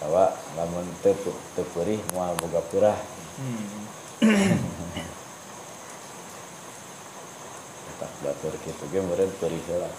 Tawa 0.01 0.33
lamun 0.57 0.89
teu 1.05 1.13
teu 1.53 1.65
peurih 1.69 2.01
moal 2.17 2.33
boga 2.41 2.65
peurah 2.73 2.97
Hmm. 3.35 3.67
tak 7.99 8.11
batur 8.23 8.55
kitu 8.63 8.87
ge 8.95 9.03
meureun 9.03 9.27
peurih 9.43 9.59
heula 9.67 9.91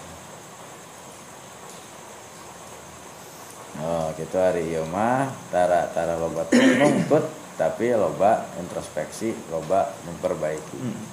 Oh, 3.77 4.09
gitu 4.17 4.41
hari 4.41 4.73
ieu 4.73 4.81
mah 4.89 5.29
tara 5.53 5.85
tara 5.93 6.17
loba 6.17 6.49
nungkut 6.49 7.29
tapi 7.61 7.93
loba 7.93 8.49
introspeksi, 8.57 9.37
loba 9.53 9.93
memperbaiki. 10.01 10.77
Hmm. 10.81 11.05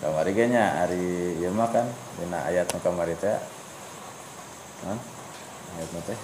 Kamari 0.00 0.32
ge 0.32 0.48
nya 0.48 0.80
hari 0.80 1.36
ieu 1.36 1.52
mah 1.52 1.68
kan 1.68 1.84
dina 2.16 2.40
ayat 2.48 2.72
nu 2.72 2.80
kamari 2.80 3.12
teh. 3.20 3.36
Hah? 4.88 4.98
Ayat 5.76 5.88
nu 5.92 6.00
teh. 6.08 6.18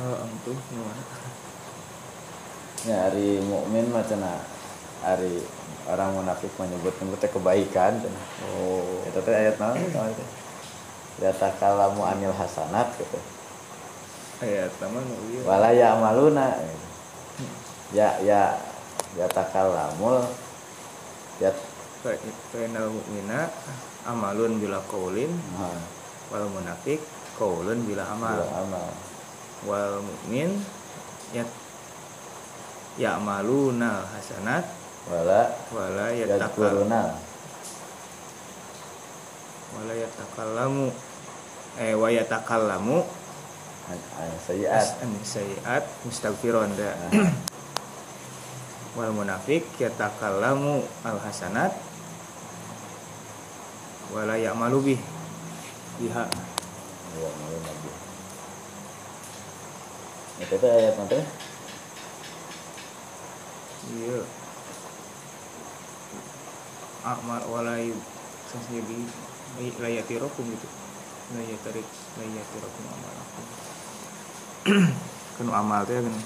Oh, 0.00 0.16
antuh 0.24 0.58
nuana. 0.72 1.04
Ya 2.88 2.96
hari 3.04 3.42
mukmin 3.44 3.92
mah 3.92 4.06
cenah 4.06 4.57
hari 5.02 5.42
orang 5.88 6.14
munafik 6.14 6.52
menyebut 6.60 6.94
nyebut 7.00 7.18
teh 7.18 7.30
kebaikan. 7.32 7.96
Oh. 8.58 9.02
Itu 9.08 9.20
teh 9.24 9.34
ayat 9.34 9.56
naon 9.56 9.78
teh? 9.82 10.28
Ya 11.18 11.34
takalamu 11.34 12.06
anil 12.06 12.34
hasanat 12.34 12.94
gitu. 13.00 13.18
Ayat 14.38 14.70
ieu. 14.70 15.42
Wala 15.42 15.74
ya 15.74 15.98
amaluna. 15.98 16.54
Ya 17.90 18.20
ya 18.22 18.54
ya 19.16 19.26
takalamul 19.32 20.22
ya 21.42 21.50
Fa 21.98 22.14
inal 22.62 22.94
mu'mina 22.94 23.50
amalun 24.06 24.62
bila 24.62 24.78
qaulin 24.86 25.34
nah, 25.58 25.82
wal 26.30 26.46
munafik 26.46 27.02
qaulun 27.34 27.82
bila 27.82 28.06
amal. 28.06 28.38
bila 28.38 28.54
amal. 28.62 28.88
Wal 29.66 29.94
mukmin 30.06 30.62
ya 31.34 31.42
ya'maluna 33.02 34.06
hasanat 34.14 34.77
Wala 35.08 35.48
wala 35.72 36.12
yatakal 36.12 36.68
yadkuruna 36.68 37.16
wala 39.72 39.94
yatakallamu 39.96 40.92
eh 41.80 41.96
wa 41.96 42.08
yatakallamu 42.12 43.08
sayiat. 44.44 45.00
sayiat 45.24 45.84
mustaghfiron 46.04 46.68
da. 46.76 46.92
Wal 49.00 49.14
munafik 49.16 49.64
yatakallamu 49.80 50.84
al 51.06 51.16
hasanat 51.24 51.72
wala 54.12 54.36
ya'malu 54.36 54.92
bih. 54.92 55.00
Biha. 56.04 56.24
Ya. 57.16 57.30
Itu 60.44 60.66
ayat 60.68 60.94
nanti. 61.00 61.20
iya 63.88 64.20
amal 67.16 67.40
wala 67.48 67.80
yu 67.80 67.96
sasidi 68.50 69.08
layatirokum 69.56 70.44
gitu. 70.52 70.68
Layatarik 71.32 71.86
layatirokum 72.20 72.84
amalakum 72.88 73.28
kan 75.38 75.48
amal 75.54 75.82
teh 75.86 75.96
kan 76.02 76.16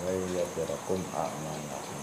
Wala 0.00 0.16
yadirakum 0.16 1.00
a'malakum. 1.12 1.98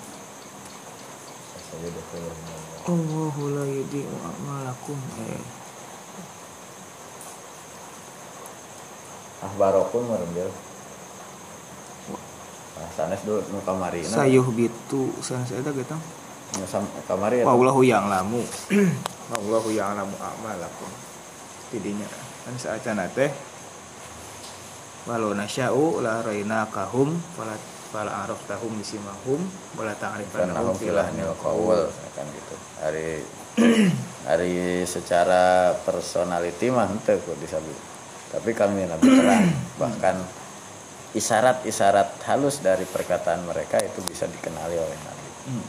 Allahu 2.86 3.42
la 3.58 3.66
yudi'u 3.66 4.14
amalakum. 4.22 5.02
Eh. 5.26 5.42
Ahbarokum 9.42 10.14
merembel. 10.14 10.54
Ah, 12.78 12.90
sanes 12.94 13.26
dulu 13.26 13.42
nu 13.50 13.60
kamari. 13.66 14.06
sayuh 14.06 14.46
bitu 14.54 15.10
san 15.26 15.42
saya 15.42 15.66
teh 15.66 15.74
gitu 15.74 15.98
kamari. 17.06 17.44
Wallahu 17.44 17.82
yang 17.84 18.08
lamu 18.08 18.42
Wallahu 19.32 19.70
yang 19.78 19.94
lamu 19.96 20.16
amalakum 20.18 20.90
tidinya 21.68 22.08
kan 22.48 22.56
saacana 22.56 23.12
teh 23.12 23.28
walau 25.08 25.36
nasya'u 25.36 26.00
la 26.04 26.24
rainakahum 26.24 27.16
fala 27.36 27.56
fala 27.92 28.28
araftahum 28.28 28.76
bisimahum 28.76 29.40
wala 29.80 29.96
ta'rifannahum 29.96 30.76
Kanahum 30.76 30.76
filahnil 30.76 31.36
qawl 31.40 31.88
kan 32.16 32.28
gitu. 32.28 32.56
Hari 32.84 33.08
hari 34.30 34.84
secara 34.84 35.72
personality 35.88 36.68
mah 36.68 36.92
henteu 36.92 37.20
kok 37.20 37.40
disabi. 37.40 37.72
Tapi 38.28 38.52
kami 38.52 38.84
nabi 38.88 39.08
terang 39.08 39.48
bahkan 39.82 40.20
isyarat-isyarat 41.16 42.20
halus 42.28 42.60
dari 42.60 42.84
perkataan 42.84 43.48
mereka 43.48 43.80
itu 43.80 44.04
bisa 44.04 44.28
dikenali 44.28 44.76
oleh 44.76 44.98
nabi. 45.08 45.30
Hmm. 45.48 45.68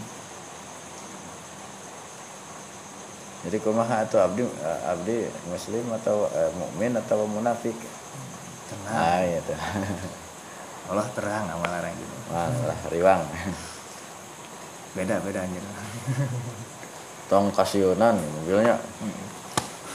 Jadi 3.46 3.56
kumaha 3.62 4.02
atau 4.02 4.18
abdi 4.18 4.42
abdi 4.82 5.30
muslim 5.46 5.86
atau 5.94 6.26
eh, 6.34 6.50
mukmin 6.58 6.98
atau 6.98 7.22
munafik? 7.30 7.76
Nah, 8.88 9.22
itu. 9.22 9.54
Allah 10.88 11.04
terang 11.12 11.44
amal 11.52 11.68
orang 11.68 11.92
gitu 11.92 12.16
Malah 12.32 12.80
riwang. 12.88 13.22
beda 14.96 15.20
beda 15.20 15.44
anjir 15.44 15.60
Tong 17.28 17.52
kasiunan 17.52 18.16
mobilnya. 18.16 18.80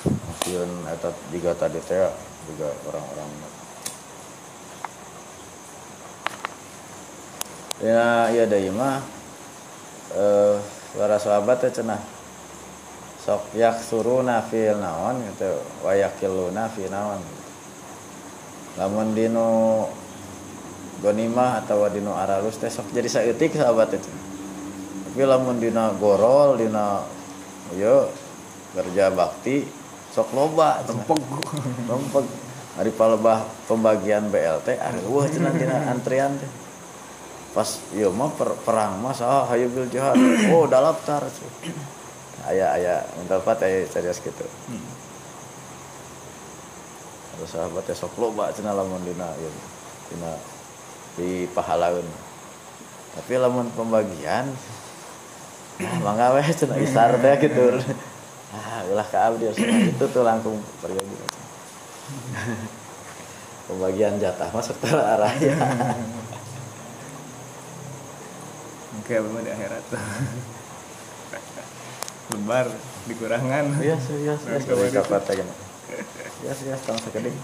Kasiun 0.06 0.70
atau 0.86 1.10
juga 1.34 1.52
tadi 1.58 1.82
teh 1.82 1.98
juga 2.46 2.70
orang-orang 2.88 3.30
Ya, 7.84 8.32
iya 8.32 8.48
deui 8.48 8.72
mah 8.72 9.04
eh 10.14 10.56
para 10.96 11.18
sahabat 11.20 11.58
teh 11.60 11.74
cenah 11.74 12.00
sok 13.24 13.56
yak 13.56 13.80
suruna 13.80 14.44
fil 14.44 14.76
naon 14.84 15.24
gitu. 15.32 15.56
Wa 15.80 15.96
yakiluna 15.96 16.68
fi 16.68 16.92
naon 16.92 17.24
lamun 18.74 19.14
dino 19.14 19.86
gonimah 21.00 21.62
atau 21.64 21.86
dino 21.94 22.18
aralus 22.18 22.60
teh 22.60 22.68
sok 22.68 22.92
jadi 22.92 23.08
saeutik 23.08 23.56
sahabat 23.56 23.96
itu. 23.96 24.12
Tapi 25.08 25.22
lamun 25.24 25.62
dina 25.62 25.96
gorol 25.96 26.60
dina 26.60 27.00
yo 27.80 28.12
kerja 28.76 29.08
bakti 29.14 29.64
sok 30.12 30.36
loba. 30.36 30.84
Cenah. 30.84 31.08
lempeg 31.88 32.26
hari 32.74 32.92
palebah 32.92 33.46
pembagian 33.70 34.28
BLT 34.34 34.82
ah 34.82 34.92
wah 35.08 35.26
cenah 35.32 35.54
dina 35.56 35.88
antrian 35.88 36.36
teh. 36.36 36.52
Pas 37.54 37.70
ieu 37.94 38.10
mah 38.10 38.34
per, 38.34 38.58
perang 38.66 38.98
mah 38.98 39.14
saha 39.14 39.54
hayu 39.54 39.70
bil 39.70 39.86
jihad. 39.88 40.18
Oh 40.50 40.66
da 40.66 40.82
daftar 40.82 41.30
aya 42.48 42.76
aya 42.76 42.96
mendapat 43.20 43.58
aya 43.64 43.88
serius 43.88 44.20
gitu. 44.20 44.44
Hmm. 44.68 44.88
terus 47.34 47.58
sahabat 47.58 47.82
teh 47.88 47.98
sok 47.98 48.14
loba 48.22 48.54
cenah 48.54 48.78
lamun 48.78 49.02
dina 49.02 49.26
ieu 49.42 49.50
dina 50.12 50.38
di 51.18 51.50
pahalaun 51.50 52.06
tapi 53.18 53.34
lamun 53.42 53.74
pembagian 53.74 54.54
ah 55.82 55.98
mangga 56.06 56.38
weh 56.38 56.46
cenah 56.46 56.78
isar 56.78 57.18
teh 57.18 57.50
gitu. 57.50 57.82
Ah 58.54 58.86
ulah 58.86 59.08
ka 59.10 59.34
abdi 59.34 59.50
itu 59.50 60.06
tuh 60.14 60.22
langkung 60.22 60.62
periode 60.78 61.10
pembagian 63.68 64.22
jatah 64.22 64.54
mah 64.54 64.62
setara 64.62 65.18
araya 65.18 65.58
Oke, 69.04 69.20
belum 69.20 69.44
di 69.44 69.52
akhirat 69.52 69.84
lebar 72.32 72.68
dikurangan 73.10 73.66
iya 73.84 73.98
serius 74.00 74.40
Nah, 74.48 74.56
serius 74.56 74.64
coba 74.70 74.82
dari 74.82 74.92
gitu. 74.92 75.00
kapan 75.04 75.22
teh 75.28 75.36
gini 75.44 75.54
iya 76.44 76.54
serius 76.56 76.82
tong 76.88 76.98
sakedik 77.04 77.36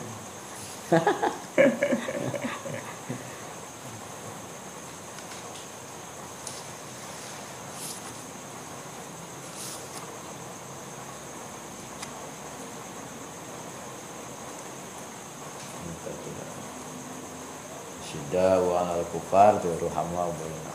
Syidda 18.06 18.48
wa 18.68 18.80
al 18.94 19.04
kufar 19.12 19.54
tu 19.62 19.70
ruhamwa 19.82 20.24
bainahum. 20.38 20.69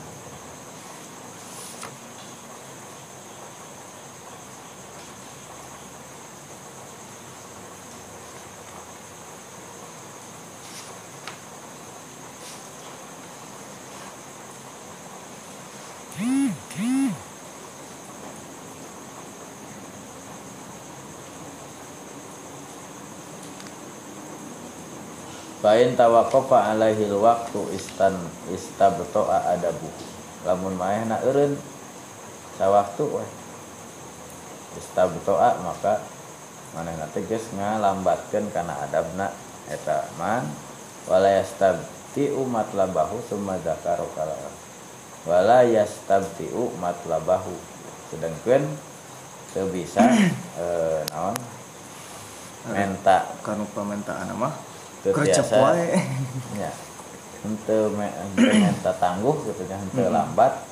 Fain 25.65 25.97
tawaqafa 25.97 26.77
alaihi 26.77 27.09
waktu 27.09 27.57
istan 27.73 28.12
istabto'a 28.53 29.57
adabu. 29.57 29.89
Lamun 30.45 30.77
maehna 30.77 31.17
eureun 31.25 31.57
sawaktu 32.61 33.09
weh. 33.09 33.31
Istabto'a 34.77 35.65
maka 35.65 36.05
manehna 36.77 37.09
teh 37.17 37.25
geus 37.25 37.49
ngalambatkeun 37.57 38.53
kana 38.53 38.77
adabna 38.85 39.33
eta 39.73 40.05
man 40.21 40.45
wala 41.09 41.33
yastabti'u 41.33 42.45
matlabahu 42.45 43.25
summa 43.25 43.57
zakaru 43.65 44.05
kala. 44.12 44.37
Wala 45.25 45.65
yastabti'u 45.65 46.77
matlabahu. 46.77 47.57
Sedangkeun 48.12 48.69
teu 49.57 49.65
bisa 49.73 50.05
eh, 50.61 51.01
naon 51.09 51.33
menta 52.69 53.33
Kanu 53.41 53.65
pamentaan 53.73 54.29
mah 54.37 54.53
kerja 55.13 55.43
wae. 55.61 56.01
ya. 56.57 56.73
Henteu 57.45 57.93
me 57.93 58.09
menta 58.41 58.97
tangguh 58.97 59.37
gitu 59.45 59.69
nya 59.69 59.77
henteu 59.77 60.09
lambat. 60.09 60.65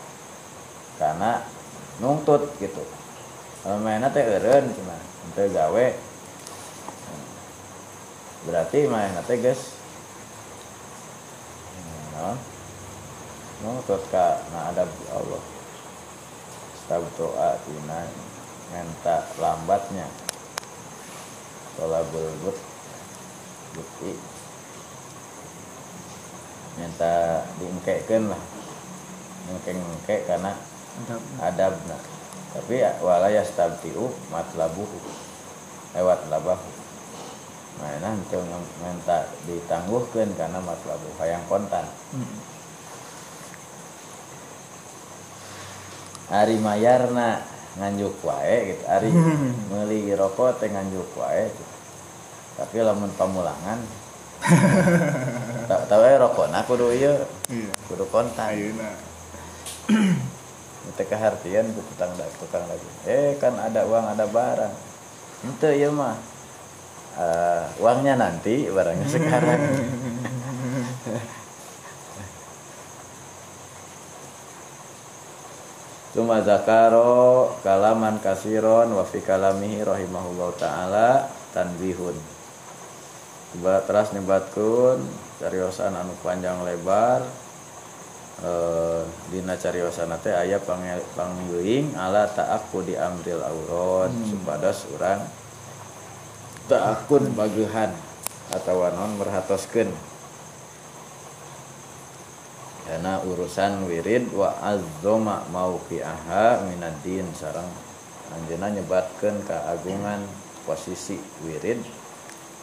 Karena 0.96 1.44
nungtut 2.00 2.48
gitu. 2.56 2.80
Mainnya 3.66 4.08
teh 4.08 4.24
eureun 4.24 4.72
cina 4.72 4.96
henteu 4.96 5.52
gawe. 5.52 5.86
Berarti 8.48 8.78
mainnya 8.88 9.20
teh 9.28 9.36
geus 9.36 9.76
hmm, 11.76 12.04
naon 12.16 12.38
nungtut 13.60 14.00
ka 14.08 14.40
na 14.54 14.72
ada 14.72 14.88
Allah. 15.12 15.42
Doa 16.92 17.56
tina 17.64 18.04
menta 18.72 19.24
lambatnya. 19.40 20.04
Tolabul 21.76 22.28
but 22.44 22.71
bukti 23.72 24.12
minta 26.80 27.44
diengkekeun 27.60 28.32
lah. 28.32 28.42
Engke-engke 29.42 30.24
karena 30.24 30.54
Mantap. 30.54 31.20
adabna 31.42 31.98
tapi 32.52 32.84
ya 32.84 32.92
wala 33.00 33.32
yastabtiu 33.32 34.12
matlabuhu. 34.28 34.98
Lewat 35.96 36.28
labahu. 36.28 36.68
Mana 37.80 38.12
itu 38.16 38.38
minta 38.84 39.24
ditangguhkan 39.48 40.28
karena 40.36 40.60
matlabu 40.60 41.08
hayang 41.16 41.44
kontan. 41.48 41.88
Mm. 42.12 42.36
Ari 46.32 46.56
mayarna 46.60 47.40
nganjuk 47.80 48.20
wae 48.20 48.76
gitu. 48.76 48.84
Ari 48.88 49.08
meuli 49.72 50.12
rokok 50.12 50.60
teh 50.60 50.68
nganjuk 50.68 51.08
wae 51.16 51.48
gitu. 51.48 51.64
Tapi 52.58 52.76
lamun 52.84 53.10
pamulangan 53.16 53.80
tak 55.70 55.86
tahu 55.86 56.02
ya 56.02 56.18
rokokna 56.18 56.66
kudu 56.66 56.90
ieu 56.90 57.14
Iya. 57.46 57.70
kudu 57.86 58.04
kontan 58.10 58.56
Ayeuna. 58.58 58.90
Itu 60.90 61.02
kehartian 61.06 61.70
ke 61.70 61.80
tukang 61.94 62.10
tukang 62.42 62.64
lagi. 62.66 62.88
Eh 63.06 63.38
kan 63.38 63.54
ada 63.54 63.86
uang 63.86 64.02
ada 64.02 64.26
barang. 64.26 64.74
Itu 65.46 65.68
ya 65.70 65.94
mah. 65.94 66.18
Eh, 67.12 67.64
uangnya 67.78 68.18
nanti 68.18 68.66
barangnya 68.66 69.06
sekarang. 69.06 69.62
Cuma 76.12 76.44
zakaro 76.44 77.56
kalaman 77.64 78.20
kasiron 78.20 78.92
wa 78.92 79.00
fi 79.06 79.24
kalamihi 79.24 79.80
rahimahullah 79.80 80.50
taala 80.60 81.08
tanbihun. 81.56 82.31
Coba 83.52 83.84
teras 83.84 84.16
nibatkeun 84.16 85.04
cariosan 85.36 85.92
anu 85.92 86.16
panjang 86.24 86.64
lebar. 86.64 87.20
Eh, 88.42 89.02
dina 89.30 89.54
cariosan 89.54 90.10
teh 90.18 90.34
aya 90.34 90.58
panggeuing 91.14 91.94
ala 91.94 92.26
ta'akku 92.26 92.82
di 92.82 92.98
amril 92.98 93.38
auron 93.38 94.10
supados 94.26 94.82
urang 94.90 95.22
ta'akun 96.66 97.38
bagehan 97.38 97.94
atau 98.50 98.82
non 98.98 99.14
merhatoskeun 99.14 99.94
karena 102.82 103.22
urusan 103.22 103.86
wirid 103.86 104.34
wa 104.34 104.58
azzoma 104.58 105.46
mauqi'aha 105.54 106.66
minadin 106.66 107.30
sarang 107.38 107.70
anjeunna 108.34 108.74
nyebatkeun 108.74 109.38
keagungan 109.46 110.26
posisi 110.66 111.14
wirid 111.46 111.78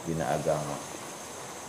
dina 0.07 0.27
agama. 0.29 0.75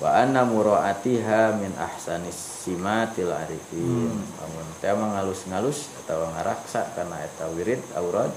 Wa 0.00 0.16
anna 0.16 0.48
muraatiha 0.48 1.60
min 1.60 1.76
ahsanis 1.76 2.64
simatil 2.64 3.28
arifin. 3.28 4.08
Lamun 4.40 4.68
teh 4.80 4.96
mah 4.96 5.20
ngalus-ngalus 5.20 5.92
atau 6.04 6.24
ngaraksa 6.32 6.96
karena 6.96 7.20
eta 7.20 7.52
wirid 7.52 7.84
aurad 7.96 8.32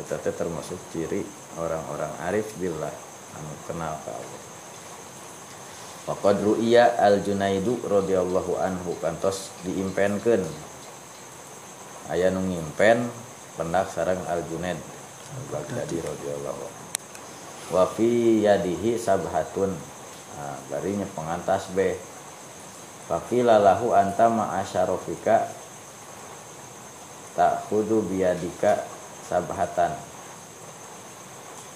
eta 0.00 0.16
teh 0.16 0.32
termasuk 0.32 0.80
ciri 0.88 1.24
orang-orang 1.60 2.12
arif 2.24 2.56
billah 2.56 2.92
anu 3.36 3.52
kenal 3.68 4.00
ka 4.00 4.16
Allah. 4.16 4.42
Faqad 6.08 6.40
ru'iya 6.40 6.96
al-Junaidu 7.04 7.84
radhiyallahu 7.84 8.56
anhu 8.56 8.96
kantos 9.04 9.52
diimpenkeun. 9.68 10.40
Aya 12.08 12.32
nu 12.32 12.40
ngimpen 12.40 13.04
pendak 13.60 13.92
sareng 13.92 14.24
al-Junaid 14.24 14.80
al-Baghdadi 15.36 16.00
radhiyallahu 16.00 16.62
anhu 16.64 16.77
wa 17.68 17.84
fi 17.88 18.42
yadihi 18.44 18.96
sabhatun. 18.96 19.72
Nah, 20.38 20.56
bari 20.70 20.94
nyepengan 20.94 21.42
tasbih 21.42 21.98
Fakila 23.08 23.56
lahu 23.56 23.96
anta 23.96 24.28
ma'asyarofika 24.28 25.48
tak 27.32 27.64
kudu 27.72 28.04
biadika 28.04 28.84
sabhatan. 29.24 29.96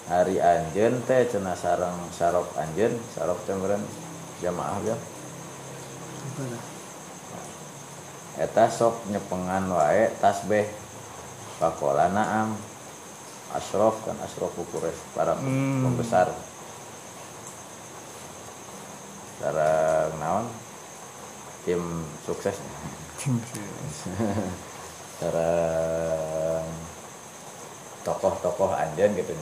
Hari 0.05 0.37
anjen 0.37 1.01
teh 1.09 1.25
cenah 1.25 1.57
sareng 1.57 1.97
sarok 2.13 2.45
anjen 2.53 2.93
sarok 3.17 3.41
meureun 3.49 3.81
jamaah 4.45 4.77
ya 4.85 4.95
eta 8.33 8.65
sok 8.67 9.07
nyepengan 9.13 9.69
wae 9.69 10.09
tasbih 10.17 10.65
pakola 11.61 12.09
naam 12.09 12.57
asrof 13.53 14.01
kan 14.03 14.17
asrof 14.25 14.53
Quraisy 14.57 15.01
para 15.13 15.37
Hmm. 15.37 15.85
pembesar. 15.85 16.29
Sareng 19.39 20.13
naon 20.19 20.45
tim 21.65 21.81
sukses. 22.23 22.57
Sareng 25.19 26.67
tokoh-tokoh 28.07 28.71
anjen 28.75 29.15
gitu. 29.15 29.33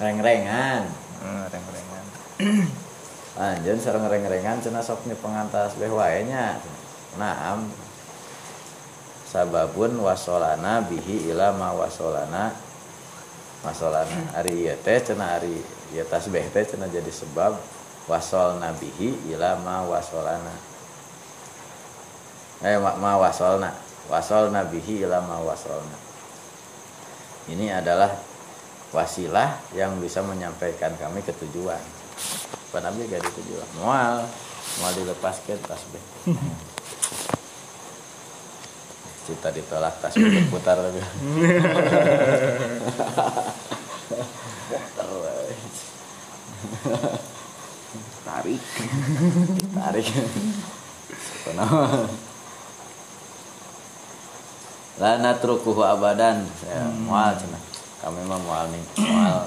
Reng-rengan. 0.00 0.88
Hmm, 1.20 1.44
reng-rengan. 1.52 2.04
anjen 3.52 3.78
sareng 3.80 4.08
reng-rengan 4.08 4.60
cenah 4.60 4.80
sok 4.84 5.04
nyepengan 5.08 5.48
tasbih 5.52 5.92
wae 5.92 6.24
nya 6.24 6.56
naam. 7.16 7.68
Sababun 9.30 9.94
wasolana 10.02 10.82
bihi 10.90 11.30
ila 11.30 11.54
ma 11.54 11.70
wasolana 11.70 12.50
wasolana 13.60 14.32
ari 14.36 14.68
ieu 14.68 14.76
teh 14.80 14.98
cenah 15.00 15.36
ari 15.40 15.52
ieu 15.92 16.04
tasbih 16.08 16.44
teh 16.52 16.64
cenah 16.64 16.88
jadi 16.88 17.12
sebab 17.12 17.56
wasol 18.10 18.58
nabihi 18.58 19.30
ila 19.34 19.54
ma 19.62 19.86
wasolana. 19.86 20.54
Eh 22.66 22.76
ma, 22.76 22.98
ma 22.98 23.14
wasolna. 23.20 23.70
Wasol 24.10 24.50
nabihi 24.50 25.06
ila 25.06 25.22
ma 25.22 25.38
wasolna. 25.38 25.98
Ini 27.46 27.70
adalah 27.70 28.10
wasilah 28.90 29.74
yang 29.78 30.02
bisa 30.02 30.20
menyampaikan 30.26 30.90
kami 30.98 31.22
ke 31.22 31.30
tujuan. 31.46 31.80
Pak 32.70 32.80
Nabi 32.82 33.06
gak 33.06 33.22
di 33.22 33.30
tujuan? 33.42 33.68
Mual. 33.82 34.26
Mual 34.82 34.92
dilepaskan 34.98 35.58
tasbih 35.66 36.02
cita 39.30 39.54
ditolak 39.54 39.94
tasbih 40.02 40.26
berputar 40.26 40.74
lagi. 40.74 40.98
Tarik. 48.26 48.62
tarik. 49.70 50.06
Kenapa? 51.46 52.10
La 54.98 55.12
natrukuhu 55.22 55.86
abadan. 55.86 56.42
Saya 56.58 56.90
mual 57.06 57.38
cina. 57.38 57.58
Kami 58.02 58.26
mah 58.26 58.40
mual 58.42 58.66
nih 58.74 58.82
mual. 59.06 59.46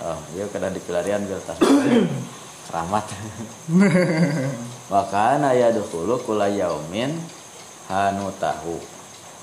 Oh 0.00 0.20
dia 0.32 0.48
kada 0.48 0.72
dipilarian 0.72 1.20
biar 1.28 1.44
tas 1.44 1.60
keramat. 2.64 3.04
Makana 4.92 5.52
ya 5.52 5.68
dulu 5.68 6.16
kula 6.24 6.48
yaumin 6.48 7.20
hanu 7.90 8.30
tahu. 8.38 8.78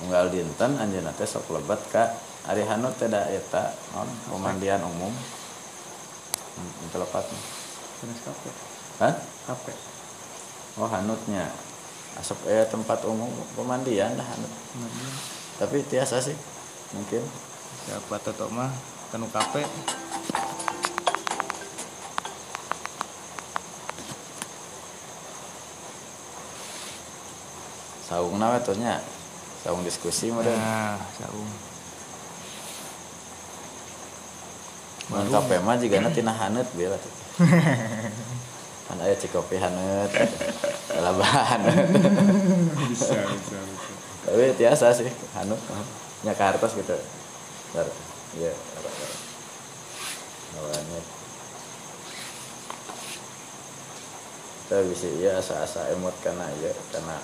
Unggal 0.08 0.32
dinten 0.32 0.80
anjeunna 0.80 1.12
teh 1.18 1.28
sok 1.28 1.52
lebat 1.52 1.82
ka 1.92 2.16
ari 2.48 2.64
hanu 2.64 2.88
teh 2.96 3.12
da 3.12 3.28
eta 3.28 3.76
naon 3.92 4.08
pemandian 4.32 4.80
umum. 4.88 5.12
Hmm, 6.58 6.86
itu 6.88 6.98
lepat 6.98 7.28
Panas 7.98 8.20
kafe. 8.22 8.50
Hah? 9.02 9.14
kape 9.50 9.74
Oh 10.78 10.86
hanutnya. 10.86 11.50
Asap 12.18 12.46
eh 12.50 12.66
tempat 12.70 13.02
umum 13.10 13.30
pemandian 13.58 14.14
lah 14.16 14.26
hanut. 14.26 14.54
Tapi 15.58 15.82
tiasa 15.90 16.22
sih 16.22 16.38
Mungkin. 16.94 17.26
Siapa 17.84 18.16
tetok 18.22 18.54
mah 18.54 18.72
kanu 19.12 19.28
kape 19.34 19.66
Saung 28.08 28.40
nawe 28.40 28.56
tuh 28.64 28.80
nya 28.80 29.04
Saung 29.60 29.84
diskusi 29.84 30.32
model 30.32 30.56
nah 30.56 30.96
saung. 31.20 31.52
Mun 35.12 35.28
kape 35.28 35.60
mah 35.60 35.76
juga 35.76 36.00
nanti 36.04 36.24
nah 36.24 36.32
hanut 36.32 36.68
biar 36.80 36.96
tuh 36.96 37.14
Kan 38.88 39.04
aya 39.04 39.12
cikopi 39.20 39.60
hanut 39.60 40.08
Labahan 40.96 41.62
bisa 42.88 43.20
bisa 43.28 43.58
bisa. 43.60 43.92
Tapi 44.28 44.44
tiasa 44.60 44.92
sih 44.92 45.08
hanut. 45.38 45.60
Nya 46.26 46.34
kartos 46.34 46.74
gitu. 46.76 46.96
Ntar 47.76 47.88
Iya 48.40 48.52
Awalnya 50.58 51.00
Kita 54.68 54.84
bisa 54.84 55.08
iya 55.16 55.32
asa-asa 55.40 55.92
emot 55.96 56.12
karena 56.20 56.44
ya 56.60 56.72
karena 56.92 57.16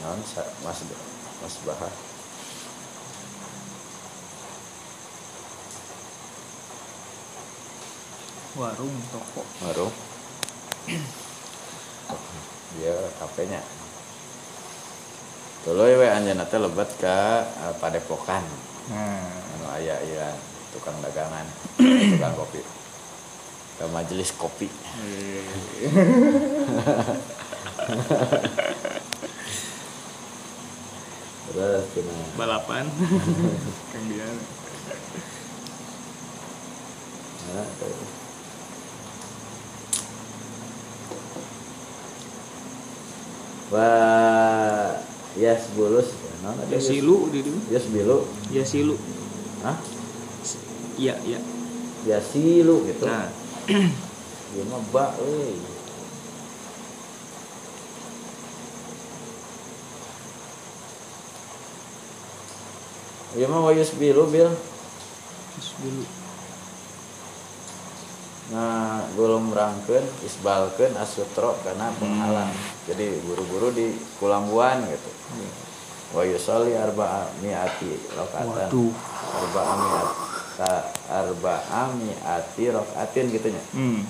non 0.00 0.16
mas 0.64 0.80
mas 1.42 1.56
bahar 1.68 1.92
warung 8.52 8.92
toko. 9.08 9.40
Baru 9.64 9.88
dia 12.76 12.92
kafenya. 13.20 13.60
Dulu 15.62 15.86
we 15.86 16.08
anjeunna 16.10 16.44
teh 16.48 16.58
lebat 16.58 16.90
ka 16.98 17.46
eh, 17.46 17.74
Padepokan. 17.80 18.44
Nah. 18.90 19.24
Anu 19.56 19.66
aya 19.78 19.94
ieu 20.04 20.32
tukang 20.74 20.98
dagangan 21.00 21.46
tukang 22.16 22.34
kopi. 22.36 22.60
Ke 23.72 23.88
majelis 23.88 24.36
kopi 24.36 24.68
terus 31.52 31.84
cenah 31.92 32.26
balapan 32.34 32.84
kang 33.92 34.04
dia 34.08 34.28
Nah. 37.42 37.68
Wah, 43.72 45.00
yes 45.34 45.64
bulus. 45.72 46.12
Nah, 46.42 46.58
ya 46.66 46.78
silu 46.82 47.30
di 47.30 47.38
dieu 47.40 47.54
Yes 47.70 47.86
bilu. 47.86 48.26
ya 48.50 48.66
silu 48.66 48.98
Hah? 49.62 49.78
iya 50.98 51.14
iya 51.22 51.38
Ya 52.02 52.18
silu 52.18 52.82
gitu. 52.82 53.06
nah 53.06 53.30
Ieu 53.70 54.66
mah 54.66 54.82
ba 54.90 55.14
euy. 55.22 55.54
Ieu 63.32 63.48
mah 63.48 63.64
wayus 63.64 63.96
bilu 63.96 64.28
bil. 64.28 64.52
dulu 65.82 66.04
Nah, 68.52 69.00
gulung 69.16 69.48
rangkeun, 69.48 70.04
isbalkeun 70.28 70.92
asutro 71.00 71.56
karena 71.64 71.88
penghalang. 71.96 72.52
Jadi 72.84 73.24
buru-buru 73.24 73.72
di 73.72 73.96
kulambuan 74.20 74.84
gitu. 74.84 75.10
Wa 76.12 76.20
yusalli 76.28 76.76
arba'a 76.76 77.32
mi'ati 77.40 78.12
rakaatan. 78.12 78.68
waduh 78.68 78.92
Arba'a 79.40 79.72
mi'ata 79.80 80.72
arba'a 81.08 81.82
mi'ati 81.96 82.64
rakaatin 82.76 83.32
gitu 83.32 83.48
nya. 83.48 83.62
hmm 83.72 84.00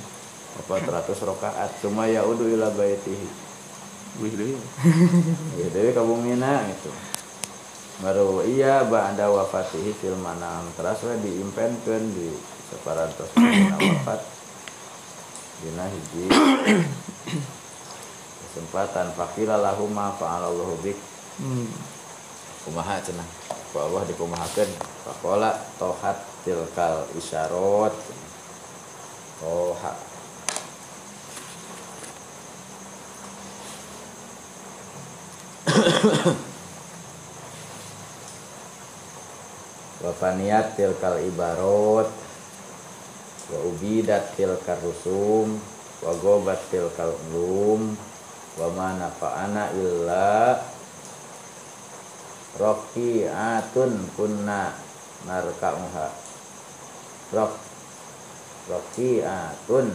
400 0.66 1.06
rakaat. 1.22 1.70
Cuma 1.78 2.10
ya 2.10 2.26
udu 2.26 2.50
ila 2.50 2.74
baitihi. 2.74 3.28
wih 4.20 4.32
deh 4.36 4.58
Ya 5.56 5.66
dewe 5.70 5.94
kabumina 5.94 6.66
gitu. 6.66 6.90
Baru 8.00 8.40
iya 8.46 8.88
ba'da 8.88 9.28
wafatihi 9.28 9.92
fil 9.92 10.16
manam. 10.16 10.64
Terus 10.78 11.04
we 11.04 11.14
diimpenkeun 11.20 12.04
di 12.16 12.32
separantos 12.72 13.28
dina 13.36 13.76
wafat. 13.76 14.20
Dina 15.60 15.84
hiji. 15.92 16.24
Kesempatan 18.40 19.12
fakila 19.12 19.60
lahuma 19.60 20.16
fa'alallahu 20.16 20.80
bik. 20.80 20.96
Hmm. 21.36 21.68
Kumaha 22.64 23.02
cenah? 23.04 23.28
Ku 23.72 23.80
Allah 23.80 24.04
dikumahakeun 24.04 24.68
faqala 25.02 25.56
tohat 25.80 26.20
tilkal 26.44 27.08
isyarot 27.16 27.96
toha 29.40 29.92
wa 35.66 36.36
faniyat 40.10 40.74
tilkal 40.74 41.22
ibarot 41.22 42.10
wa 43.46 43.58
ubidat 43.70 44.34
tilkal 44.34 44.82
rusum 44.82 45.62
wa 46.02 46.10
gobat 46.18 46.58
tilkal 46.66 47.14
ulum 47.30 47.94
wa 48.58 48.66
ma 48.74 48.98
nafa'ana 48.98 49.70
illa 49.78 50.58
Rokiatun 52.52 54.12
kunna 54.12 54.76
narka'uha. 55.24 56.08
Rok 57.32 57.54
Rokiatun 58.68 59.88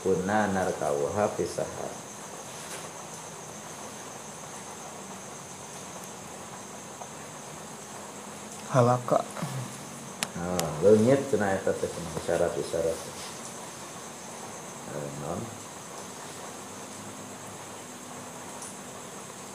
kunna 0.00 0.48
narka'uha 0.56 1.36
pisahar 1.36 2.05
halaka 8.76 9.24
Nah, 10.36 10.68
leungit 10.84 11.16
cenah 11.32 11.56
eta 11.56 11.72
teh 11.72 11.88
isyarat-isyarat. 11.88 12.98
Eh, 14.92 15.10
non. 15.24 15.40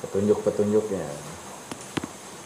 Petunjuk-petunjuknya. 0.02 1.06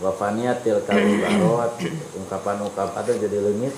Wafaniat 0.03 0.67
tilkal 0.67 0.99
ibarat 0.99 1.79
ungkapan-ungkapan 2.19 3.03
itu 3.07 3.11
jadi 3.23 3.37
leungit. 3.39 3.75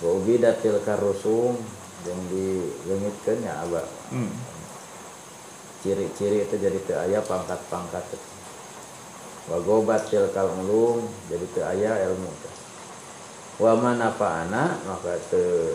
Wa 0.00 0.16
ubidat 0.16 0.64
tilkal 0.64 0.96
rusum 0.96 1.60
yang 2.08 2.20
dileungitkeun 2.32 3.44
ya 3.44 3.52
aba. 3.68 3.84
hmm 4.08 4.32
Ciri-ciri 5.82 6.46
itu 6.46 6.56
jadi 6.56 6.78
teu 6.88 6.96
aya 6.96 7.20
pangkat-pangkat. 7.20 8.31
Gobat 9.50 10.06
tilkal 10.06 10.46
ulum 10.62 11.02
jadi 11.26 11.46
teu 11.50 11.64
aya 11.66 11.92
ilmu 12.06 12.30
teh. 12.30 12.54
wa 13.58 13.74
manafa'ana 13.74 14.78
maka 14.86 15.18
te 15.26 15.74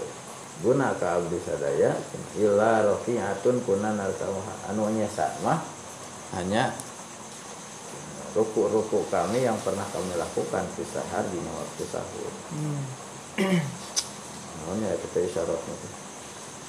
guna 0.64 0.96
ka 0.96 1.20
abdi 1.20 1.38
sadaya 1.44 1.92
illa 2.40 2.88
rafi'atun 2.88 3.60
kunna 3.68 3.92
narkamuha 3.94 4.72
anu 4.72 4.88
nyesa 4.96 5.28
mah 5.44 5.60
hanya 6.40 6.72
ruku-ruku 8.36 9.04
kami 9.12 9.44
yang 9.44 9.58
pernah 9.62 9.86
kami 9.92 10.16
lakukan 10.16 10.64
di 10.78 10.86
sahar 10.86 11.26
di 11.32 11.40
waktu 11.42 11.84
sahur. 11.90 12.34
Namanya 14.62 14.94
kita 14.94 15.18
isyaratnya 15.26 15.74
tuh. 15.74 15.94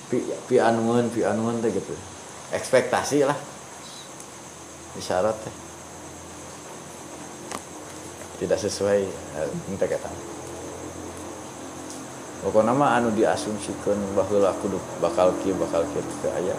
pi 0.09 0.19
pi 0.49 0.57
anuan 0.57 1.13
pi 1.13 1.21
teh 1.21 1.71
gitu. 1.77 1.93
Ekspektasi 2.57 3.29
lah. 3.29 3.37
Isyarat 4.97 5.37
teh 5.45 5.68
tidak 8.39 8.59
sesuai 8.59 9.03
eh, 9.05 9.49
minta 9.67 9.87
kata 9.91 10.09
pokoknya 12.47 12.73
mah 12.73 13.03
anu 13.03 13.11
diasumsikan 13.13 13.99
bahwa 14.15 14.55
kudu 14.63 14.79
bakal 15.03 15.35
kieu 15.43 15.59
bakal 15.59 15.83
kieu 15.91 16.03
teu 16.23 16.33
aya 16.35 16.57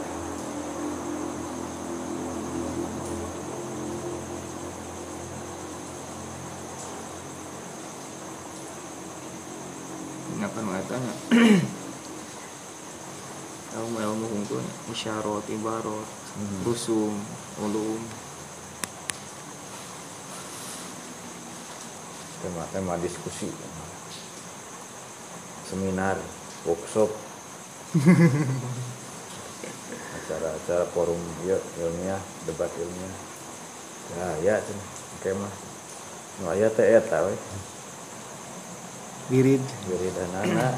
Kenapa 10.39 10.64
nu 10.64 10.72
eta 10.72 10.95
nya? 10.95 11.14
Ilmu 13.76 13.99
ilmu 13.99 14.26
hukum 14.31 14.64
isyarat 14.88 15.43
ibarat 15.51 16.07
Hmm. 16.30 16.61
rusum 16.61 17.18
ulum 17.60 17.99
tema-tema 22.40 22.95
diskusi. 23.03 23.52
Seminar 25.68 26.18
workshop. 26.66 27.11
Acara-acara 30.20 30.86
forum 30.94 31.20
ya 31.45 31.57
ilmiah 31.82 32.22
debat 32.45 32.72
ilmiah. 32.78 33.16
Ya 34.18 34.28
ya 34.41 34.56
oke 35.20 35.30
mah. 35.38 35.53
Nu 36.40 36.49
aya 36.49 36.72
teh 36.72 36.88
eta 36.98 37.28
we 37.28 37.36
Wirid. 39.30 39.61
wiridanana 39.86 40.74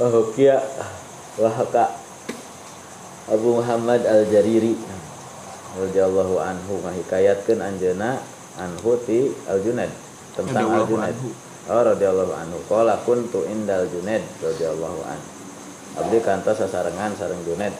Wahukia 0.00 0.56
wahaka 1.36 1.92
Abu 3.28 3.60
Muhammad 3.60 4.00
Al-Jariri 4.08 4.74
radhiyallahu 5.76 6.40
anhu 6.40 6.80
ngahikayatkeun 6.82 7.60
anjeunna 7.60 8.16
anhu 8.56 8.96
ti 9.04 9.28
Al-Junaid 9.44 9.92
tentang 10.34 10.66
anhu. 10.72 10.96
Oh 11.70 11.82
radhiyallahu 11.84 12.32
anhu. 12.32 12.58
Qala 12.66 12.96
kuntu 13.04 13.44
indal 13.46 13.84
Junaid 13.92 14.24
radhiyallahu 14.40 15.00
anhu. 15.04 15.28
Abdi 16.00 16.18
kantos 16.24 16.58
sasarengan 16.58 17.12
sareng 17.14 17.44
Junaid 17.44 17.76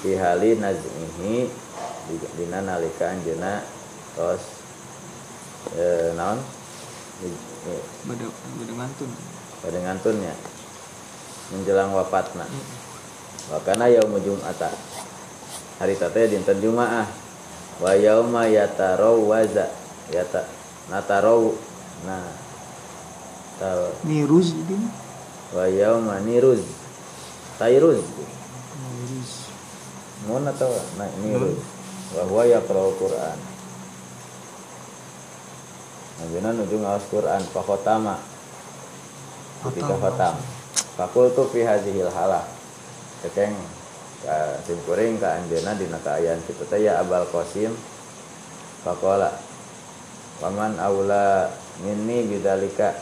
fi 0.00 0.16
hali 0.16 0.56
nazmihi 0.56 1.46
di- 2.08 2.30
dina 2.40 2.64
nalika 2.64 3.12
anjeunna 3.12 3.60
tos 4.16 4.40
eh, 5.76 6.16
naon 6.16 6.40
Bada 8.06 8.26
bada 8.28 8.72
ngantun. 8.76 9.10
pada 9.64 9.78
ngantunnya 9.82 10.34
menjelang 11.52 11.94
wafatna 11.94 12.44
wakana 13.52 13.86
yaumul 13.86 14.22
jum'ata. 14.22 14.70
Hari 15.76 15.94
tate 15.94 16.32
dinten 16.32 16.58
jumaah 16.58 17.06
wa 17.78 17.92
yauma 17.92 18.48
yatarau 18.48 19.28
waza 19.28 19.68
yata 20.10 20.48
natarau. 20.88 21.52
Nah 22.08 22.24
ta- 23.60 23.92
Niruz 24.04 24.52
ini. 24.56 24.88
wa 25.54 25.64
yauma 25.68 26.18
niruz. 26.24 26.64
Tairuz. 27.60 28.00
Niruz. 28.02 29.30
mun 30.26 30.42
atau 30.48 30.72
na, 30.98 31.06
niruz. 31.22 31.60
Wa 32.16 32.22
huwa 32.26 32.42
yaqra'u 32.48 32.90
Qur'an. 32.98 33.38
Nabiuna 36.16 36.50
nuju 36.56 36.76
ngawas 36.80 37.04
Qur'an 37.12 37.42
fakotama 37.52 38.16
ketika 39.68 39.94
khotam 40.00 40.34
fakultu 40.96 41.46
fi 41.52 41.62
hadhil 41.62 42.08
halah. 42.10 42.44
Tekeng 43.20 43.52
ka 44.24 44.60
simkuring 44.64 45.20
ka 45.20 45.36
anjeunna 45.40 45.76
dina 45.76 46.00
kaayaan 46.00 46.40
kitu 46.48 46.64
teh 46.66 46.84
ya 46.88 47.04
Abal 47.04 47.28
Qasim 47.28 47.72
faqala 48.80 49.36
waman 50.40 50.76
aula 50.80 51.52
minni 51.84 52.28
bidzalika 52.28 52.96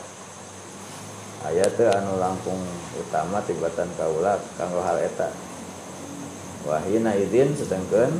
aya 1.47 1.67
teu 1.75 1.91
anu 1.91 2.19
langkung 2.19 2.63
utama 2.99 3.39
tibatan 3.47 3.91
kaula 3.95 4.39
kanggo 4.59 4.83
hal 4.83 4.99
eta. 4.99 5.31
Wahina 6.65 7.13
idin 7.15 7.53
sedengkeun 7.55 8.13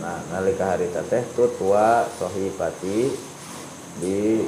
nah 0.00 0.20
nalika 0.30 0.76
harita 0.76 1.02
teh 1.08 1.24
tutwa 1.34 2.06
sohipati 2.20 3.10
di 3.98 4.44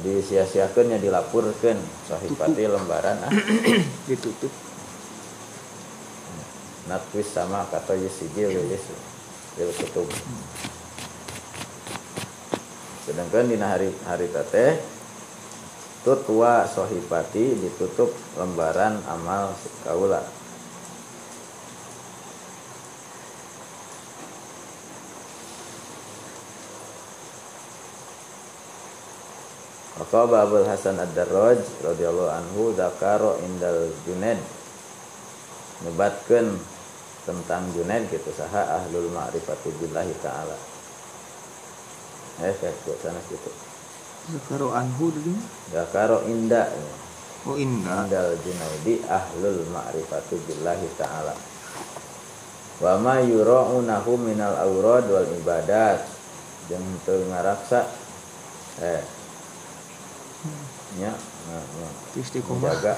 disia-siakeun 0.00 0.92
nya 0.92 0.98
dilapurkeun 0.98 1.78
sohipati 2.08 2.64
lembaran 2.64 3.16
ah. 3.24 3.32
Ditutup. 4.08 4.52
natwis 6.90 7.30
sama 7.30 7.62
kata 7.70 7.94
yusijil 7.94 8.50
lilis 8.50 8.82
lil 9.54 9.70
kutub 9.78 10.10
sedangkan 13.06 13.46
dina 13.46 13.70
hari 13.70 13.94
hari 14.10 14.26
teh 14.50 14.74
tutwa 16.02 16.66
sohipati 16.66 17.62
ditutup 17.62 18.10
lembaran 18.34 18.98
amal 19.06 19.54
kaula 19.86 20.39
Maka 30.00 30.24
Abul 30.24 30.64
Hasan 30.64 30.96
Ad-Darraj 30.96 31.60
radhiyallahu 31.84 32.32
anhu 32.32 32.72
dakaro 32.72 33.36
indal 33.44 33.92
Junaid 34.08 34.40
nyebatkeun 35.84 36.56
tentang 37.28 37.68
Junaid 37.76 38.08
gitu 38.08 38.32
saha 38.32 38.80
ahlul 38.80 39.12
ma'rifati 39.12 39.68
billahi 39.76 40.16
taala. 40.24 40.56
Eh 42.40 42.56
kayak 42.56 42.80
buat 42.88 42.96
sana 43.04 43.20
gitu. 43.28 43.52
Zakaro 44.32 44.72
anhu 44.72 45.12
dulu. 45.12 45.36
Dakaro 45.68 46.24
inda 46.24 46.72
Oh 47.44 47.56
indah. 47.60 48.08
indal 48.08 48.36
Junaidi 48.40 49.04
ahlul 49.04 49.68
ma'rifati 49.68 50.36
billahi 50.48 50.88
taala. 50.96 51.36
Wa 52.80 52.96
ma 52.96 53.20
yura'unahu 53.20 54.16
minal 54.16 54.56
aurad 54.64 55.04
wal 55.12 55.28
ibadat 55.28 56.00
jeung 56.72 56.88
teu 57.04 57.20
ngaraksa 57.28 57.84
eh 58.80 59.19
nya 60.98 61.12
nah. 61.14 61.92
Istiqomah. 62.18 62.58
menjaga 62.74 62.94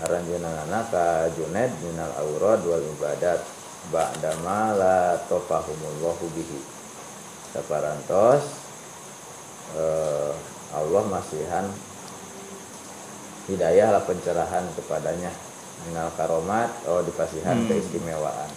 aranjeunana 0.00 0.80
ka 0.88 1.28
Junaid 1.36 1.72
minal 1.84 2.12
aurad 2.16 2.64
wal 2.64 2.80
ibadat 2.96 3.44
ba'dama 3.92 4.72
la 4.76 5.20
tafahumullahu 5.28 6.24
bihi 6.32 6.60
saparantos 7.52 8.44
eh, 9.76 10.32
Allah 10.72 11.02
masihan 11.10 11.66
hidayah 13.50 13.90
lah 13.92 14.02
pencerahan 14.06 14.64
kepadanya 14.78 15.32
minal 15.88 16.08
karomat 16.16 16.70
oh 16.88 17.02
dipasihan 17.04 17.56
Hmm. 17.56 17.68
keistimewaan 17.68 18.50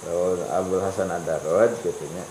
Lalu 0.00 0.48
Abdul 0.48 0.80
Hasan 0.80 1.12
Ad-Darraj 1.12 1.76
gitu 1.84 2.04
nya. 2.16 2.24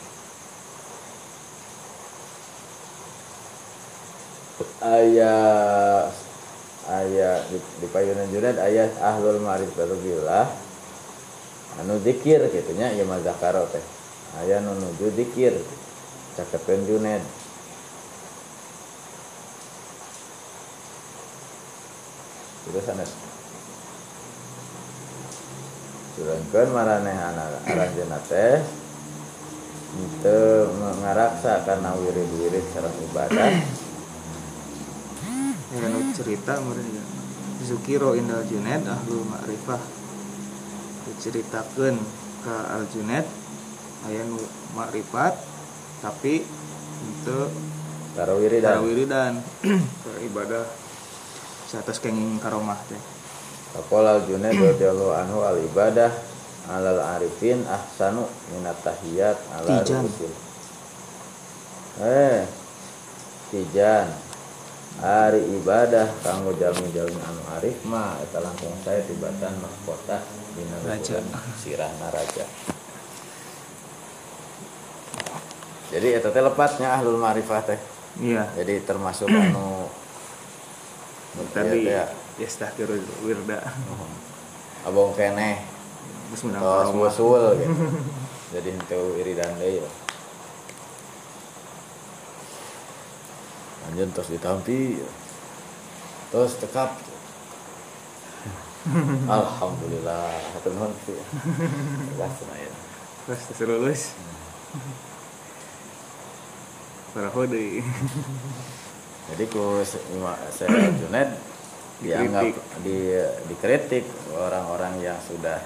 Ayah 4.80 6.10
ayah 6.90 7.36
di, 7.52 7.60
di 7.62 7.88
payunan 7.94 8.26
Junaid 8.34 8.58
ayah 8.58 8.90
ahlul 9.04 9.44
ma'rifatu 9.44 9.96
billah 10.02 10.50
anu 11.84 12.00
zikir 12.02 12.42
gitu 12.50 12.72
nya 12.74 12.90
ieu 12.96 13.06
mah 13.06 13.22
zakaro 13.22 13.70
teh. 13.70 13.84
Ayah 14.42 14.64
nu 14.64 14.74
nuju 14.74 15.14
zikir 15.14 15.54
cakepeun 16.40 16.90
Junaid. 16.90 17.24
Terus 22.66 22.86
sanes. 22.88 23.29
Sedangkan 26.20 26.68
maranehana 26.76 27.64
aranjeunna 27.64 28.20
teh 28.28 28.60
teu 30.20 30.68
ngaraksa 31.00 31.64
kana 31.64 31.96
wirid-wirid 31.96 32.66
sareng 32.76 32.92
ibadah 33.08 33.64
Ya 35.70 35.86
cerita 36.18 36.60
kemudian 36.60 36.92
ya. 36.92 37.04
Zukiro 37.64 38.18
indal 38.18 38.42
Junaid 38.50 38.84
ahlu 38.84 39.22
ma'rifah. 39.22 39.78
Diceritakeun 41.08 41.96
ke 42.44 42.56
Al 42.68 42.84
Junaid 42.90 43.24
aya 44.10 44.26
nu 44.26 44.40
makrifat 44.74 45.38
tapi 46.02 46.42
untuk 47.06 47.52
karo 48.18 48.40
wiridan. 48.40 48.66
cara 48.66 48.82
wiridan 48.82 49.34
ke 50.04 50.12
ibadah 50.26 50.66
satas 51.70 52.02
kenging 52.02 52.42
karomah 52.42 52.80
teh. 52.90 53.19
Faqala 53.70 54.18
al-Junaid 54.18 54.58
radhiyallahu 54.58 55.14
anhu 55.14 55.40
al 55.46 55.58
ibadah 55.62 56.10
alal 56.70 57.02
arifin 57.18 57.62
ahsanu 57.70 58.26
minat 58.54 58.78
tahiyat 58.82 59.38
ala 59.58 59.82
rusul. 59.82 60.34
Eh, 62.00 62.46
tijan. 63.54 64.10
Hari 65.00 65.40
ibadah 65.62 66.12
kanggo 66.26 66.52
jalmi-jalmi 66.60 67.22
anu 67.24 67.42
arif 67.56 67.78
mah 67.88 68.20
eta 68.20 68.44
langkung 68.44 68.76
saya 68.84 69.00
tibatan 69.08 69.56
mahkota 69.64 70.20
dina 70.58 70.76
Raja. 70.84 71.24
rukulan 71.24 71.56
sirahna 71.56 72.08
raja. 72.12 72.44
Jadi 75.94 76.08
eta 76.20 76.36
teh 76.36 76.44
lepatnya 76.44 77.00
ahlul 77.00 77.16
ma'rifah 77.16 77.62
teh. 77.64 77.80
Iya. 78.20 78.52
Jadi 78.60 78.84
termasuk 78.84 79.32
anu 79.32 79.88
Tadi 81.54 81.88
ya, 81.88 82.04
yastahkiru 82.40 82.96
wirda. 83.28 83.60
abong 84.88 85.14
keneh. 85.14 85.60
Terus 86.30 86.42
menang 86.46 86.62
tos 86.62 86.94
karomah. 86.94 87.10
usul 87.10 87.44
gitu 87.58 87.74
jadi 88.54 88.70
henteu 88.74 89.18
iridan 89.18 89.54
deui 89.62 89.82
ya. 89.82 89.90
Anjeun 93.90 94.10
tos 94.14 94.30
ditampi. 94.32 95.02
Terus 96.30 96.54
tekap. 96.62 96.96
Alhamdulillah. 99.38 100.34
Hatur 100.56 100.72
nuhun 100.78 100.94
sih 101.04 101.18
Gas 102.16 102.40
ya 102.46 102.72
terus 103.30 103.46
terus 103.54 103.62
lulus. 103.70 104.02
Paraho 107.14 107.46
deui. 107.46 107.86
jadi 109.30 109.44
ku 109.46 109.86
Junaid 110.98 111.30
dianggap 112.00 112.56
di 112.80 113.12
dikritik 113.52 114.08
orang-orang 114.32 115.04
yang 115.04 115.20
sudah 115.20 115.60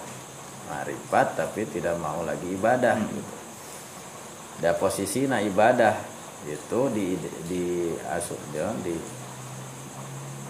marifat 0.66 1.38
tapi 1.38 1.70
tidak 1.70 1.94
mau 2.02 2.26
lagi 2.26 2.50
ibadah 2.50 2.98
gitu. 2.98 3.34
Da 4.58 4.74
posisi 4.74 5.30
na 5.30 5.42
ibadah 5.46 5.94
itu 6.50 6.80
di 6.90 7.18
di 7.46 7.94
asuh 8.10 8.40
dia 8.50 8.70
di 8.82 8.98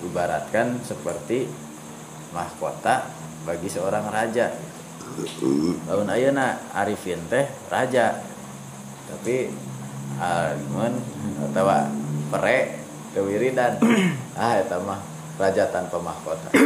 ibaratkan 0.07 0.79
seperti 0.83 1.47
mahkota 2.31 3.11
bagi 3.43 3.67
seorang 3.67 4.07
raja. 4.07 4.55
Laun 5.91 6.07
ayeuna 6.07 6.71
Arifin 6.71 7.19
teh 7.27 7.43
raja. 7.67 8.23
Tapi 9.11 9.51
alimun 10.15 10.93
atau 11.51 11.67
pere 12.31 12.59
kewiridan. 13.11 13.83
ah 14.39 14.57
eta 14.57 14.79
mah 14.81 15.12
raja 15.39 15.65
tanpa 15.73 15.99
mahkota. 15.99 16.49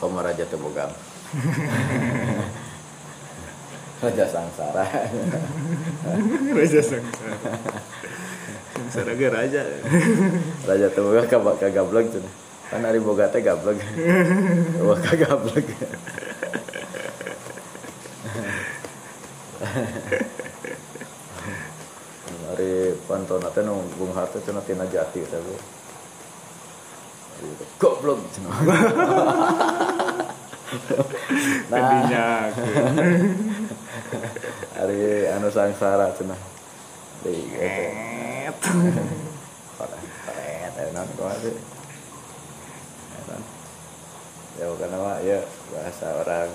Komo 0.00 0.22
raja 0.22 0.44
teu 0.48 0.58
boga. 0.60 0.88
raja 4.02 4.26
sangsara. 4.28 4.84
Raja 6.52 6.82
Sangsara. 6.84 7.36
Sangsara 8.76 9.14
ge 9.16 9.28
raja. 9.28 9.62
raja 10.68 10.88
teu 10.92 11.04
boga 11.04 11.26
ka 11.28 11.38
kagablog 11.60 12.06
cenah. 12.12 12.34
Kan 12.66 12.82
ari 12.82 12.98
boga 12.98 13.30
teh 13.30 13.46
gablog. 13.46 13.78
Wah 14.82 14.98
kagablog. 14.98 15.66
Ari 23.06 23.22
pantona 23.22 23.54
teh 23.54 23.62
nu 23.62 23.86
bung 24.02 24.10
hate 24.18 24.42
cenah 24.42 24.66
tina 24.66 24.82
jati 24.90 25.22
tapi. 25.30 25.54
Teh, 27.38 27.68
Goblok 27.78 28.18
cenah. 28.34 28.50
Nah, 31.70 31.78
Kedinya. 31.78 32.50
ari 34.82 35.30
anu 35.30 35.46
sangsara 35.54 36.10
cenah. 36.18 36.34
Deui 37.22 37.46
gitu. 37.46 37.62
Et. 38.50 38.62
Parah, 39.78 40.02
paret, 40.26 40.74
eh, 40.74 40.90
non, 40.90 41.06
kumaha. 41.14 41.50
Ya 44.58 44.64
bukan 44.66 44.88
nama, 44.90 45.22
ya 45.22 45.38
bahasa 45.70 46.06
orang 46.26 46.50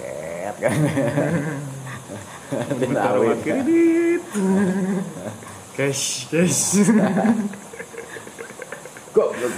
ket 0.00 0.56
kan. 0.56 0.72
Taruhan 2.54 3.38
awin. 3.38 3.38
kredit. 3.42 4.22
Cash, 5.74 6.30
cash. 6.30 6.86
Goblok. 9.14 9.54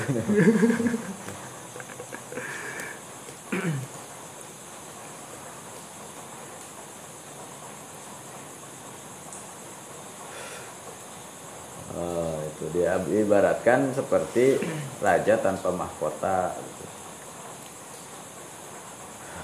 Oh, 11.96 12.36
itu 12.44 12.64
dia 12.76 13.00
ibaratkan 13.00 13.96
seperti 13.96 14.60
raja 15.00 15.40
tanpa 15.40 15.72
mahkota. 15.72 16.52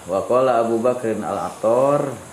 Wa 0.08 0.20
qala 0.28 0.60
Abu 0.60 0.82
Bakrin 0.82 1.24
al-Attar 1.24 2.31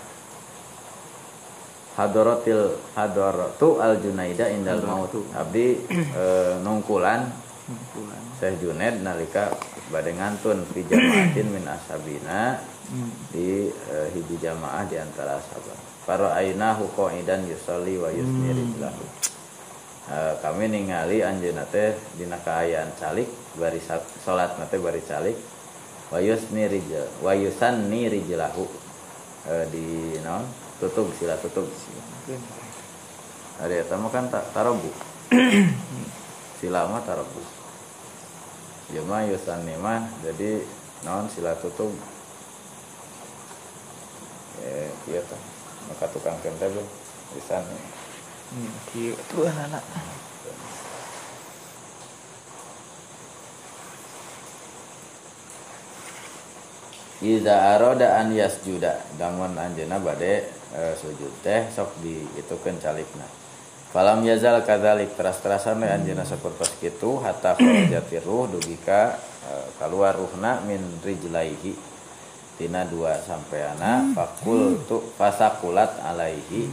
hadaratil 1.98 2.76
hadaratu 2.94 3.78
al 3.82 3.98
Junaida 4.02 4.46
indal 4.50 4.82
maut. 4.84 5.10
Abdi 5.34 5.80
eh, 5.90 6.54
nungkulan. 6.62 7.30
Syekh 8.42 8.58
Junaid 8.66 8.98
nalika 9.06 9.54
bade 9.94 10.10
ngantun 10.16 10.66
fi 10.74 10.82
jamaatin 10.90 11.46
min 11.54 11.62
ashabina 11.70 12.58
di 13.30 13.70
eh, 13.70 14.06
hiji 14.10 14.36
jamaah 14.42 14.82
di 14.90 14.98
antara 14.98 15.38
ashabat. 15.38 15.78
Para 16.02 16.34
ainahu 16.34 16.90
qaidan 16.98 17.46
yusalli 17.46 17.94
wa 18.00 18.10
yusmi 18.10 18.50
rijlahu. 18.50 19.04
Eh, 20.10 20.34
kami 20.42 20.66
ningali 20.66 21.22
anjeunna 21.22 21.62
teh 21.70 21.94
dina 22.18 22.34
kaayaan 22.42 22.90
calik 22.98 23.30
bari 23.54 23.78
sa- 23.78 24.02
salat 24.26 24.50
teh 24.66 24.80
bari 24.82 24.98
calik 25.06 25.38
wa 26.10 26.18
yusmi 26.18 26.66
rijal 26.66 27.06
wa 27.22 27.30
yusanni 27.38 28.10
rijlahu. 28.10 28.66
Eh, 29.46 29.64
di 29.70 30.18
naon? 30.26 30.42
Tutug 30.80 31.12
sila 31.20 31.36
tutug. 31.36 31.68
Hari 33.60 33.84
eta 33.84 34.00
mah 34.00 34.08
kan 34.08 34.32
ta- 34.32 34.48
tarobu. 34.56 34.88
sila 36.60 36.88
mah 36.88 37.04
tarobu. 37.04 37.44
Ya 38.90 39.04
mah 39.04 39.28
yusanni 39.28 39.76
mah 39.76 40.08
jadi 40.24 40.64
naon 41.04 41.28
sila 41.28 41.52
tutug. 41.60 41.92
Eh, 44.64 44.88
iya 45.12 45.20
tah. 45.28 45.40
Maka 45.92 46.08
tukang 46.16 46.40
kente 46.40 46.64
belum 46.64 46.88
yusanni. 47.36 47.76
Hmm, 48.50 48.72
kieu 48.90 49.14
tuh 49.28 49.44
anak. 49.46 49.84
Iza 57.20 57.76
aroda 57.76 58.16
an 58.16 58.32
yasjuda. 58.32 58.96
Damun 59.20 59.52
anjeuna 59.52 60.00
bade 60.00 60.48
e, 60.72 60.80
sujud 60.96 61.44
teh 61.44 61.68
sok 61.68 62.00
di 62.00 62.16
itu 62.16 62.56
calikna. 62.60 63.28
Falam 63.92 64.24
yazal 64.24 64.64
kadzalik. 64.64 65.12
Teras-terasan 65.20 65.84
we 65.84 65.88
anjeuna 65.88 66.24
sapertos 66.24 66.72
kitu 66.80 67.20
hatta 67.20 67.60
kharajati 67.60 68.24
ruh 68.24 68.48
dugi 68.48 68.80
e, 68.80 69.04
keluar 69.76 70.16
ruhna 70.16 70.64
min 70.64 70.80
rijlaihi. 71.04 71.92
Tina 72.56 72.84
dua 72.84 73.16
sampeana 73.24 74.12
fakul 74.16 74.80
tu 74.88 75.12
fasakulat 75.20 76.00
alaihi. 76.00 76.72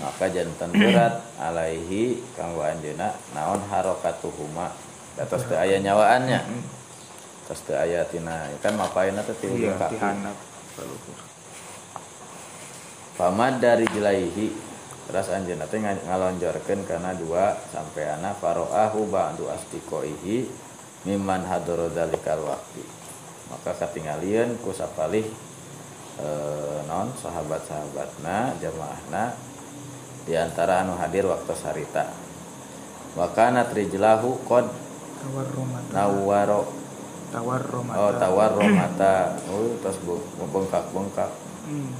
Maka 0.00 0.32
jantan 0.32 0.72
berat 0.72 1.20
alaihi 1.36 2.24
kanggo 2.36 2.64
anjeuna 2.64 3.12
naon 3.36 3.60
harokatuhuma. 3.68 4.72
Datos 5.12 5.44
teu 5.44 5.60
aya 5.60 5.76
nyawaannya 5.76 6.40
terus 7.44 7.60
teu 7.64 7.74
aya 7.74 8.04
tina 8.06 8.46
kan 8.60 8.74
mapaina 8.74 9.20
teh 9.22 9.34
ti 9.34 9.46
Iya, 9.50 9.74
paluhur. 9.76 11.18
pamad 13.14 13.60
dari 13.60 13.84
jelaihi 13.86 14.46
terus 15.08 15.28
anjeunna 15.28 15.66
teh 15.68 15.78
nga- 15.78 16.00
ngalonjorkeun 16.08 16.86
kana 16.86 17.12
dua 17.14 17.52
sampeana 17.68 18.32
faroahu 18.32 19.10
ba'du 19.10 19.50
astiqoihi 19.50 20.48
mimman 21.04 21.44
hadoro 21.44 21.90
dalikal 21.90 22.40
waqti 22.46 22.84
maka 23.50 23.76
katingalieun 23.76 24.56
ku 24.64 24.72
sapalih 24.72 25.26
eh, 26.22 26.78
non 26.88 27.12
sahabat-sahabatna 27.12 28.56
jamaahna 28.62 29.34
di 30.22 30.38
antara 30.38 30.86
anu 30.86 30.94
hadir 31.02 31.26
waktu 31.26 31.50
sarita. 31.50 32.06
Wa 33.18 33.26
kana 33.34 33.66
rijlahu 33.66 34.38
qad 34.46 34.70
Tawar 34.70 35.46
romata. 35.50 35.90
nawaro 35.90 36.62
Tawar 37.32 37.64
romata. 37.64 37.96
oh 37.96 38.12
tawar 38.20 38.52
mata 38.60 39.16
oh 39.48 39.72
terus 39.80 39.98
bengkak-bengkak 40.52 41.32
Hmm. 41.62 41.94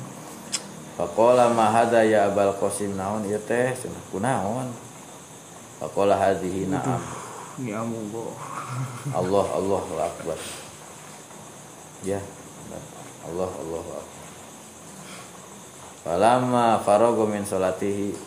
Faqala 0.99 1.55
ma 1.55 1.71
hadza 1.71 2.03
ya 2.03 2.27
Abul 2.27 2.51
Qasim 2.59 2.99
naon 2.99 3.23
ieu 3.31 3.39
teh? 3.39 3.71
Cenah 3.79 4.03
kunaon 4.11 4.75
Faqala 5.79 6.19
hadhihi 6.19 6.67
na'am. 6.67 6.99
Ini 7.63 7.79
amugo. 7.79 8.35
Allah 9.23 9.47
Allahu 9.55 9.95
akbar. 10.03 10.39
Ya. 12.03 12.19
Allah 13.23 13.51
Allahu 13.55 13.91
akbar. 14.03 14.19
Falamma 16.03 16.67
farago 16.83 17.23
min 17.31 17.47
salatihi. 17.47 18.19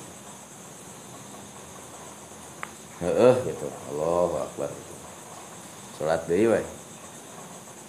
Heeh 3.04 3.36
gitu. 3.44 3.68
Allahu 3.92 4.40
akbar. 4.40 4.72
Salat 6.00 6.28
deui 6.28 6.48
we 6.52 6.62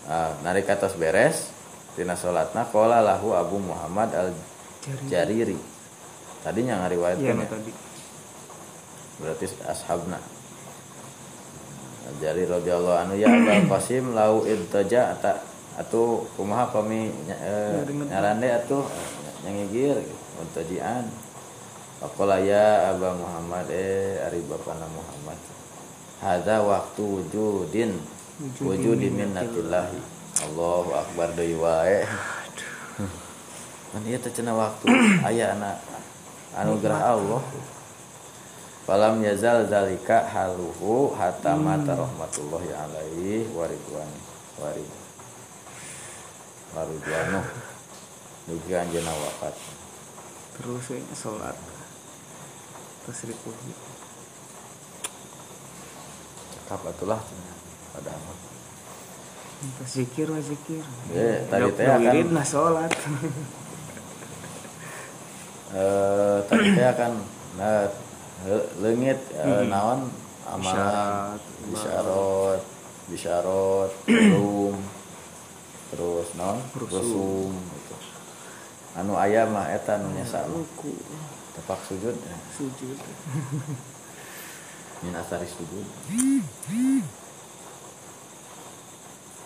Ah, 0.06 0.38
narik 0.40 0.70
atas 0.70 0.94
beres 0.94 1.50
tina 1.98 2.14
salatna 2.14 2.62
qala 2.70 3.02
lahu 3.02 3.34
Abu 3.34 3.58
Muhammad 3.58 4.14
al 4.14 4.30
Jariri. 5.10 5.58
Tadinya 6.46 6.78
Iya, 6.78 6.82
ngariwayatkeun 6.86 7.34
no 7.34 7.42
ya. 7.42 7.48
tadi. 7.50 7.72
Berarti 9.18 9.44
ashabna. 9.66 10.18
jadi 12.22 12.46
radhiyallahu 12.46 12.98
anhu 13.02 13.14
ya 13.18 13.26
Abul 13.28 13.66
Qasim 13.74 14.14
lau 14.14 14.46
idtaja 14.46 15.10
ata 15.18 15.42
atuh 15.74 16.22
kumaha 16.38 16.70
pami 16.70 17.10
nya- 17.26 17.40
eh, 17.42 17.82
nyarande 18.06 18.48
atuh 18.62 18.86
nyangigir 19.42 19.98
muntajian 20.38 21.04
Faqala 21.98 22.38
ya 22.38 22.94
Aba 22.94 23.10
Muhammad 23.16 23.66
eh 23.74 24.22
ari 24.22 24.38
bapana 24.46 24.86
Muhammad 24.86 25.34
Hadza 26.22 26.62
waktu 26.62 27.02
wujudin 27.02 27.98
wujudi 28.60 29.08
minnatillahi. 29.08 29.98
Allahu 30.50 30.90
akbar 30.92 31.32
deui 31.32 31.56
wae. 31.56 32.04
Kan 33.92 34.02
ieu 34.04 34.20
teh 34.20 34.32
cenah 34.32 34.52
waktu. 34.52 34.86
Aya 35.24 35.56
anak 35.56 35.80
anugerah 36.52 37.16
Allah. 37.16 37.40
Falam 38.86 39.18
yazal 39.24 39.66
zalika 39.66 40.22
haluhu 40.30 41.10
hatta 41.16 41.56
mata 41.58 41.96
rahmatullahi 41.98 42.70
alaihi 42.70 43.50
wa 43.50 43.66
ridwan 43.66 44.10
wa 44.62 44.68
rid- 44.70 45.00
wa 46.76 46.82
ridwanu. 46.86 47.40
Dugi 48.46 48.72
anjeunna 48.78 49.10
wafat. 49.10 49.56
Terus 50.54 50.86
we 50.92 51.02
sholat 51.18 51.56
tasrifu 53.02 53.50
Cakap 56.66 56.82
atulah 56.94 57.18
amat 58.05 58.39
Terus 59.56 59.90
zikir 59.90 60.28
wa 60.28 60.40
zikir 60.44 60.85
Ya, 61.10 61.40
tadi 61.48 61.70
teh 61.73 61.89
akan- 61.89 62.28
nah 62.31 62.44
sholat. 62.44 62.93
Eh 65.73 66.39
tadi 66.47 66.68
teh 66.77 66.86
akan 66.86 67.12
nah, 67.56 67.89
leungit 68.85 69.18
eh, 69.32 69.64
naon? 69.66 70.12
Amalan 70.47 70.62
Isyarat. 70.62 71.40
bisyarot 71.66 72.60
bisyarot 73.10 73.90
rum 74.39 74.77
terus 75.90 76.28
naon? 76.39 76.62
Rusum. 76.78 77.51
gitu. 77.51 77.94
anu 78.94 79.18
aya 79.18 79.43
mah 79.51 79.66
eta 79.74 79.98
nu 79.98 80.14
tepak 81.56 81.81
sujud. 81.89 82.14
Sujud. 82.55 82.98
Min 85.02 85.12
asari 85.18 85.48
sujud 85.51 85.85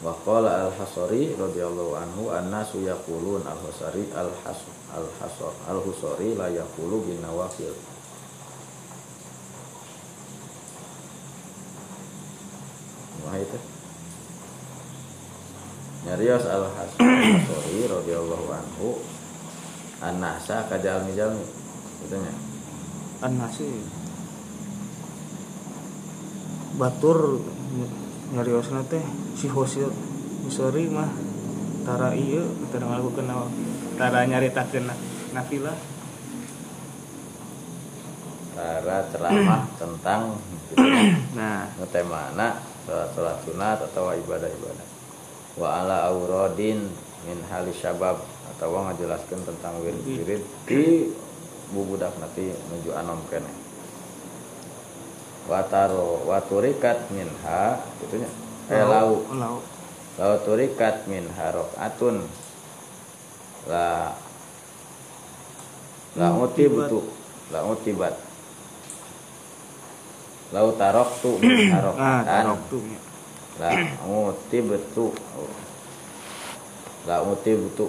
wa 0.01 0.17
qala 0.25 0.69
al-hasari 0.69 1.37
radhiyallahu 1.37 1.93
anhu 1.93 2.33
annasu 2.33 2.81
yaqulun 2.85 3.45
al-hasari 3.45 4.09
al-has 4.17 4.61
al-hasar 4.91 5.53
al-husari 5.69 6.33
la 6.35 6.49
yaqulu 6.49 7.05
bin 7.05 7.21
nawafil 7.21 7.77
Wah 13.21 13.37
itu. 13.37 13.59
Nyarios 16.09 16.45
al-hasari 16.49 17.85
radhiyallahu 17.85 18.49
anhu 18.49 18.97
an-nasa 20.01 20.65
kajalmi 20.73 21.13
jalmi 21.13 21.45
itu 22.09 22.17
nya 22.17 22.33
an 23.21 23.33
nasi 23.37 23.69
batur 26.81 27.37
nyariosna 28.31 28.87
teh 28.87 29.03
si 29.35 29.51
hosil 29.51 29.91
usari 30.47 30.87
mah 30.87 31.11
tara 31.83 32.15
iya 32.15 32.43
tara 32.71 32.87
ngalakukeun 32.87 33.27
nawa 33.27 33.47
tara 33.99 34.27
nyaritakeun 34.27 34.87
na- 34.87 35.01
nafilah 35.35 35.77
cara 38.61 38.97
ceramah 39.09 39.63
tentang 39.81 40.37
nah. 41.39 41.67
temana 41.91 42.61
sholat 42.85 43.09
sholat 43.15 43.37
sunat 43.47 43.79
atau 43.91 44.13
ibadah-ibadah. 44.13 44.89
Wa 45.59 45.83
ala 45.83 46.11
aurodin 46.11 46.91
min 47.25 47.39
hali 47.49 47.73
syabab 47.75 48.21
atau 48.57 48.77
ngajelaskan 48.77 49.41
tentang 49.45 49.81
wirid-wirid 49.81 50.43
di 50.69 51.09
bubudak 51.71 52.13
nanti 52.19 52.51
menuju 52.51 52.91
anom 52.97 53.21
kene 53.31 53.60
wataro 55.49 56.25
waturikat 56.29 57.09
minha 57.15 57.81
itunya 58.05 58.29
eh 58.71 58.85
lau 58.85 59.25
lau. 59.35 59.57
lau 60.21 60.35
turikat 60.45 61.09
min 61.09 61.25
atun 61.81 62.23
la 63.69 64.13
la 66.19 66.29
Hmm, 66.35 66.43
utibat 66.45 66.91
la 67.55 67.61
utibat 67.65 68.15
lau 70.51 70.75
taroktu 70.75 71.39
min 71.41 71.71
ah 71.71 71.79
harokatan 71.79 72.45
tarok 72.45 72.61
tuh 72.69 72.83
ya. 72.85 73.01
la 73.61 73.71
utibtu 74.11 75.07
la 77.07 77.17
utibtu 77.23 77.87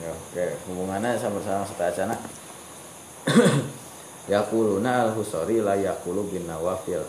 ya 0.00 0.10
oke 0.12 0.44
hubungannya 0.68 1.16
sama-sama 1.16 1.64
setacana 1.64 2.14
yakuluna 3.26 3.64
al 4.32 5.10
husori 5.14 5.62
la 5.62 5.74
yakulu 5.78 6.26
bin 6.30 6.46
nawafil. 6.46 7.02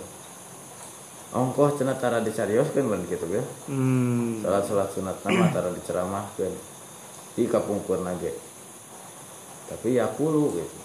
Ongkoh 1.33 1.75
cenah 1.75 1.99
tara 1.99 2.23
dicarioskeun 2.23 2.87
ban 2.87 3.03
kitu 3.03 3.27
ge? 3.27 3.43
Hmm. 3.67 4.39
Salat-salat 4.41 4.89
sunat 4.95 5.17
nama 5.27 5.51
tara 5.55 5.69
diceramahkeun 5.75 6.77
di 7.37 7.45
kapungkurna 7.45 8.17
ge 8.17 8.33
tapi 9.69 9.93
yakulu 9.93 10.57
gitu 10.57 10.79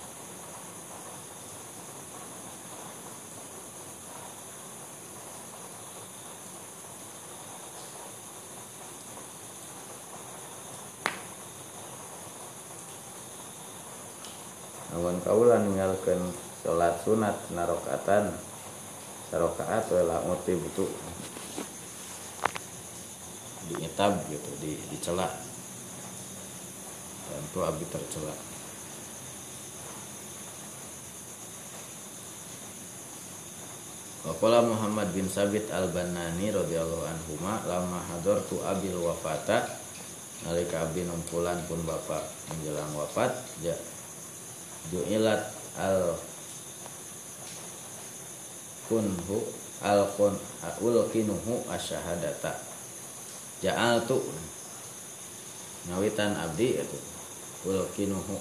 Kaulah 15.22 15.62
ninggalkan 15.62 16.18
sholat 16.66 16.98
sunat 17.06 17.38
narokatan 17.54 18.34
sarokaat 19.30 19.86
wala 19.94 20.18
muti 20.26 20.58
butuh. 20.58 20.90
Diitab 23.70 24.18
gitu 24.26 24.50
di 24.58 24.74
dicela 24.90 25.30
tentu 27.30 27.62
abdi 27.62 27.86
tercela. 27.86 28.34
Waqala 34.26 34.66
Muhammad 34.66 35.14
bin 35.14 35.30
Sabit 35.30 35.70
al-Banani 35.70 36.50
radhiyallahu 36.50 37.06
anhu 37.06 37.32
lama 37.42 38.02
hadartu 38.10 38.58
abil 38.66 38.98
wafata 39.02 39.70
nalika 40.46 40.82
abdi 40.82 41.06
numpulan 41.06 41.62
pun 41.70 41.78
bapak 41.86 42.26
menjelang 42.50 42.90
wafat 42.98 43.30
ja 43.62 43.74
ju'ilat 44.90 45.52
al 45.78 46.18
kunhu 48.90 49.38
al 49.84 50.02
kun 50.18 50.34
ulkinuhu 50.82 51.66
asyhadata 51.70 52.58
ja'al 53.62 54.02
tu 54.06 54.18
ngawitan 55.90 56.34
abdi 56.38 56.78
itu. 56.78 56.98
Ulkinuhu 57.62 58.34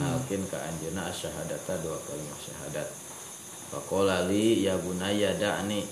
nalkin 0.00 0.40
ka 0.48 0.56
anjeuna 0.56 1.12
asyhadata 1.12 1.76
dua 1.84 2.00
kalimat 2.08 2.40
syahadat 2.40 2.88
Faqala 3.70 4.26
li 4.26 4.66
ya 4.66 4.74
bunayya 4.80 5.38
da'ni. 5.38 5.86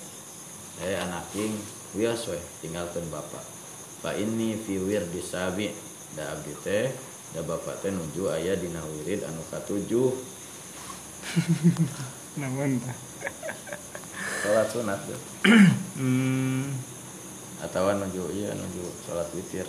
Eh 0.83 0.97
anaking 0.99 1.55
wios 1.95 2.27
weh 2.27 2.43
tinggalkeun 2.59 3.07
bapak. 3.07 3.45
Fa 4.03 4.11
inni 4.19 4.59
fi 4.59 4.83
wirdi 4.83 5.23
sabi. 5.23 5.71
Da 6.19 6.35
abdi 6.35 6.51
teh 6.65 6.91
da 7.37 7.45
bapak 7.45 7.85
teh 7.85 7.93
nuju 7.93 8.33
aya 8.33 8.57
dina 8.57 8.81
wirid 8.81 9.21
anu 9.29 9.43
katujuh. 9.53 10.13
Namun 12.41 12.81
salat 14.41 14.69
sunat 14.71 15.01
tuh 15.05 15.21
hmm. 16.01 16.73
Atau 17.59 17.91
nuju 17.91 18.33
iya 18.33 18.55
nuju 18.55 18.85
salat 19.05 19.29
witir. 19.35 19.67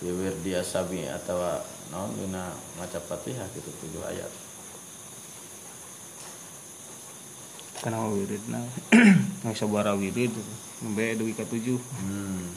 Fi 0.00 0.08
wirdi 0.10 0.52
asabi 0.56 1.06
atau 1.06 1.38
naon 1.92 2.10
dina 2.18 2.50
maca 2.80 2.98
Fatihah 2.98 3.46
gitu 3.54 3.70
tujuh 3.84 4.02
ayat 4.10 4.45
karena 7.86 8.02
wirid 8.18 8.42
nah 8.50 8.66
nggak 9.46 9.54
sabara 9.54 9.94
wirid 9.94 10.34
membe 10.82 11.14
dewi 11.14 11.38
ke 11.38 11.46
tujuh 11.46 11.78
hmm. 11.78 12.50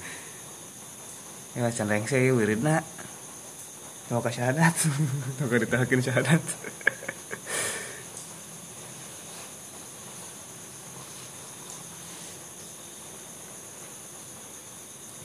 ya 1.54 1.70
candeng 1.70 2.10
saya 2.10 2.34
wirid 2.34 2.66
nak 2.66 2.82
mau 4.10 4.26
ke 4.26 4.34
syahadat 4.34 4.74
mau 5.38 5.46
ke 5.46 5.62
ditahakin 5.62 6.02
syahadat 6.02 6.42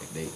Baik, 0.05 0.11
baik. 0.13 0.33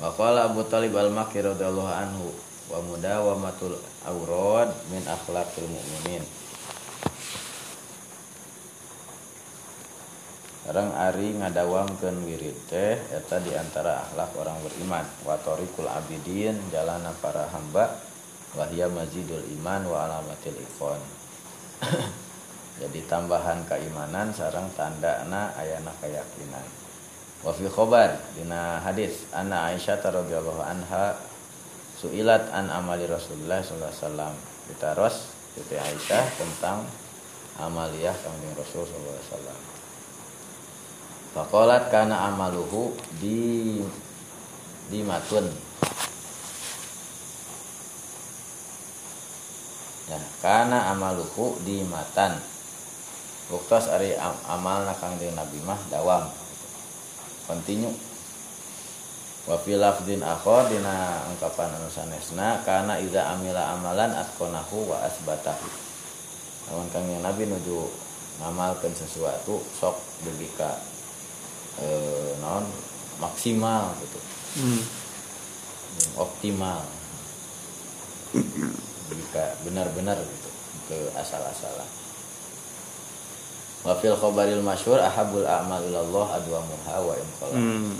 Wa 0.00 0.10
qala 0.16 0.48
Abu 0.48 0.64
Talib 0.64 0.96
al-Makki 0.96 1.44
radhiyallahu 1.44 1.92
anhu 1.92 2.32
wa 2.72 2.80
mudawamatul 2.88 3.76
awrad 4.08 4.72
min 4.88 5.04
akhlaqil 5.04 5.68
mu'minin. 5.68 6.24
Orang 10.76 10.92
ari 10.92 11.32
ngadawamkeun 11.32 12.28
wirid 12.28 12.52
teh 12.68 13.00
eta 13.08 13.40
di 13.40 13.48
antara 13.56 13.96
akhlak 13.96 14.28
orang 14.36 14.60
beriman 14.60 15.08
wa 15.24 15.32
tariqul 15.40 15.88
abidin 15.88 16.52
jalana 16.68 17.16
para 17.16 17.48
hamba 17.48 17.96
wa 18.52 18.60
hiya 18.68 18.84
mazidul 18.92 19.40
iman 19.56 19.88
wa 19.88 20.04
alamatil 20.04 20.52
ikhwan. 20.52 21.00
Jadi 22.84 23.08
tambahan 23.08 23.64
keimanan 23.64 24.28
sarang 24.36 24.68
tandana 24.76 25.48
ayana 25.56 25.96
keyakinan. 25.96 26.68
Wa 27.40 27.56
fi 27.56 27.72
khobar 27.72 28.12
dina 28.36 28.76
hadis 28.84 29.32
anna 29.32 29.72
Aisyah 29.72 29.96
radhiyallahu 30.04 30.60
anha 30.60 31.16
suilat 31.96 32.52
an 32.52 32.68
amali 32.68 33.08
Rasulullah 33.08 33.64
sallallahu 33.64 33.88
alaihi 33.96 34.04
wasallam. 34.04 34.34
Ditaros 34.68 35.16
Siti 35.56 35.80
Aisyah 35.80 36.36
tentang 36.36 36.84
amaliyah 37.64 38.12
kanjeng 38.12 38.52
Rasul 38.60 38.84
sallallahu 38.84 39.16
alaihi 39.16 39.28
wasallam. 39.32 39.75
Faqalat 41.36 41.92
kana 41.92 42.32
amaluhu 42.32 42.96
di 43.20 43.76
di 44.88 45.04
matun. 45.04 45.44
Ya, 50.08 50.16
kana 50.40 50.96
amaluhu 50.96 51.60
di 51.60 51.84
matan. 51.84 52.40
Buktos 53.52 53.92
ari 53.92 54.16
am 54.16 54.32
amal 54.48 54.88
kanjeng 54.96 55.36
Nabi 55.36 55.60
mah 55.60 55.76
dawam. 55.92 56.24
Continue. 57.44 57.92
Wa 59.44 59.60
fi 59.60 59.76
lafdin 59.76 60.24
akhar 60.24 60.72
dina 60.72 61.20
ungkapan 61.28 61.68
anu 61.68 61.92
sanesna 61.92 62.64
kana 62.64 62.96
idza 62.96 63.28
amila 63.36 63.76
amalan 63.76 64.16
atqanahu 64.16 64.88
wa 64.88 65.04
asbatahu. 65.04 65.68
Lawan 66.72 66.88
kanjeng 66.88 67.20
Nabi 67.20 67.44
nuju 67.44 67.92
ngamalkeun 68.40 68.96
sesuatu 68.96 69.60
sok 69.76 70.00
dugi 70.24 70.48
ka 70.56 70.95
eh, 71.78 72.32
non 72.38 72.64
maksimal 73.18 73.92
gitu 73.98 74.18
Hmm. 74.56 74.80
optimal 76.16 76.80
jika 79.06 79.44
benar-benar 79.62 80.16
gitu 80.16 80.50
ke 80.88 80.96
asal-asalan 81.14 81.88
wa 83.84 83.94
fil 83.96 84.16
khabaril 84.16 84.60
masyhur 84.60 84.98
ahabul 84.98 85.44
a'mal 85.44 85.84
ilallah 85.84 86.26
adwamuha 86.34 86.96
wa 86.98 87.12
in 87.14 87.28
qala 87.36 87.54
Hmm. 87.54 87.96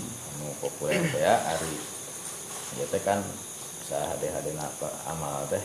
populer 0.57 1.01
ya 1.13 1.37
ari 1.47 1.77
ya 2.75 2.85
teh 2.89 3.01
kan 3.01 3.21
sahade-hadena 3.85 4.61
apa 4.61 4.89
amal 5.07 5.45
teh 5.47 5.61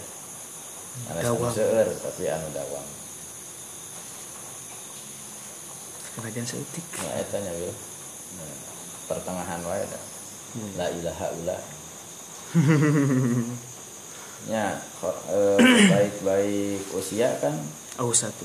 Dawam. 1.18 1.48
seueur 1.48 1.88
tapi 1.98 2.28
anu 2.28 2.48
dawam 2.52 2.84
Kerajan 6.12 6.44
seutik. 6.44 6.84
ya 7.00 7.08
eta 7.18 7.40
nya. 7.40 7.52
Nah, 8.36 8.52
pertengahan 9.08 9.62
wae 9.64 9.86
dah 9.86 10.04
Hmm. 10.52 10.68
la 10.76 10.84
ilaha 10.92 11.32
ula 11.40 11.56
ya 14.52 14.76
eh, 15.32 15.58
baik-baik 15.88 16.92
usia 16.92 17.32
kan? 17.40 17.56
Oh 17.96 18.12
satu. 18.12 18.44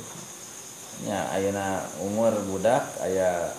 ya 1.04 1.28
ayeuna 1.36 1.84
umur 2.00 2.32
budak 2.48 2.88
aya 3.04 3.52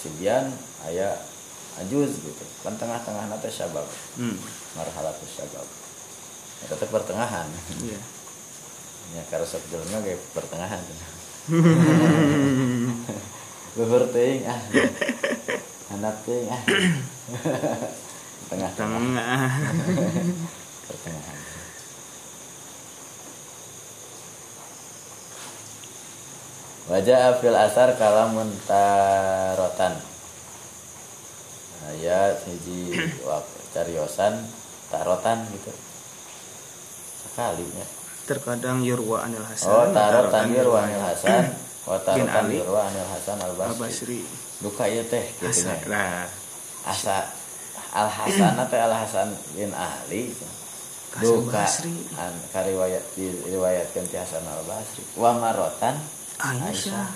sibian 0.00 0.48
aya 0.88 1.12
ajuz 1.84 2.24
gitu. 2.24 2.44
Kan 2.64 2.72
tengah-tengah 2.80 3.28
nate 3.28 3.52
syabab. 3.52 3.84
Hmm. 4.16 4.32
marhalatus 4.80 5.28
syabab. 5.28 5.68
Eta 6.64 6.80
teh 6.80 6.88
pertengahan. 6.88 7.52
Iya. 7.84 8.00
ya 9.20 9.22
karosok 9.28 9.60
jelema 9.68 10.00
ge 10.00 10.16
pertengahan. 10.32 10.80
Beber 13.76 14.08
teuing 14.08 14.48
ah 14.48 14.60
handap 15.90 16.14
teuing 16.24 16.48
ah 16.48 16.62
tengah-tengah. 18.50 18.98
Tengah. 18.98 19.52
pertengahan. 20.86 21.38
Wajah 26.90 27.38
fil 27.38 27.54
asar 27.54 27.94
kalamun 27.94 28.50
tarotan. 28.66 29.94
Ayat 31.86 32.42
hiji 32.50 32.90
wak- 33.22 33.46
cariosan 33.70 34.42
tarotan 34.90 35.46
gitu. 35.54 35.70
Sekalinya 37.22 37.86
Terkadang 38.26 38.82
Yurwa 38.82 39.22
Anil 39.26 39.42
Hasan. 39.42 39.70
oh 39.70 39.86
tarotan 39.94 40.50
yurwa 40.50 40.86
anil 40.86 41.02
hasan. 41.02 41.50
Wa 41.86 41.98
Bin 42.14 42.26
tarotan 42.26 42.46
yurwa 42.50 42.80
anil 42.86 43.06
hasan 43.06 43.38
al 43.38 43.54
basri. 43.54 44.22
Duka 44.60 44.84
ieu 44.88 45.04
teh 45.08 45.24
gitu 45.40 45.68
Lah. 45.88 46.28
asa 46.84 47.28
al 47.96 48.08
hasan 48.08 48.56
teh 48.68 48.80
al 48.80 48.92
hasan 48.92 49.28
bin 49.56 49.72
ali. 49.72 50.32
Hasan 51.16 51.26
duka 51.26 51.64
an 52.20 52.32
kariwayat 52.54 53.02
diriwayatkeun 53.18 54.06
ti 54.06 54.16
Hasan 54.20 54.46
al 54.46 54.62
Basri 54.68 55.02
wa 55.18 55.34
marotan 55.40 55.96
Aisyah. 56.40 57.08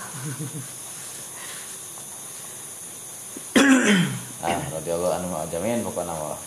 ah 4.45 4.61
radhiyallahu 4.77 5.13
anhu 5.17 5.33
ajamin 5.41 5.81
pokona 5.81 6.13
mah. 6.13 6.37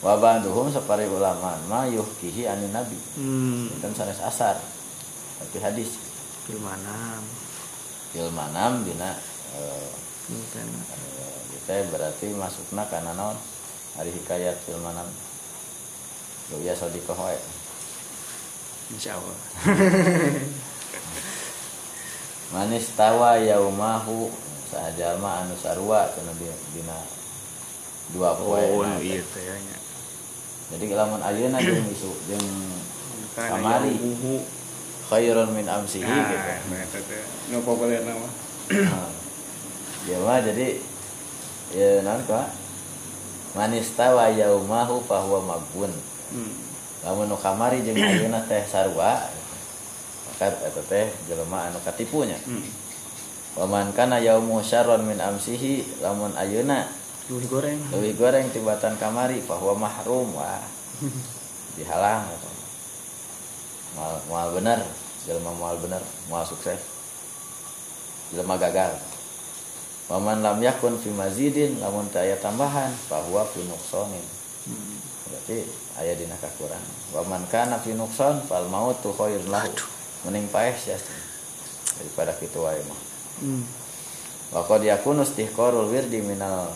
Wa 0.00 0.16
ba'duhum 0.16 0.72
sapari 0.72 1.04
ulama 1.10 1.58
ma 1.68 1.84
yuhkihi 1.90 2.46
anin 2.46 2.70
nabi. 2.72 2.96
Hmm. 3.18 3.68
kan 3.82 3.90
sanes 3.92 4.22
asar. 4.22 4.56
Tapi 5.42 5.58
hadis. 5.60 5.98
Fil 6.46 6.62
manam. 6.62 7.20
fil 8.10 8.30
manam 8.34 8.82
dina 8.82 9.14
eh, 9.52 9.88
Mungkin. 10.30 10.66
eh, 10.70 11.38
kita 11.50 11.72
berarti 11.88 12.32
masukna 12.32 12.86
kana 12.86 13.12
naon 13.12 13.36
hari 13.94 14.10
hikayat 14.10 14.56
fil 14.62 14.78
manam 14.78 15.06
lu 16.50 16.58
ya 16.60 16.72
sodikoh 16.72 17.16
wae 17.16 17.38
Insya 18.90 19.14
Allah. 19.14 19.38
manis 22.50 22.90
tawa 22.98 23.38
yaumahu 23.38 24.26
sahajalma 24.66 25.46
anu 25.46 25.54
sarua 25.54 26.10
cenah 26.10 26.34
di- 26.34 26.50
dina 26.74 26.98
dua 28.10 28.34
poe 28.34 28.58
Oh, 28.58 28.82
na 28.82 28.98
iya 28.98 29.22
teh. 29.22 29.46
tanya. 29.46 29.78
jadi 30.74 30.98
lamun 30.98 31.22
ayeuna 31.22 31.62
jeung 31.66 31.86
isu 31.86 32.10
jeung 32.26 32.46
Kamari. 33.38 33.94
khairun 35.06 35.54
min 35.54 35.70
amsihi 35.70 36.02
Nah, 36.02 36.26
gitu 36.26 36.34
eta 36.74 36.98
teh 37.06 37.22
nu 37.54 37.62
populer 37.62 38.02
nama. 38.02 38.26
ya 40.08 40.16
mah 40.24 40.40
jadi 40.40 40.80
ya 41.74 42.00
naon 42.00 42.22
ka 42.24 42.48
manis 43.52 43.92
tawa 43.98 44.30
yaumahu 44.32 45.02
fahuwa 45.04 45.56
magbun 45.56 45.92
Hmm. 46.30 46.54
lamun 47.02 47.26
nu 47.26 47.34
kamari 47.34 47.82
jeung 47.82 47.98
ayeuna 48.06 48.38
teh 48.46 48.62
sarua 48.62 49.18
maka 50.30 50.46
eta 50.62 50.78
teh 50.86 51.10
jelema 51.26 51.66
anu 51.66 51.82
katipunya 51.82 52.38
Hmm. 52.46 52.62
Waman 53.58 53.90
kana 53.90 54.22
yaumu 54.22 54.62
syarron 54.62 55.02
min 55.02 55.18
amsihi 55.18 55.82
lamun 55.98 56.30
ayeuna 56.38 56.86
Luwih 57.26 57.50
goreng. 57.50 57.82
leuwih 57.90 58.14
goreng 58.14 58.46
tibatan 58.54 58.94
kamari 58.94 59.42
bahwa 59.42 59.74
mahrum 59.74 60.30
wah 60.38 60.62
dihalang 61.74 62.22
gitu. 62.30 62.50
Moal 63.98 64.14
moal 64.30 64.48
bener 64.54 64.78
jelema 65.26 65.50
moal 65.50 65.74
bener 65.82 65.98
moal 66.30 66.46
sukses 66.46 66.78
jelema 68.30 68.54
gagal 68.54 68.94
Waman 70.10 70.42
lam 70.42 70.58
yakun 70.58 70.98
fi 70.98 71.14
mazidin 71.14 71.78
lamun 71.78 72.10
teu 72.10 72.18
aya 72.18 72.34
tambahan 72.42 72.90
bahwa 73.06 73.46
fi 73.46 73.62
nuqsanin. 73.62 74.26
Hmm. 74.60 74.98
berarti 75.24 75.64
aya 75.96 76.12
dina 76.18 76.36
kakurangan 76.36 76.94
Waman 77.16 77.48
kana 77.48 77.80
fi 77.80 77.94
nuqsan 77.94 78.42
fal 78.50 78.66
mautu 78.66 79.14
khairun 79.14 79.46
lahu. 79.46 79.70
Mending 80.26 80.50
paeh 80.50 80.74
sia 80.74 80.98
daripada 81.96 82.34
kitu 82.42 82.58
wae 82.58 82.82
mah. 82.90 83.00
Hmm. 83.38 83.62
Waqad 84.50 84.82
yakunu 84.82 85.22
istihqarul 85.22 85.94
wirdi 85.94 86.26
minal 86.26 86.74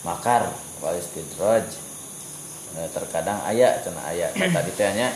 makar 0.00 0.48
wal 0.80 0.96
istidraj. 0.96 1.68
Nah, 2.80 2.88
terkadang 2.96 3.44
aya 3.44 3.76
cenah 3.84 4.04
aya. 4.08 4.32
Kata 4.32 4.64
ditanya 4.64 5.12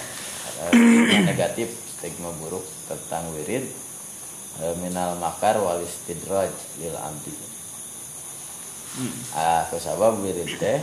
negatif 1.24 1.72
stigma 1.96 2.28
buruk 2.36 2.62
tentang 2.92 3.24
wirid. 3.32 3.64
eh, 3.64 3.83
minal 4.78 5.18
makar 5.18 5.58
wal 5.58 5.82
istidraj 5.82 6.50
lil 6.78 6.94
abdi. 6.94 7.34
Hmm. 8.94 9.14
Ah, 9.34 9.62
kusabab 9.70 10.22
wirid 10.22 10.54
teh 10.58 10.78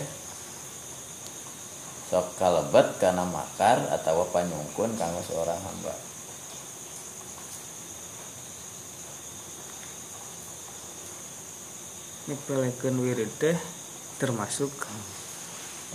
sok 2.11 2.35
kalebet 2.35 2.99
karena 2.99 3.23
makar 3.23 3.87
atau 3.87 4.27
panyungkun 4.35 4.91
kanggo 4.99 5.23
seorang 5.23 5.55
hamba. 5.55 5.95
Nyepelekeun 12.27 12.95
wirid 12.99 13.31
teh 13.39 13.57
termasuk 14.21 14.69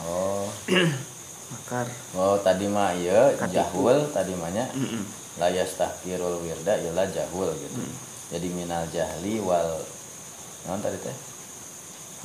oh 0.03 0.51
makar 1.55 1.87
oh 2.19 2.35
tadi 2.43 2.67
mah 2.67 2.91
iya 2.99 3.31
Katipu. 3.39 3.55
jahul 3.55 3.99
tadi 4.11 4.35
mahnya 4.35 4.67
Mm-mm. 4.75 5.07
La 5.37 5.49
yastahqirul 5.53 6.41
wirda 6.41 6.81
ialah 6.81 7.07
jahul 7.13 7.53
gitu. 7.53 7.77
Hmm. 7.77 7.95
jadi 8.33 8.49
minal 8.53 8.85
jahli 8.89 9.37
wal 9.41 9.81
non 10.67 10.81
tadi 10.81 10.99
teh? 10.99 11.17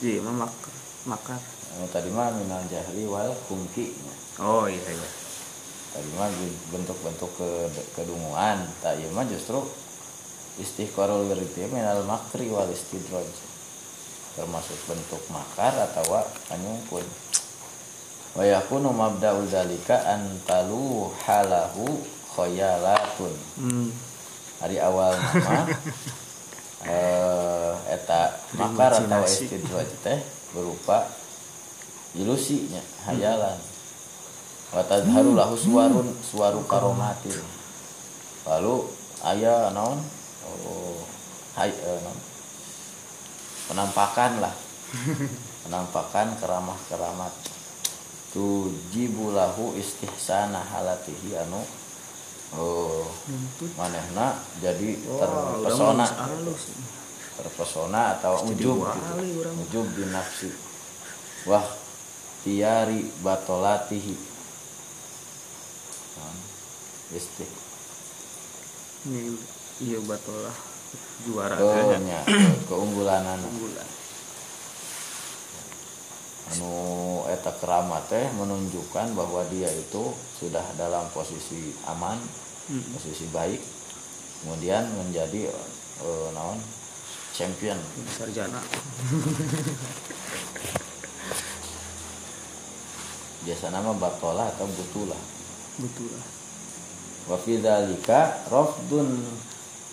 Iya 0.02 0.24
mah 0.26 0.48
makar 0.48 0.74
makar. 1.06 1.42
Oh, 1.80 1.88
tadi 1.92 2.10
mah 2.12 2.34
minal 2.36 2.64
jahli 2.68 3.06
wal 3.06 3.32
kumki. 3.48 3.94
Oh 4.42 4.66
iya 4.66 4.82
iya. 4.82 5.10
Tadi 5.92 6.10
mah 6.16 6.32
bentuk-bentuk 6.72 7.32
ke 7.36 7.50
kedunguan. 7.94 8.66
Tak 8.82 8.98
iya 8.98 9.08
mah 9.14 9.28
justru 9.28 9.62
istihqarul 10.58 11.30
wirda 11.30 11.66
minal 11.70 12.02
makri 12.08 12.50
wal 12.50 12.70
istidraj. 12.72 13.28
Termasuk 14.40 14.80
bentuk 14.88 15.22
makar 15.30 15.76
atau 15.76 16.24
anyungkun. 16.50 17.04
Wa 18.32 18.48
yakunu 18.48 18.96
mabda'u 18.96 19.44
zalika 19.52 20.08
antalu 20.08 21.12
halahu 21.28 22.00
khayalatun 22.36 23.34
hmm. 23.60 23.90
hari 24.64 24.78
awal 24.80 25.12
nama 25.16 25.68
eh, 26.92 27.74
eta 27.92 28.36
makar 28.58 28.96
atau 28.98 29.24
istidraj 29.28 29.90
teh 30.02 30.20
berupa 30.52 31.08
ilusinya 32.16 32.82
hayalan. 33.08 33.60
Wa 34.72 34.84
tadharu 34.88 35.36
lahu 35.36 35.56
suwarun 35.60 36.08
suwaru 36.24 36.64
karomatin. 36.68 37.36
Lalu 38.48 38.88
aya 39.24 39.72
naon? 39.76 40.00
Oh 40.48 41.00
hay 41.60 41.72
eh, 41.72 42.00
naon? 42.04 42.20
Penampakan 43.72 44.32
lah. 44.44 44.56
Penampakan 45.68 46.36
keramah 46.42 46.80
keramat 46.90 47.32
tujibu 48.32 49.36
lahu 49.36 49.76
istihsana 49.76 50.64
halatihi 50.64 51.36
anu 51.38 51.60
oh 52.58 53.08
manehna 53.80 54.40
jadi 54.60 55.00
terpesona 55.00 56.06
halus. 56.08 56.64
terpesona 57.40 58.02
atau 58.20 58.44
ujub 58.52 58.84
gitu. 58.84 59.50
ujub 59.68 59.88
di 59.96 60.04
nafsi. 60.12 60.50
Wah 61.48 61.66
tiari 62.44 63.08
batolatihi. 63.24 64.16
Istih 67.12 67.52
Ini 69.12 69.36
iya 69.84 70.00
batolah. 70.00 70.56
Juara. 71.28 71.56
Nya, 72.00 72.24
keunggulan. 72.72 73.24
unggulan. 73.36 73.88
Anu 76.50 76.72
eta 77.28 77.54
keramat 77.56 78.08
teh 78.08 78.26
menunjukkan 78.34 79.14
bahwa 79.14 79.46
dia 79.48 79.70
itu 79.70 80.10
sudah 80.36 80.64
dalam 80.76 81.06
posisi 81.12 81.74
aman 81.86 82.18
Mm. 82.62 82.94
posisi 82.94 83.26
baik 83.34 83.58
kemudian 84.40 84.86
menjadi 84.96 85.50
eh, 85.50 86.28
naon 86.32 86.56
champion 87.34 87.76
Sarjana. 88.16 88.62
biasa 93.42 93.74
nama 93.74 93.92
batolah 93.98 94.54
atau 94.54 94.70
butulah 94.70 95.18
Betul 95.82 96.14
lah. 96.14 96.28
wa 97.28 97.38
fi 97.38 97.58
dzalika 97.58 98.46
rafdun 98.48 99.10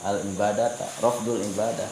al 0.05 0.21
ibadata 0.23 0.85
rafdul 1.01 1.41
ibadah 1.41 1.89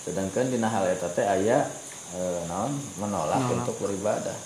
sedangkan 0.00 0.48
dina 0.48 0.70
hal 0.70 0.86
eta 0.86 1.10
teh 1.10 1.26
aya 1.26 1.66
eh, 2.12 2.40
naon 2.44 2.72
menolak 2.96 3.38
Menolak. 3.38 3.54
untuk 3.56 3.76
beribadah 3.78 4.38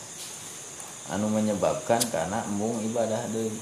anu 1.07 1.29
menyebabkan 1.29 2.01
karena 2.09 2.41
embung 2.45 2.81
ibadah 2.81 3.29
deui 3.29 3.53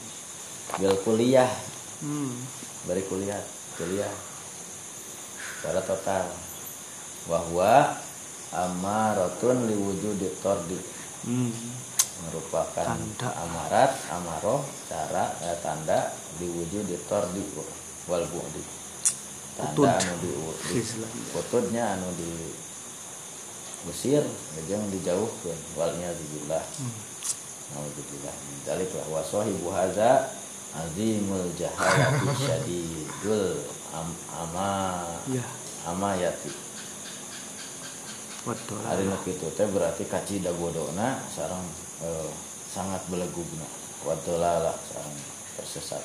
bil 0.77 0.95
kuliah 1.01 1.51
Hmm. 1.99 2.35
bari 2.83 3.03
kuliah 3.05 3.39
kuliah 3.73 4.11
secara 5.57 5.79
total 5.81 6.27
bahwa 7.25 7.95
amaratun 8.53 9.67
liwujudi 9.67 10.29
tordi 10.39 10.75
Hmm. 11.23 11.55
merupakan 12.23 12.83
Tanda. 12.85 13.31
amarat 13.37 13.95
amaroh 14.11 14.59
cara 14.85 15.31
eh, 15.41 15.55
tanda 15.59 16.11
diwujud 16.37 16.83
di 16.83 16.99
tordi 17.07 17.43
wal 18.05 18.27
bu'di 18.27 18.63
Kutud. 19.53 19.87
tanda 19.87 20.03
anu 20.03 20.15
di, 20.19 20.31
di 20.75 20.81
kutudnya 21.31 21.95
anu 21.95 22.11
di 22.13 22.31
usir 23.89 24.23
jeung 24.69 24.85
dijauhkeun 24.93 25.59
wal 25.75 25.93
billah 25.95 26.65
Hmm. 26.79 26.95
Alhamdulillah 27.73 28.35
Dalik 28.69 28.91
lah 28.93 29.07
wa 29.09 29.23
sahibu 29.25 29.73
hadza 29.73 30.29
azimul 30.77 31.49
jahalati 31.57 32.29
syadidul 32.45 33.65
am, 33.97 34.09
ama 34.37 34.73
Ya, 35.33 35.45
amayati. 35.89 36.53
Betul. 38.43 38.79
hari 38.83 39.07
nu 39.07 39.15
kitu 39.23 39.47
teh 39.55 39.71
berarti 39.71 40.03
kaci 40.05 40.43
dagodona 40.43 41.23
sarang 41.31 41.63
eh, 42.03 42.31
sangat 42.75 43.01
belegugna 43.07 43.65
wadolala 44.03 44.75
sarang 44.91 45.15
tersesat. 45.57 46.03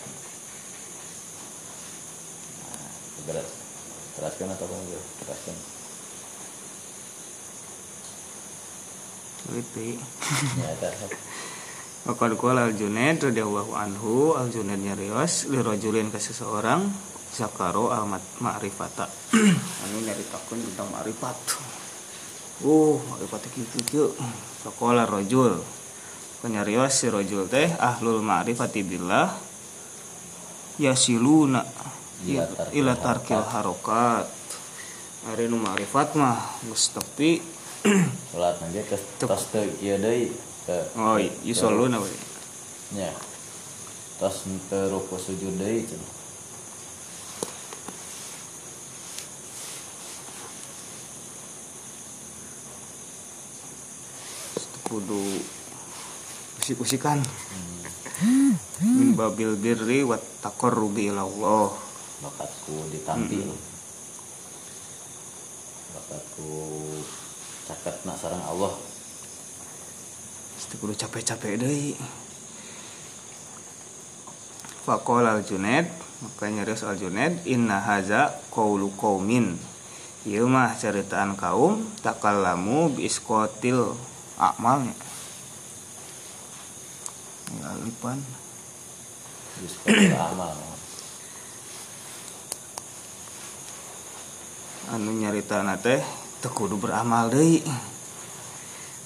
Nah 2.61 2.91
berat. 3.25 3.47
Teraskan 4.17 4.53
atau 4.53 4.65
kamu 4.69 4.97
teraskan 5.25 5.57
Ya 12.07 12.15
al-Junaid 12.15 13.19
radhiyallahu 13.19 13.71
anhu 13.75 14.33
al-Junaid 14.39 14.79
nyarios 14.79 15.51
li 15.51 15.59
rajulin 15.59 16.07
ka 16.07 16.19
seseorang 16.23 16.87
zakaro 17.35 17.91
al 17.91 18.07
ma'rifata. 18.39 19.11
anu 19.83 19.97
nyaritakeun 20.07 20.59
tentang 20.71 20.87
ma'rifat. 20.89 21.37
Uh, 22.63 22.97
ma'rifat 23.11 23.41
kitu 23.51 23.77
kieu. 23.85 24.07
Faqala 24.63 25.03
rajul. 25.03 25.59
Kanyarios 26.39 26.95
si 26.95 27.11
rajul 27.11 27.45
teh 27.51 27.67
ahlul 27.75 28.23
ma'rifati 28.23 28.81
billah 28.87 29.27
yasiluna 30.79 31.61
Ila 32.25 32.49
tarkil 32.49 32.81
ila 32.81 32.93
tarkil 32.97 33.43
harokat. 33.45 34.25
Ari 35.29 35.51
nu 35.51 35.59
ma'rifat 35.61 36.15
mah 36.17 36.39
geus 36.65 36.89
tepi 36.95 37.56
sholat 38.31 38.55
nanti 38.61 38.79
tos 38.89 39.03
Tuk. 39.19 39.27
tos 39.31 39.43
teu 39.51 39.65
ieu 39.81 39.97
deui 40.01 40.31
teu 40.65 40.81
Oh, 40.99 41.17
yusoluna 41.47 41.97
we. 42.03 42.09
nya 42.95 43.09
tos 44.19 44.43
teu 44.69 44.83
ruku 44.91 45.15
sujud 45.17 45.53
deui 45.61 45.81
cenah 45.89 46.11
kudu 54.87 55.19
usik-usikan. 56.63 57.19
Min 58.81 59.13
babil 59.13 59.53
birri 59.59 60.01
wa 60.01 60.17
taqarrubi 60.41 61.13
ila 61.13 61.21
Allah 61.27 61.69
bakatku 62.17 62.89
ditampil 62.89 63.45
bakatku 65.93 66.49
caketna 67.67 68.15
sareng 68.15 68.39
Allah. 68.47 68.71
Itu 70.55 70.75
kudu 70.79 70.95
capek-capek 70.95 71.59
deui. 71.59 71.99
Faqala 74.87 75.35
al-Junaid 75.35 75.91
maka 76.23 76.47
nyarios 76.47 76.87
al-Junaid 76.87 77.43
inna 77.43 77.83
haza 77.83 78.39
qaulu 78.55 78.95
qaumin. 78.95 79.59
Ieu 80.27 80.47
mah 80.47 80.75
ceritaan 80.75 81.35
kaum 81.39 81.83
takallamu 82.03 82.91
bi 82.95 83.07
isqatil 83.07 83.95
a'malnya 84.35 84.91
Ya 87.47 87.71
lipan. 87.79 88.19
Di 89.57 89.67
sekolah 89.71 90.35
amal. 90.35 90.51
Anu 94.91 95.15
nyaritana 95.15 95.79
teh 95.79 95.99
teu 95.99 96.26
kudu 96.51 96.79
beramal 96.79 97.31
deui. 97.31 97.63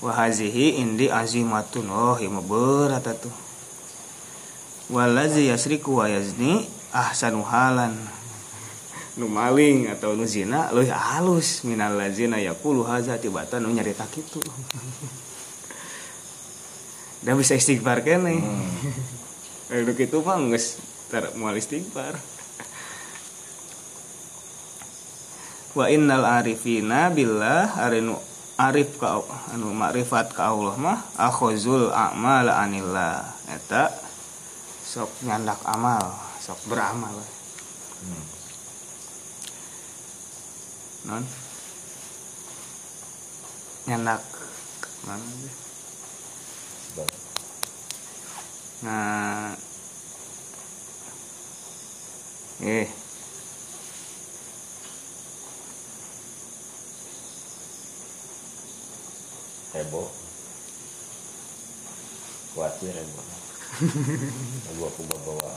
Wa 0.02 0.18
hazihi 0.18 0.82
indi 0.82 1.08
azimatun 1.14 1.86
oh 1.90 2.18
mah 2.18 2.44
berat 2.46 3.06
atuh. 3.06 3.34
Walazi 4.90 5.48
yasriku 5.48 6.02
wa 6.02 6.10
yazni 6.10 6.66
ahsanu 6.92 7.46
halan. 7.46 7.94
Nu 9.20 9.28
maling 9.28 9.92
atau 9.92 10.16
nu 10.16 10.24
zina 10.24 10.72
leuwih 10.72 10.88
halus 10.88 11.68
minal 11.68 12.00
lazina 12.00 12.40
yaqulu 12.40 12.88
haza 12.88 13.20
tibatan 13.20 13.68
nu 13.68 13.76
nyarita 13.76 14.08
kitu. 14.08 14.40
Da 17.22 17.38
bisa 17.38 17.54
istighfar 17.54 18.02
keneh. 18.02 18.42
Hmm. 18.42 19.70
Aduh 19.78 19.94
gitu 19.94 20.26
mah 20.26 20.42
geus 20.50 20.82
moal 21.38 21.54
istighfar. 21.54 22.18
Wa 25.72 25.88
innal 25.88 26.28
arifina 26.28 27.08
billah 27.12 27.80
arinu 27.80 28.20
arif 28.60 29.00
ka 29.00 29.24
anu 29.56 29.72
makrifat 29.72 30.36
ka 30.36 30.52
Allah 30.52 30.76
mah 30.76 31.00
akhuzul 31.16 31.90
amal 31.96 32.48
anillah. 32.52 33.24
Eta 33.48 33.88
sok 34.84 35.24
nyandak 35.24 35.60
amal 35.64 36.12
sok 36.44 36.60
beramal. 36.68 37.16
Hmm. 38.02 38.26
non? 41.08 41.24
Nyandak? 43.88 44.22
Sebab 46.92 47.10
nah 48.82 49.54
eh 52.66 52.90
heboh 59.72 60.10
khawatir 62.56 62.92
heboh 62.92 63.26
Lagu 63.72 64.84
aku 64.92 65.02
bawa 65.08 65.56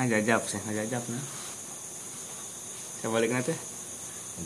ngajajab 0.00 0.40
sih 0.48 0.60
ngajajab 0.64 1.02
nah. 1.12 1.24
Saya 3.00 3.12
balik 3.12 3.32
nanti. 3.36 3.52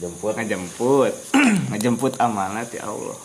Jemput 0.02 0.34
ngajemput 0.34 1.14
ngajemput 1.70 2.18
amanat 2.18 2.74
ya 2.74 2.90
Allah. 2.90 3.18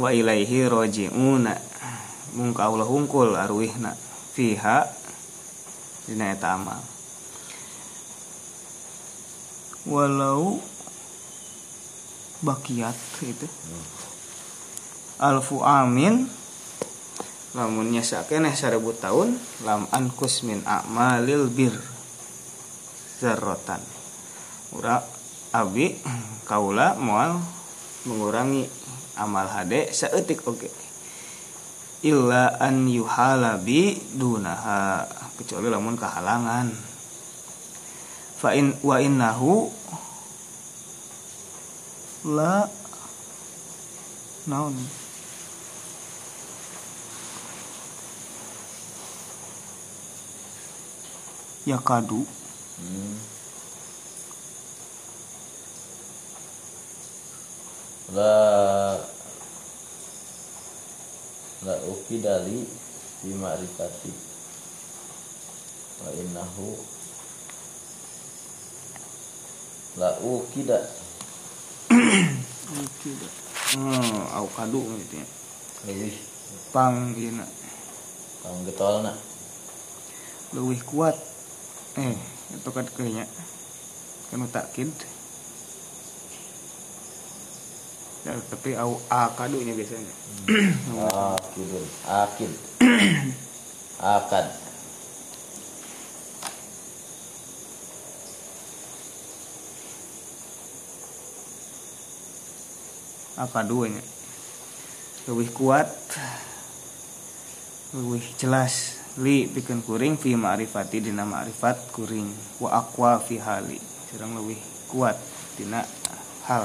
Wa 0.00 0.08
ilaihi 0.08 0.72
roji'una. 0.72 1.52
Mung 2.32 2.56
ka 2.56 2.72
Allah 2.72 2.88
hungkul 2.88 3.36
arwihna 3.36 3.92
fiha. 4.32 4.88
Dina 6.08 6.32
eta 6.32 6.56
amal 6.56 6.80
walau 9.86 10.58
bakiat 12.42 12.94
itu 13.22 13.46
alfu 15.22 15.62
amin. 15.62 16.26
Lamun 17.52 17.92
nyasa 17.92 18.24
keneh 18.24 18.56
seribu 18.56 18.96
tahun 18.96 19.36
lam 19.68 19.84
ankus 19.92 20.40
min 20.40 20.64
a'malil 20.64 21.52
bir. 21.52 21.76
Zarrotan 23.20 23.84
ura 24.72 25.04
abi 25.52 26.00
kaula 26.48 26.96
moal 26.96 27.36
mengurangi 28.08 28.64
amal 29.20 29.44
hade 29.52 29.92
saeutik 29.92 30.40
oge. 30.48 30.72
Illa 32.08 32.56
an 32.56 32.88
yuhalabi 32.88 34.00
dunaha 34.16 35.04
kecuali 35.36 35.68
lamun 35.68 35.94
kehalangan 36.00 36.72
fa 38.42 38.58
in 38.58 38.74
wa 38.82 38.98
innahu 38.98 39.70
la 42.26 42.66
naon 44.50 44.74
yakadu. 51.70 52.26
Hmm. 52.82 53.14
la 58.18 58.34
la 61.62 61.74
ukidali 61.86 62.66
fi 63.22 63.28
ma'rifati. 63.38 64.12
Wa 66.02 66.10
innahu 66.10 66.74
la 69.96 70.16
ukida. 70.22 70.78
Hmm 73.72 74.22
au 74.36 74.46
kadu 74.52 74.80
gitu 75.00 75.20
ya. 75.20 75.26
Lebih. 75.88 76.14
Pang 76.72 77.16
ieu 77.16 77.32
na 77.32 77.44
kang 78.44 78.64
getolna. 78.64 79.12
Leuwih 80.52 80.80
kuat. 80.84 81.16
Eh 82.00 82.16
itu 82.52 82.68
kan 82.72 82.86
kayaknya. 82.92 83.24
Kan 84.32 84.48
takkid 84.48 84.88
ya, 88.24 88.32
tapi 88.48 88.72
au 88.80 88.96
a 89.12 89.28
kadunya 89.36 89.76
biasanya. 89.76 90.14
Akidun 91.12 91.84
akid 92.08 92.52
akad 94.00 94.46
a 103.38 103.48
kadunya 103.48 104.02
lebih 105.30 105.54
kuat 105.54 105.88
lebih 107.92 108.24
jelas. 108.40 109.04
Li 109.20 109.44
pikeun 109.44 109.84
kuring 109.84 110.16
fi 110.16 110.32
ma'rifati 110.32 111.04
dina 111.04 111.28
ma'rifat 111.28 111.92
kuring. 111.92 112.26
Wa 112.64 112.80
aqwa 112.80 113.20
fi 113.20 113.36
hali. 113.36 113.76
Sareng 114.08 114.40
lebih 114.40 114.56
kuat 114.88 115.14
dina 115.60 115.84
hal 116.48 116.64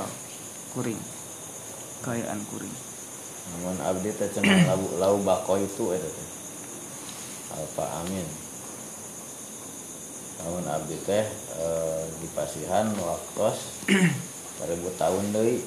kuring. 0.71 0.97
Kayaan 2.07 2.39
kuring. 2.47 2.71
Namun 3.47 3.75
abdi 3.83 4.15
teh 4.15 4.31
cenah 4.31 4.63
lau 4.71 4.81
lau 4.95 5.15
bako 5.19 5.59
itu 5.59 5.91
eta 5.91 6.07
teh. 6.07 6.27
Alfa 7.59 7.85
amin. 8.07 8.27
Namun 10.39 10.63
abdi 10.71 10.95
teh 11.03 11.27
eh, 11.59 12.03
di 12.23 12.27
pasihan 12.31 12.87
waktos 12.95 13.83
seribu 14.63 14.87
tahun 15.01 15.35
deui 15.35 15.59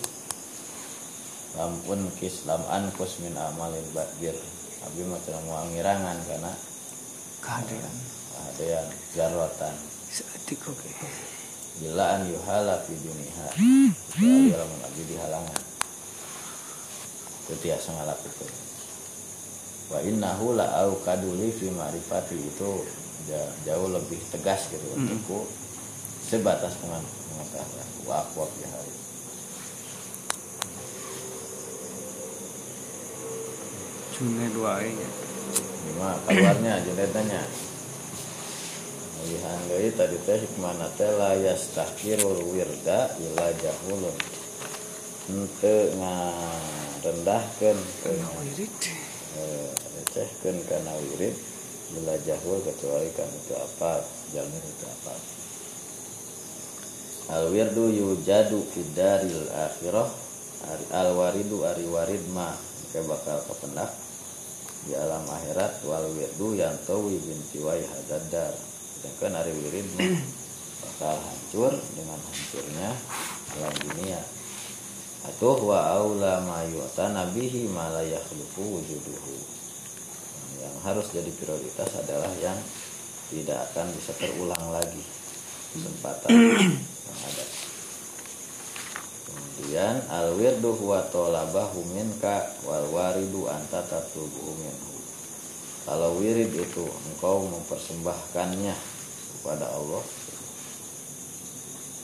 lampun 1.59 2.07
kis 2.19 2.47
lam 2.47 2.63
ankus 2.71 3.19
min 3.25 3.35
amalin 3.35 3.83
badbir 3.91 4.35
abdi 4.87 5.03
mah 5.05 5.19
moal 5.47 5.67
ngirangan 5.75 6.17
karena 6.25 6.53
kehadiran 7.43 7.97
adean 8.51 8.87
jarwatan 9.17 9.75
seetik 10.11 10.61
oke. 10.67 10.91
Bila 11.81 12.19
an 12.19 12.29
yuhala 12.29 12.77
fi 12.85 12.93
duniha. 12.93 13.47
Kecuali 14.11 14.53
lamun 14.53 14.81
abdi 14.85 15.03
dihalangan 15.07 15.63
itu 17.47 17.55
tiasa 17.67 17.89
ngalakukeun 17.97 18.53
wa 19.91 19.99
innahu 20.07 20.55
la 20.55 20.67
au 20.85 20.99
kaduli 21.03 21.49
fi 21.51 21.71
ma'rifati. 21.73 22.37
Itu 22.37 22.85
ja- 23.27 23.53
jauh 23.65 23.89
lebih 23.91 24.19
tegas 24.35 24.69
gitu 24.71 24.87
untukku. 24.99 25.47
Sebatas 26.31 26.75
pengetahuan. 26.79 27.87
Wa 28.07 28.23
aqwa 28.23 28.45
fi 28.55 28.63
hari 28.71 28.93
cune 34.21 34.53
dua 34.53 34.85
nya 34.85 35.09
lima 35.89 36.13
keluarnya 36.29 36.85
jenetanya 36.85 37.41
Lihan 39.21 39.61
deui 39.69 39.93
tadi 39.97 40.17
teh 40.25 40.41
hikmana 40.41 40.89
teh 40.97 41.13
la 41.21 41.37
yastahkirul 41.37 42.41
wirda 42.57 43.13
ila 43.21 43.53
jahulun. 43.53 44.17
Henteu 45.29 45.93
ngarendahkeun 46.01 47.79
wirid. 48.41 48.81
Eh, 49.31 49.71
recehkeun 49.71 50.59
kana 50.67 50.91
wirid 50.99 51.39
bila 51.95 52.19
jahul 52.27 52.59
kecuali 52.67 53.07
kan 53.15 53.31
itu 53.31 53.55
apa 53.55 54.03
jalmi 54.35 54.59
itu 54.59 54.87
apa 54.91 55.15
al 57.39 57.47
wirdu 57.55 57.95
yujadu 57.95 58.59
fid 58.75 58.91
daril 58.99 59.47
akhirah 59.55 60.11
al 60.91 61.15
waridu 61.15 61.63
ari 61.63 61.87
warid 61.87 62.27
ma 62.35 62.51
ke 62.91 62.99
bakal 63.07 63.39
kependak 63.47 63.95
di 64.89 64.97
alam 64.97 65.25
akhirat 65.29 65.85
wal 65.85 66.09
wirdu 66.17 66.57
yang 66.57 66.73
tawi 66.89 67.21
bin 67.21 67.41
siwai 67.53 67.85
hadadar 67.85 68.53
sedangkan 69.01 69.41
ari 69.41 69.53
wirid 69.53 69.89
bakal 70.85 71.17
hancur 71.17 71.73
dengan 71.97 72.21
hancurnya 72.21 72.91
alam 73.57 73.75
dunia. 73.83 74.21
Atau 75.21 75.69
wa 75.69 76.01
aula 76.01 76.41
ma 76.49 76.65
yu'tana 76.65 77.29
bihi 77.37 77.69
ma 77.69 77.93
wujuduhu. 78.57 79.37
Yang 80.61 80.77
harus 80.85 81.07
jadi 81.13 81.31
prioritas 81.37 81.91
adalah 82.01 82.33
yang 82.41 82.57
tidak 83.29 83.69
akan 83.71 83.87
bisa 83.95 84.13
terulang 84.17 84.65
lagi 84.75 85.05
kesempatan 85.71 86.31
yang 86.35 87.21
ada 87.31 87.45
kemudian 89.61 90.01
al 90.09 90.33
wirdu 90.41 90.73
huwa 90.73 91.05
talabahu 91.13 91.85
minka 91.93 92.49
wal 92.65 92.89
waridu 92.97 93.45
anta 93.45 93.85
tatlubuhu 93.85 94.57
minhu. 94.57 94.93
Kalau 95.85 96.17
wirid 96.17 96.49
itu 96.49 96.89
engkau 97.13 97.45
mempersembahkannya 97.45 98.73
kepada 99.37 99.69
Allah 99.69 100.01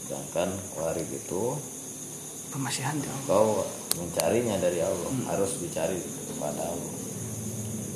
sedangkan 0.04 0.52
warid 0.78 1.08
itu 1.10 1.58
pemasihan 2.54 2.94
dong 2.94 3.20
kau 3.26 3.66
mencarinya 3.98 4.54
dari 4.62 4.78
Allah 4.78 5.12
harus 5.32 5.56
dicari 5.58 5.96
kepada 6.28 6.60
Allah. 6.60 6.94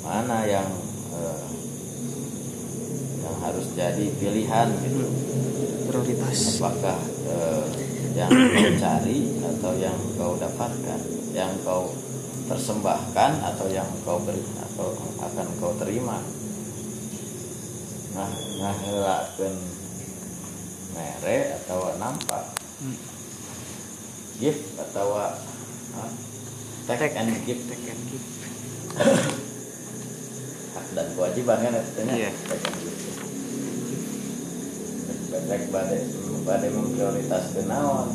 Mana 0.01 0.37
yang 0.49 0.69
eh, 1.13 1.49
yang 3.21 3.37
harus 3.45 3.69
jadi 3.77 4.09
pilihan 4.17 4.67
gitu? 4.81 5.05
Prioritas. 5.85 6.57
Apakah 6.57 6.99
eh, 7.29 7.90
yang 8.15 8.29
kau 8.31 8.71
cari 8.79 9.17
atau 9.39 9.71
yang 9.79 9.97
kau 10.17 10.33
dapatkan 10.35 10.99
yang 11.31 11.51
kau 11.63 11.91
persembahkan 12.51 13.31
atau 13.39 13.67
yang 13.71 13.87
kau 14.03 14.19
beri 14.19 14.43
atau 14.59 14.91
akan 15.23 15.47
kau 15.59 15.71
terima. 15.79 16.19
Nah 18.11 18.29
ngahelakeun 18.31 19.55
mere 20.91 21.37
atau 21.63 21.95
nampak. 21.95 22.43
Hmm. 22.81 22.97
gift 24.41 24.73
atau 24.73 25.21
ah, 25.21 25.37
take 26.89 27.13
and 27.13 27.29
gift. 27.45 27.69
Take 27.69 27.93
and 27.93 28.03
give. 28.09 28.25
hak 30.71 30.85
dan 30.95 31.07
kewajiban 31.15 31.59
kan 31.59 31.73
artinya 31.75 32.15
Iya. 32.15 32.31
take 32.31 32.63
and 32.63 32.77
gift 32.79 33.30
Bedek 35.31 35.71
bade 35.71 35.97
bade 36.43 36.67
memprioritaskan 36.67 37.71
naon? 37.71 38.11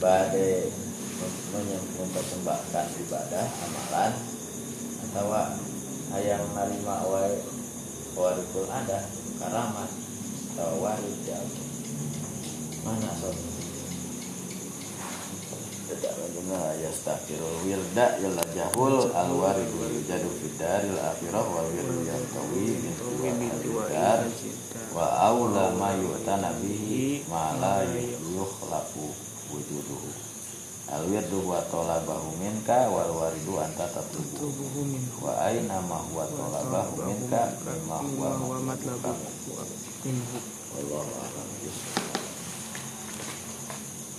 Bade 0.00 0.72
mem- 1.20 1.44
mem- 1.52 1.88
mempersembahkan 2.00 2.86
ibadah 3.04 3.46
amalan 3.68 4.12
atau 5.04 5.28
hayang 6.16 6.44
narima 6.56 7.04
wae 7.08 7.36
warikul 8.16 8.64
ada 8.72 9.04
karamat 9.36 9.90
atau 10.56 10.80
warid 10.80 11.20
ya 11.28 11.36
mana 12.80 13.12
sob 13.20 13.36
tidak 15.86 16.14
lagi 16.16 16.40
nah 16.48 16.72
yastakirul 16.80 17.60
wirda 17.68 18.16
yalla 18.24 18.44
jahul 18.56 19.12
al 19.12 19.30
waridu 19.36 20.00
yujadu 20.00 20.32
fidaril 20.40 20.96
akhirah 20.96 21.44
wal 21.44 21.68
wirdu 21.76 22.08
yantawi 22.08 22.80
bintu 22.80 23.84
al 23.92 24.24
wa 24.96 25.06
aula 25.28 25.76
ma 25.76 25.92
yu'tana 25.92 26.56
bihi 26.56 27.20
ma 27.28 27.52
la 27.60 27.84
yukhlaqu 27.84 29.12
wujuduhu. 29.52 30.08
Al 30.88 31.04
wirdu 31.12 31.44
wa 31.44 31.60
talabahu 31.68 32.32
minka 32.40 32.88
wal 32.88 33.12
waridu 33.12 33.60
anta 33.60 33.84
tatlubu 33.92 34.40
tubuhu 34.40 34.80
minhu 34.88 35.20
wa 35.20 35.36
aina 35.44 35.84
ma 35.84 36.00
huwa 36.08 36.24
talabahu 36.32 37.04
minka 37.04 37.42
mimma 37.60 37.96
huwa 38.08 38.30
wa 38.40 38.58
matlubu 38.64 39.04
matlabu 39.04 39.76
minhu 40.06 40.38
wallahu 40.72 41.12
a'lam 41.20 42.15